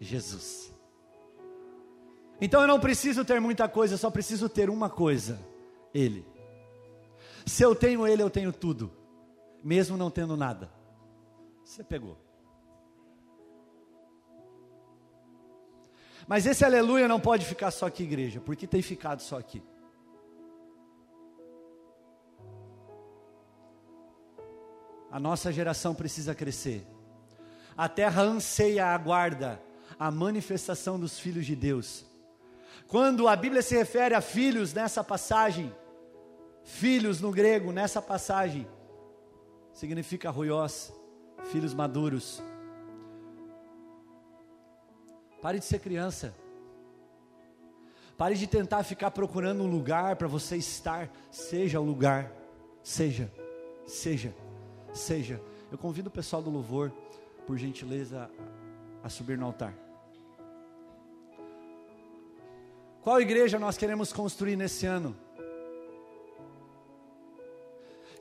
Jesus. 0.00 0.72
Então 2.40 2.60
eu 2.60 2.66
não 2.66 2.80
preciso 2.80 3.24
ter 3.24 3.40
muita 3.40 3.68
coisa, 3.68 3.94
eu 3.94 3.98
só 3.98 4.10
preciso 4.10 4.48
ter 4.48 4.70
uma 4.70 4.88
coisa: 4.88 5.38
Ele. 5.92 6.24
Se 7.44 7.62
eu 7.62 7.74
tenho 7.74 8.06
Ele, 8.06 8.22
eu 8.22 8.30
tenho 8.30 8.52
tudo, 8.52 8.90
mesmo 9.62 9.96
não 9.96 10.10
tendo 10.10 10.36
nada. 10.36 10.70
Você 11.64 11.84
pegou. 11.84 12.16
Mas 16.26 16.46
esse 16.46 16.64
aleluia 16.64 17.08
não 17.08 17.20
pode 17.20 17.44
ficar 17.44 17.70
só 17.70 17.86
aqui, 17.86 18.04
igreja, 18.04 18.40
porque 18.40 18.66
tem 18.66 18.82
ficado 18.82 19.20
só 19.20 19.38
aqui. 19.38 19.62
A 25.10 25.20
nossa 25.20 25.52
geração 25.52 25.94
precisa 25.94 26.34
crescer. 26.34 26.86
A 27.76 27.88
terra 27.88 28.22
anseia, 28.22 28.86
aguarda 28.86 29.60
a 29.98 30.10
manifestação 30.10 30.98
dos 30.98 31.18
filhos 31.18 31.44
de 31.44 31.54
Deus. 31.54 32.06
Quando 32.88 33.28
a 33.28 33.36
Bíblia 33.36 33.62
se 33.62 33.76
refere 33.76 34.14
a 34.14 34.20
filhos 34.20 34.72
nessa 34.72 35.04
passagem, 35.04 35.74
filhos 36.64 37.20
no 37.20 37.30
grego 37.30 37.72
nessa 37.72 38.00
passagem, 38.00 38.66
significa 39.72 40.30
ruiós, 40.30 40.92
filhos 41.50 41.74
maduros. 41.74 42.42
Pare 45.42 45.58
de 45.58 45.64
ser 45.64 45.80
criança. 45.80 46.32
Pare 48.16 48.36
de 48.36 48.46
tentar 48.46 48.84
ficar 48.84 49.10
procurando 49.10 49.64
um 49.64 49.66
lugar 49.66 50.14
para 50.14 50.28
você 50.28 50.56
estar. 50.56 51.10
Seja 51.32 51.80
o 51.80 51.84
lugar. 51.84 52.30
Seja, 52.82 53.30
seja, 53.84 54.32
seja. 54.92 55.42
Eu 55.70 55.76
convido 55.76 56.08
o 56.08 56.12
pessoal 56.12 56.40
do 56.40 56.48
louvor, 56.48 56.92
por 57.44 57.58
gentileza, 57.58 58.30
a 59.02 59.08
subir 59.08 59.36
no 59.36 59.46
altar. 59.46 59.74
Qual 63.02 63.20
igreja 63.20 63.58
nós 63.58 63.76
queremos 63.76 64.12
construir 64.12 64.54
nesse 64.54 64.86
ano? 64.86 65.16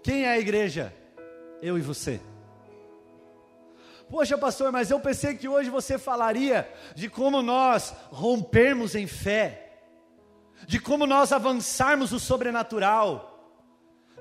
Quem 0.02 0.24
é 0.24 0.30
a 0.30 0.40
igreja? 0.40 0.92
Eu 1.62 1.78
e 1.78 1.82
você. 1.82 2.20
Poxa, 4.12 4.38
pastor, 4.38 4.72
mas 4.72 4.92
eu 4.92 5.00
pensei 5.00 5.36
que 5.36 5.48
hoje 5.48 5.70
você 5.70 5.98
falaria 5.98 6.72
de 6.94 7.10
como 7.10 7.42
nós 7.42 7.96
rompermos 8.12 8.94
em 8.94 9.08
fé, 9.08 9.82
de 10.68 10.80
como 10.80 11.08
nós 11.08 11.32
avançarmos 11.32 12.12
o 12.12 12.20
sobrenatural, 12.20 13.56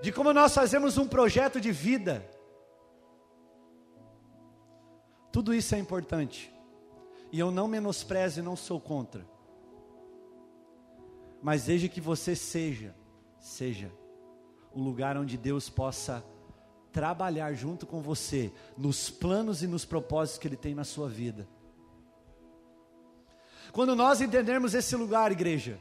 de 0.01 0.13
como 0.13 0.33
nós 0.33 0.55
fazemos 0.55 0.97
um 0.97 1.07
projeto 1.07 1.61
de 1.61 1.73
vida. 1.73 2.25
Tudo 5.31 5.53
isso 5.53 5.75
é 5.75 5.79
importante, 5.79 6.51
e 7.31 7.39
eu 7.39 7.51
não 7.51 7.69
menosprezo 7.69 8.41
e 8.41 8.43
não 8.43 8.57
sou 8.57 8.81
contra 8.81 9.29
mas 11.43 11.65
desde 11.65 11.89
que 11.89 12.01
você 12.01 12.37
seja, 12.37 12.95
seja 13.39 13.91
o 14.73 14.81
lugar 14.81 15.17
onde 15.17 15.37
Deus 15.37 15.69
possa 15.69 16.25
trabalhar 16.93 17.53
junto 17.55 17.87
com 17.87 18.01
você 18.01 18.53
nos 18.77 19.09
planos 19.09 19.63
e 19.63 19.67
nos 19.67 19.85
propósitos 19.85 20.39
que 20.39 20.49
Ele 20.49 20.57
tem 20.57 20.75
na 20.75 20.85
sua 20.85 21.09
vida. 21.09 21.49
Quando 23.73 23.95
nós 23.95 24.21
entendermos 24.21 24.75
esse 24.75 24.97
lugar, 24.97 25.31
igreja, 25.31 25.79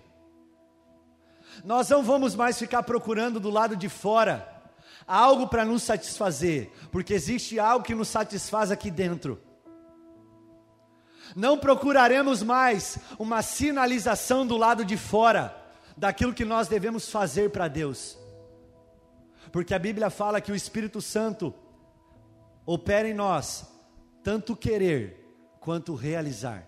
nós 1.64 1.90
não 1.90 2.04
vamos 2.04 2.36
mais 2.36 2.58
ficar 2.58 2.84
procurando 2.84 3.40
do 3.40 3.50
lado 3.50 3.76
de 3.76 3.90
fora 3.90 4.58
algo 5.08 5.48
para 5.48 5.66
nos 5.66 5.82
satisfazer, 5.82 6.72
porque 6.92 7.16
existe 7.16 7.60
algo 7.60 7.84
que 7.84 7.96
nos 7.96 8.10
satisfaz 8.10 8.70
aqui 8.70 8.92
dentro. 8.92 9.42
Não 11.36 11.58
procuraremos 11.58 12.44
mais 12.44 13.00
uma 13.18 13.42
sinalização 13.42 14.46
do 14.46 14.56
lado 14.56 14.86
de 14.86 14.98
fora 14.98 15.56
daquilo 15.98 16.34
que 16.34 16.46
nós 16.46 16.68
devemos 16.68 17.10
fazer 17.10 17.50
para 17.50 17.68
Deus. 17.68 18.19
Porque 19.52 19.74
a 19.74 19.80
Bíblia 19.80 20.10
fala 20.10 20.42
que 20.42 20.52
o 20.52 20.56
Espírito 20.56 21.02
Santo 21.02 21.54
opera 22.66 23.08
em 23.08 23.14
nós 23.14 23.68
tanto 24.24 24.56
querer 24.56 25.18
quanto 25.60 25.96
realizar. 25.96 26.68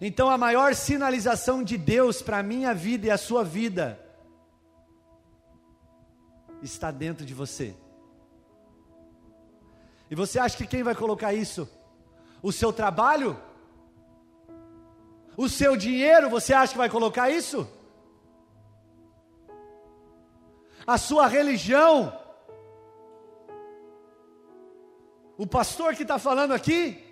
Então 0.00 0.30
a 0.30 0.38
maior 0.38 0.74
sinalização 0.74 1.62
de 1.62 1.76
Deus 1.76 2.22
para 2.22 2.38
a 2.38 2.42
minha 2.42 2.72
vida 2.72 3.06
e 3.06 3.10
a 3.10 3.18
sua 3.18 3.44
vida 3.44 3.98
está 6.62 6.90
dentro 6.90 7.26
de 7.26 7.34
você. 7.34 7.74
E 10.10 10.14
você 10.14 10.38
acha 10.38 10.56
que 10.56 10.66
quem 10.66 10.82
vai 10.82 10.94
colocar 10.94 11.32
isso? 11.32 11.68
O 12.42 12.52
seu 12.52 12.72
trabalho? 12.72 13.36
O 15.36 15.48
seu 15.48 15.76
dinheiro, 15.76 16.28
você 16.28 16.52
acha 16.52 16.72
que 16.72 16.78
vai 16.78 16.90
colocar 16.90 17.30
isso? 17.30 17.68
A 20.86 20.98
sua 20.98 21.26
religião? 21.26 22.18
O 25.36 25.46
pastor 25.46 25.94
que 25.94 26.02
está 26.02 26.18
falando 26.18 26.52
aqui? 26.52 27.02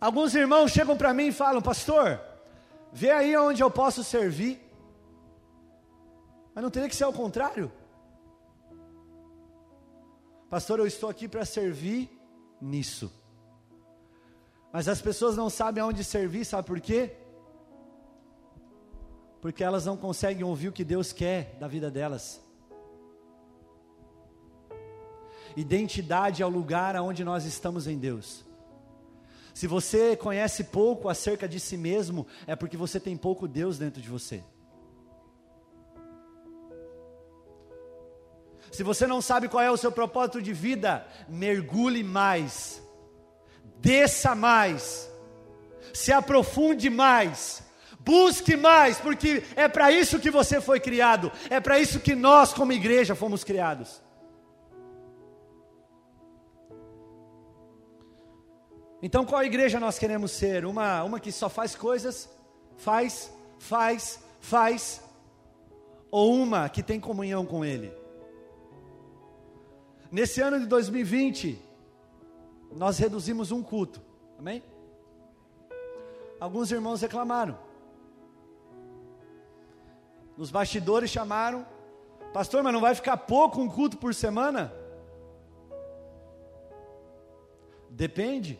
Alguns 0.00 0.34
irmãos 0.34 0.70
chegam 0.70 0.96
para 0.96 1.14
mim 1.14 1.28
e 1.28 1.32
falam, 1.32 1.62
pastor, 1.62 2.20
Vê 2.96 3.10
aí 3.10 3.36
onde 3.36 3.60
eu 3.60 3.68
posso 3.68 4.04
servir. 4.04 4.60
Mas 6.54 6.62
não 6.62 6.70
teria 6.70 6.88
que 6.88 6.94
ser 6.94 7.02
ao 7.02 7.12
contrário? 7.12 7.72
Pastor, 10.48 10.78
eu 10.78 10.86
estou 10.86 11.10
aqui 11.10 11.26
para 11.26 11.44
servir 11.44 12.08
nisso. 12.60 13.12
Mas 14.72 14.86
as 14.86 15.02
pessoas 15.02 15.36
não 15.36 15.50
sabem 15.50 15.82
aonde 15.82 16.04
servir, 16.04 16.44
sabe 16.44 16.68
por 16.68 16.80
quê? 16.80 17.16
Porque 19.44 19.62
elas 19.62 19.84
não 19.84 19.94
conseguem 19.94 20.42
ouvir 20.42 20.68
o 20.68 20.72
que 20.72 20.82
Deus 20.82 21.12
quer 21.12 21.54
da 21.60 21.68
vida 21.68 21.90
delas. 21.90 22.40
Identidade 25.54 26.42
é 26.42 26.46
o 26.46 26.48
lugar 26.48 26.96
aonde 26.96 27.22
nós 27.22 27.44
estamos 27.44 27.86
em 27.86 27.98
Deus. 27.98 28.42
Se 29.52 29.66
você 29.66 30.16
conhece 30.16 30.64
pouco 30.64 31.10
acerca 31.10 31.46
de 31.46 31.60
si 31.60 31.76
mesmo, 31.76 32.26
é 32.46 32.56
porque 32.56 32.74
você 32.74 32.98
tem 32.98 33.18
pouco 33.18 33.46
Deus 33.46 33.76
dentro 33.76 34.00
de 34.00 34.08
você. 34.08 34.42
Se 38.72 38.82
você 38.82 39.06
não 39.06 39.20
sabe 39.20 39.50
qual 39.50 39.62
é 39.62 39.70
o 39.70 39.76
seu 39.76 39.92
propósito 39.92 40.40
de 40.40 40.54
vida, 40.54 41.06
mergulhe 41.28 42.02
mais, 42.02 42.82
desça 43.78 44.34
mais, 44.34 45.06
se 45.92 46.12
aprofunde 46.12 46.88
mais, 46.88 47.62
busque 48.04 48.56
mais, 48.56 48.98
porque 49.00 49.42
é 49.56 49.66
para 49.66 49.90
isso 49.90 50.20
que 50.20 50.30
você 50.30 50.60
foi 50.60 50.78
criado, 50.78 51.32
é 51.48 51.58
para 51.58 51.78
isso 51.78 51.98
que 52.00 52.14
nós, 52.14 52.52
como 52.52 52.72
igreja, 52.72 53.14
fomos 53.14 53.42
criados. 53.42 54.02
Então, 59.02 59.24
qual 59.24 59.42
igreja 59.42 59.80
nós 59.80 59.98
queremos 59.98 60.30
ser? 60.30 60.64
Uma, 60.64 61.02
uma 61.02 61.20
que 61.20 61.32
só 61.32 61.48
faz 61.48 61.74
coisas, 61.74 62.28
faz, 62.76 63.32
faz, 63.58 64.18
faz, 64.40 65.02
ou 66.10 66.34
uma 66.34 66.68
que 66.68 66.82
tem 66.82 67.00
comunhão 67.00 67.44
com 67.44 67.64
Ele? 67.64 67.92
Nesse 70.10 70.40
ano 70.40 70.60
de 70.60 70.66
2020, 70.66 71.60
nós 72.72 72.98
reduzimos 72.98 73.50
um 73.50 73.62
culto, 73.62 74.00
amém? 74.38 74.62
Alguns 76.40 76.70
irmãos 76.70 77.00
reclamaram. 77.00 77.63
Nos 80.36 80.50
bastidores 80.50 81.10
chamaram, 81.10 81.66
pastor, 82.32 82.62
mas 82.62 82.72
não 82.72 82.80
vai 82.80 82.94
ficar 82.94 83.16
pouco 83.16 83.60
um 83.60 83.68
culto 83.68 83.96
por 83.96 84.14
semana? 84.14 84.72
Depende. 87.88 88.58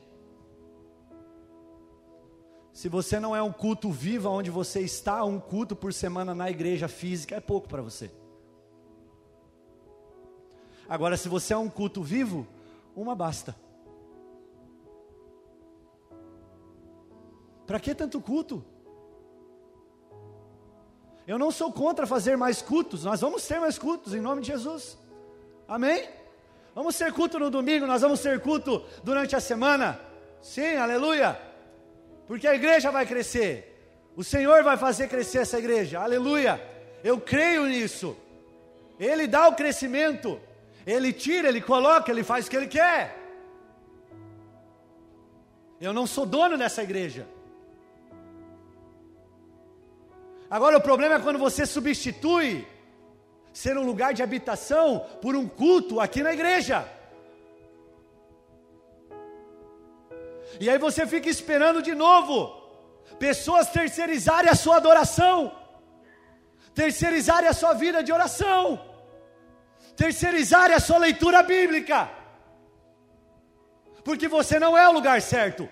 Se 2.72 2.88
você 2.88 3.18
não 3.18 3.34
é 3.34 3.42
um 3.42 3.52
culto 3.52 3.90
vivo 3.90 4.28
onde 4.28 4.50
você 4.50 4.80
está, 4.80 5.24
um 5.24 5.40
culto 5.40 5.74
por 5.76 5.92
semana 5.92 6.34
na 6.34 6.50
igreja 6.50 6.88
física 6.88 7.36
é 7.36 7.40
pouco 7.40 7.68
para 7.68 7.82
você. 7.82 8.10
Agora, 10.88 11.16
se 11.16 11.28
você 11.28 11.54
é 11.54 11.56
um 11.56 11.70
culto 11.70 12.02
vivo, 12.02 12.46
uma 12.94 13.14
basta. 13.14 13.56
Para 17.66 17.80
que 17.80 17.94
tanto 17.94 18.20
culto? 18.20 18.64
Eu 21.26 21.38
não 21.38 21.50
sou 21.50 21.72
contra 21.72 22.06
fazer 22.06 22.36
mais 22.36 22.60
cultos, 22.60 23.04
nós 23.04 23.20
vamos 23.20 23.46
ter 23.46 23.58
mais 23.58 23.78
cultos 23.78 24.14
em 24.14 24.20
nome 24.20 24.42
de 24.42 24.48
Jesus. 24.48 24.98
Amém? 25.66 26.06
Vamos 26.74 26.96
ter 26.98 27.12
culto 27.12 27.38
no 27.38 27.50
domingo, 27.50 27.86
nós 27.86 28.02
vamos 28.02 28.20
ter 28.20 28.40
culto 28.40 28.84
durante 29.02 29.34
a 29.34 29.40
semana. 29.40 29.98
Sim, 30.42 30.76
aleluia. 30.76 31.40
Porque 32.26 32.46
a 32.46 32.54
igreja 32.54 32.90
vai 32.90 33.06
crescer. 33.06 33.70
O 34.16 34.22
Senhor 34.22 34.62
vai 34.62 34.76
fazer 34.76 35.08
crescer 35.08 35.38
essa 35.38 35.58
igreja. 35.58 36.00
Aleluia. 36.00 36.60
Eu 37.02 37.20
creio 37.20 37.66
nisso. 37.66 38.16
Ele 38.98 39.26
dá 39.26 39.48
o 39.48 39.54
crescimento. 39.54 40.40
Ele 40.86 41.12
tira, 41.12 41.48
ele 41.48 41.60
coloca, 41.60 42.10
ele 42.10 42.22
faz 42.22 42.46
o 42.46 42.50
que 42.50 42.56
ele 42.56 42.66
quer. 42.66 43.18
Eu 45.80 45.92
não 45.92 46.06
sou 46.06 46.26
dono 46.26 46.56
dessa 46.58 46.82
igreja. 46.82 47.26
Agora 50.56 50.78
o 50.78 50.86
problema 50.88 51.14
é 51.16 51.24
quando 51.26 51.40
você 51.46 51.62
substitui 51.74 52.48
ser 53.62 53.74
um 53.80 53.86
lugar 53.90 54.10
de 54.16 54.22
habitação 54.26 54.86
por 55.22 55.32
um 55.40 55.46
culto 55.60 56.00
aqui 56.04 56.22
na 56.26 56.32
igreja. 56.38 56.78
E 60.62 60.70
aí 60.70 60.78
você 60.86 61.02
fica 61.14 61.28
esperando 61.36 61.80
de 61.88 61.94
novo 62.04 62.36
pessoas 63.26 63.68
terceirizarem 63.78 64.50
a 64.54 64.60
sua 64.64 64.76
adoração, 64.82 65.36
terceirizarem 66.82 67.48
a 67.48 67.58
sua 67.62 67.74
vida 67.84 68.02
de 68.06 68.12
oração 68.18 68.64
terceirizar 69.96 70.70
a 70.72 70.80
sua 70.80 70.98
leitura 70.98 71.42
bíblica, 71.42 72.10
porque 74.02 74.28
você 74.28 74.58
não 74.58 74.76
é 74.76 74.88
o 74.88 74.92
lugar 74.92 75.20
certo, 75.22 75.68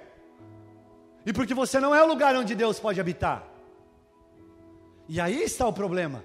e 1.27 1.33
porque 1.33 1.55
você 1.55 1.79
não 1.81 1.95
é 1.95 2.03
o 2.03 2.07
lugar 2.07 2.35
onde 2.37 2.55
Deus 2.55 2.79
pode 2.79 3.01
habitar. 3.01 3.52
E 5.15 5.21
aí 5.21 5.43
está 5.43 5.67
o 5.69 5.73
problema. 5.75 6.25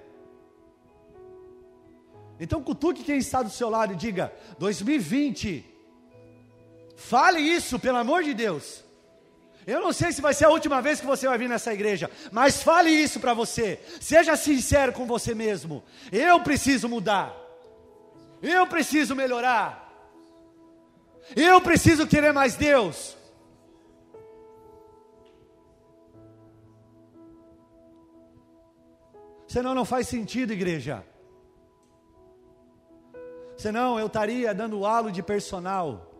Então 2.39 2.63
cutuque 2.63 3.03
quem 3.03 3.17
está 3.17 3.43
do 3.43 3.49
seu 3.49 3.69
lado 3.69 3.91
e 3.91 3.97
diga: 3.97 4.31
2020, 4.59 5.65
fale 6.95 7.41
isso, 7.41 7.77
pelo 7.79 7.97
amor 7.97 8.23
de 8.23 8.33
Deus. 8.33 8.85
Eu 9.65 9.81
não 9.81 9.91
sei 9.91 10.13
se 10.13 10.21
vai 10.21 10.33
ser 10.33 10.45
a 10.45 10.49
última 10.51 10.81
vez 10.81 11.01
que 11.01 11.05
você 11.05 11.27
vai 11.27 11.37
vir 11.37 11.49
nessa 11.49 11.73
igreja, 11.73 12.09
mas 12.31 12.63
fale 12.63 12.89
isso 12.89 13.19
para 13.19 13.33
você. 13.33 13.77
Seja 13.99 14.37
sincero 14.37 14.93
com 14.93 15.05
você 15.05 15.35
mesmo. 15.35 15.83
Eu 16.09 16.39
preciso 16.39 16.87
mudar. 16.87 17.35
Eu 18.41 18.65
preciso 18.67 19.13
melhorar. 19.13 19.83
Eu 21.35 21.59
preciso 21.59 22.07
querer 22.07 22.31
mais 22.31 22.55
Deus. 22.55 23.16
Senão 29.47 29.73
não 29.73 29.85
faz 29.85 30.07
sentido, 30.07 30.51
igreja. 30.51 31.05
Senão 33.57 33.97
eu 33.99 34.07
estaria 34.07 34.53
dando 34.53 34.85
halo 34.85 35.11
de 35.11 35.23
personal. 35.23 36.13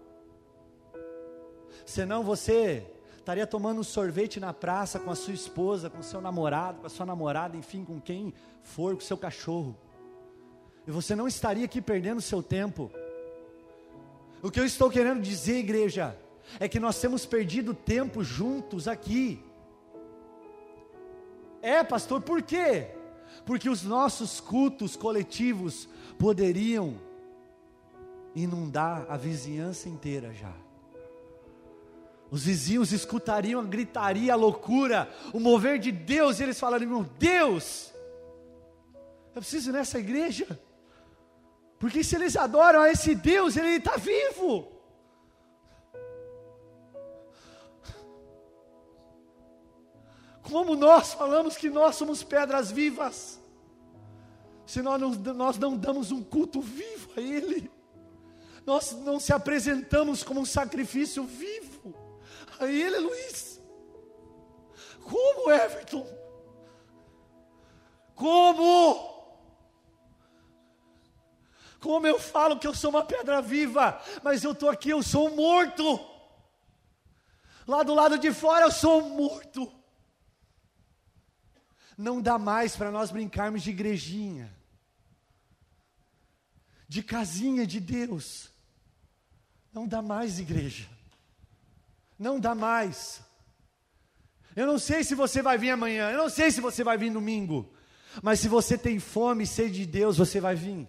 Senão 1.85 2.23
você 2.23 2.85
estaria 3.17 3.45
tomando 3.45 3.81
um 3.81 3.83
sorvete 3.83 4.39
na 4.39 4.53
praça 4.53 4.99
com 4.99 5.11
a 5.11 5.15
sua 5.15 5.33
esposa, 5.33 5.89
com 5.89 6.01
seu 6.01 6.19
namorado, 6.21 6.79
com 6.79 6.87
a 6.87 6.89
sua 6.89 7.05
namorada, 7.05 7.55
enfim, 7.55 7.83
com 7.83 7.99
quem 7.99 8.33
for, 8.63 8.95
com 8.95 9.01
seu 9.01 9.17
cachorro. 9.17 9.77
E 10.87 10.91
você 10.91 11.15
não 11.15 11.27
estaria 11.27 11.65
aqui 11.65 11.81
perdendo 11.81 12.21
seu 12.21 12.41
tempo. 12.41 12.89
O 14.41 14.49
que 14.49 14.59
eu 14.59 14.65
estou 14.65 14.89
querendo 14.89 15.21
dizer, 15.21 15.57
igreja, 15.57 16.17
é 16.59 16.67
que 16.67 16.79
nós 16.79 16.99
temos 16.99 17.25
perdido 17.25 17.73
tempo 17.73 18.23
juntos 18.23 18.87
aqui. 18.87 19.43
É, 21.61 21.83
pastor, 21.83 22.21
por 22.21 22.41
quê? 22.41 22.96
Porque 23.45 23.69
os 23.69 23.83
nossos 23.83 24.39
cultos 24.39 24.95
coletivos 24.95 25.87
poderiam 26.17 26.99
inundar 28.35 29.05
a 29.09 29.17
vizinhança 29.17 29.89
inteira 29.89 30.33
já. 30.33 30.53
Os 32.29 32.43
vizinhos 32.43 32.91
escutariam 32.91 33.61
a 33.61 33.63
gritaria, 33.63 34.33
a 34.33 34.35
loucura, 34.35 35.09
o 35.33 35.39
mover 35.39 35.79
de 35.79 35.91
Deus, 35.91 36.39
e 36.39 36.43
eles 36.43 36.59
falariam: 36.59 37.09
Deus, 37.17 37.93
eu 39.33 39.41
preciso 39.41 39.69
ir 39.69 39.73
nessa 39.73 39.97
igreja. 39.97 40.59
Porque 41.79 42.03
se 42.03 42.15
eles 42.15 42.35
adoram 42.35 42.81
a 42.81 42.91
esse 42.91 43.15
Deus, 43.15 43.55
ele 43.55 43.77
está 43.77 43.97
vivo. 43.97 44.76
Como 50.49 50.77
nós 50.77 51.13
falamos 51.13 51.57
que 51.57 51.69
nós 51.69 51.95
somos 51.97 52.23
pedras 52.23 52.71
vivas, 52.71 53.37
se 54.65 54.81
nós 54.81 54.99
não, 54.99 55.11
nós 55.33 55.57
não 55.57 55.75
damos 55.75 56.09
um 56.09 56.23
culto 56.23 56.61
vivo 56.61 57.11
a 57.17 57.21
Ele, 57.21 57.69
nós 58.65 58.93
não 58.93 59.19
se 59.19 59.33
apresentamos 59.33 60.23
como 60.23 60.39
um 60.39 60.45
sacrifício 60.45 61.25
vivo 61.25 61.93
a 62.59 62.65
Ele, 62.65 62.97
Luiz. 62.97 63.61
Como, 65.03 65.51
Everton? 65.51 66.07
Como? 68.15 69.17
Como 71.81 72.07
eu 72.07 72.19
falo 72.19 72.57
que 72.57 72.67
eu 72.67 72.73
sou 72.73 72.89
uma 72.89 73.03
pedra 73.03 73.41
viva, 73.41 74.01
mas 74.23 74.45
eu 74.45 74.53
estou 74.53 74.69
aqui, 74.69 74.91
eu 74.91 75.03
sou 75.03 75.29
morto. 75.29 75.99
Lá 77.67 77.83
do 77.83 77.93
lado 77.93 78.17
de 78.17 78.31
fora 78.31 78.65
eu 78.65 78.71
sou 78.71 79.01
morto. 79.01 79.76
Não 81.97 82.21
dá 82.21 82.37
mais 82.37 82.75
para 82.75 82.91
nós 82.91 83.09
brincarmos 83.09 83.63
de 83.63 83.71
igrejinha, 83.71 84.55
de 86.87 87.01
casinha 87.01 87.65
de 87.65 87.79
Deus. 87.79 88.49
Não 89.73 89.87
dá 89.87 90.01
mais, 90.01 90.39
igreja. 90.39 90.87
Não 92.17 92.39
dá 92.39 92.53
mais. 92.53 93.21
Eu 94.55 94.67
não 94.67 94.77
sei 94.77 95.03
se 95.03 95.15
você 95.15 95.41
vai 95.41 95.57
vir 95.57 95.71
amanhã, 95.71 96.11
eu 96.11 96.17
não 96.17 96.29
sei 96.29 96.51
se 96.51 96.61
você 96.61 96.83
vai 96.83 96.97
vir 96.97 97.11
domingo, 97.11 97.71
mas 98.21 98.39
se 98.39 98.47
você 98.47 98.77
tem 98.77 98.99
fome 98.99 99.43
e 99.43 99.47
sede 99.47 99.79
de 99.79 99.85
Deus, 99.85 100.17
você 100.17 100.39
vai 100.39 100.55
vir. 100.55 100.87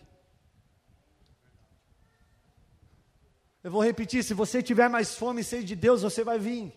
Eu 3.63 3.71
vou 3.71 3.83
repetir: 3.83 4.23
se 4.23 4.35
você 4.35 4.63
tiver 4.63 4.89
mais 4.89 5.15
fome 5.15 5.41
e 5.41 5.45
sede 5.45 5.65
de 5.65 5.77
Deus, 5.77 6.03
você 6.03 6.23
vai 6.23 6.39
vir. 6.39 6.73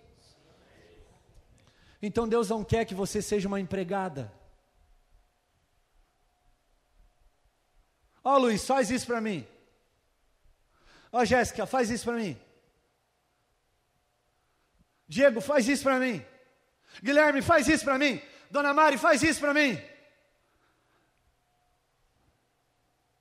Então 2.02 2.28
Deus 2.28 2.50
não 2.50 2.64
quer 2.64 2.86
que 2.86 2.96
você 2.96 3.22
seja 3.22 3.48
uma 3.48 3.60
empregada. 3.60 4.34
Ó 8.24 8.36
oh, 8.36 8.38
Luiz, 8.40 8.66
faz 8.66 8.90
isso 8.90 9.06
para 9.06 9.22
mim. 9.22 9.48
Ó 11.12 11.20
oh, 11.20 11.26
Jéssica, 11.26 11.66
faz 11.66 11.90
isso 11.90 12.06
para 12.06 12.18
mim. 12.18 12.38
Diego, 15.08 15.42
faz 15.42 15.68
isso 15.68 15.84
para 15.84 16.00
mim. 16.00 16.26
Guilherme, 17.04 17.42
faz 17.42 17.68
isso 17.68 17.84
para 17.84 17.98
mim. 17.98 18.22
Dona 18.50 18.74
Mari, 18.74 18.98
faz 18.98 19.22
isso 19.22 19.40
para 19.40 19.54
mim. 19.54 19.80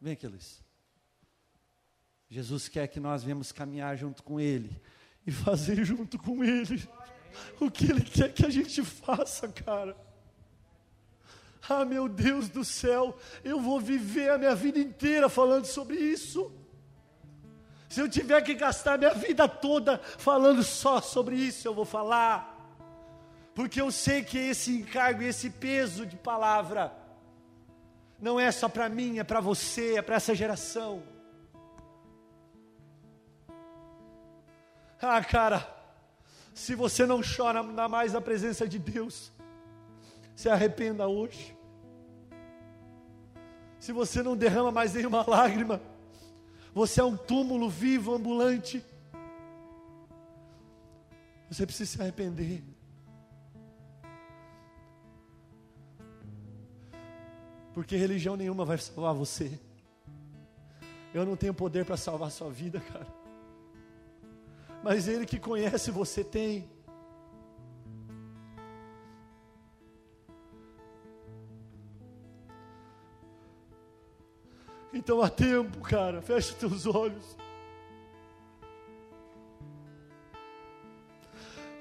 Vem 0.00 0.14
aqui, 0.14 0.26
Luiz. 0.26 0.62
Jesus 2.28 2.68
quer 2.68 2.86
que 2.88 3.00
nós 3.00 3.22
venhamos 3.22 3.52
caminhar 3.52 3.96
junto 3.96 4.22
com 4.22 4.40
Ele 4.40 4.80
e 5.26 5.32
fazer 5.32 5.84
junto 5.84 6.18
com 6.18 6.44
Ele 6.44 6.88
o 7.60 7.70
que 7.70 7.90
Ele 7.90 8.02
quer 8.02 8.32
que 8.32 8.44
a 8.44 8.50
gente 8.50 8.82
faça, 8.84 9.48
cara. 9.48 9.96
Ah, 11.68 11.84
meu 11.84 12.08
Deus 12.08 12.48
do 12.48 12.64
céu, 12.64 13.16
eu 13.44 13.60
vou 13.60 13.80
viver 13.80 14.30
a 14.30 14.38
minha 14.38 14.54
vida 14.54 14.78
inteira 14.78 15.28
falando 15.28 15.66
sobre 15.66 15.96
isso. 15.96 16.52
Se 17.88 18.00
eu 18.00 18.08
tiver 18.08 18.40
que 18.42 18.54
gastar 18.54 18.98
minha 18.98 19.14
vida 19.14 19.48
toda 19.48 19.98
falando 19.98 20.62
só 20.62 21.00
sobre 21.00 21.36
isso, 21.36 21.66
eu 21.66 21.74
vou 21.74 21.84
falar. 21.84 22.56
Porque 23.54 23.80
eu 23.80 23.90
sei 23.90 24.22
que 24.22 24.38
esse 24.38 24.76
encargo, 24.76 25.22
esse 25.22 25.50
peso 25.50 26.06
de 26.06 26.16
palavra, 26.16 26.92
não 28.20 28.38
é 28.38 28.50
só 28.52 28.68
para 28.68 28.88
mim, 28.88 29.18
é 29.18 29.24
para 29.24 29.40
você, 29.40 29.96
é 29.96 30.02
para 30.02 30.16
essa 30.16 30.34
geração. 30.34 31.02
Ah, 35.02 35.22
cara, 35.24 35.79
se 36.60 36.74
você 36.74 37.06
não 37.06 37.22
chora 37.22 37.62
mais 37.88 38.12
na 38.12 38.20
presença 38.20 38.68
de 38.68 38.78
Deus, 38.78 39.32
se 40.36 40.46
arrependa 40.46 41.08
hoje. 41.08 41.56
Se 43.78 43.92
você 43.92 44.22
não 44.22 44.36
derrama 44.36 44.70
mais 44.70 44.92
nenhuma 44.92 45.24
lágrima, 45.26 45.80
você 46.74 47.00
é 47.00 47.04
um 47.04 47.16
túmulo 47.16 47.70
vivo, 47.70 48.14
ambulante. 48.14 48.84
Você 51.50 51.64
precisa 51.64 51.92
se 51.92 52.02
arrepender. 52.02 52.62
Porque 57.72 57.96
religião 57.96 58.36
nenhuma 58.36 58.66
vai 58.66 58.76
salvar 58.76 59.14
você. 59.14 59.58
Eu 61.14 61.24
não 61.24 61.36
tenho 61.36 61.54
poder 61.54 61.86
para 61.86 61.96
salvar 61.96 62.30
sua 62.30 62.50
vida, 62.50 62.80
cara. 62.80 63.19
Mas 64.82 65.06
Ele 65.08 65.26
que 65.26 65.38
conhece 65.38 65.90
você 65.90 66.24
tem. 66.24 66.68
Então 74.92 75.22
há 75.22 75.30
tempo, 75.30 75.80
cara, 75.80 76.20
fecha 76.20 76.54
teus 76.54 76.86
olhos. 76.86 77.36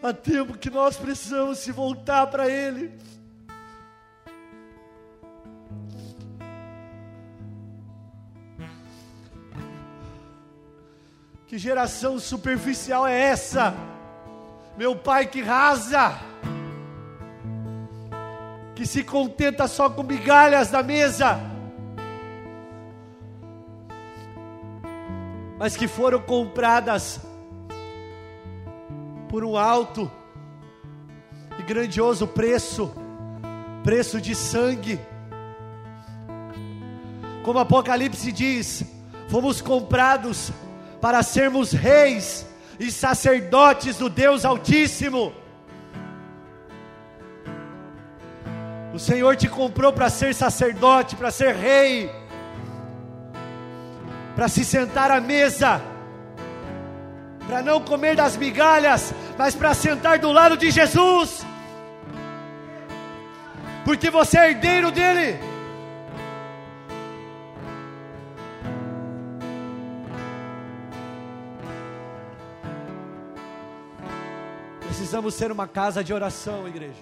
Há 0.02 0.14
tempo 0.14 0.58
que 0.58 0.70
nós 0.70 0.96
precisamos 0.96 1.60
se 1.60 1.72
voltar 1.72 2.28
para 2.28 2.50
Ele. 2.50 2.98
Geração 11.60 12.18
superficial 12.18 13.06
é 13.06 13.20
essa? 13.20 13.76
Meu 14.78 14.96
pai 14.96 15.28
que 15.28 15.42
rasa, 15.42 16.18
que 18.74 18.86
se 18.86 19.04
contenta 19.04 19.68
só 19.68 19.90
com 19.90 20.02
migalhas 20.02 20.72
da 20.72 20.82
mesa, 20.82 21.38
mas 25.58 25.76
que 25.76 25.86
foram 25.86 26.22
compradas 26.22 27.20
por 29.28 29.44
um 29.44 29.58
alto 29.58 30.10
e 31.60 31.64
grandioso 31.64 32.26
preço 32.26 32.90
preço 33.84 34.22
de 34.22 34.34
sangue. 34.34 35.00
Como 37.44 37.60
Apocalipse 37.60 38.32
diz, 38.32 38.84
fomos 39.28 39.62
comprados 39.62 40.52
para 41.02 41.24
sermos 41.24 41.72
reis 41.72 42.46
e 42.80 42.92
sacerdotes 42.92 43.98
do 43.98 44.10
Deus 44.10 44.46
Altíssimo. 44.46 45.34
O 48.94 49.00
Senhor 49.00 49.36
te 49.36 49.48
comprou 49.48 49.94
para 49.94 50.10
ser 50.10 50.34
sacerdote, 50.34 51.16
para 51.16 51.32
ser 51.32 51.56
rei, 51.56 52.12
para 54.36 54.48
se 54.48 54.66
sentar 54.66 55.12
à 55.12 55.22
mesa, 55.22 55.82
para 57.48 57.62
não 57.62 57.82
comer 57.82 58.16
das 58.16 58.36
migalhas, 58.36 59.14
mas 59.38 59.56
para 59.56 59.74
sentar 59.74 60.20
do 60.20 60.32
lado 60.32 60.58
de 60.58 60.72
Jesus, 60.72 61.46
porque 63.86 64.10
você 64.10 64.38
é 64.38 64.50
herdeiro 64.50 64.92
dele. 64.92 65.49
Precisamos 75.10 75.34
ser 75.34 75.52
uma 75.52 75.68
casa 75.68 76.04
de 76.04 76.14
oração, 76.14 76.68
igreja. 76.68 76.94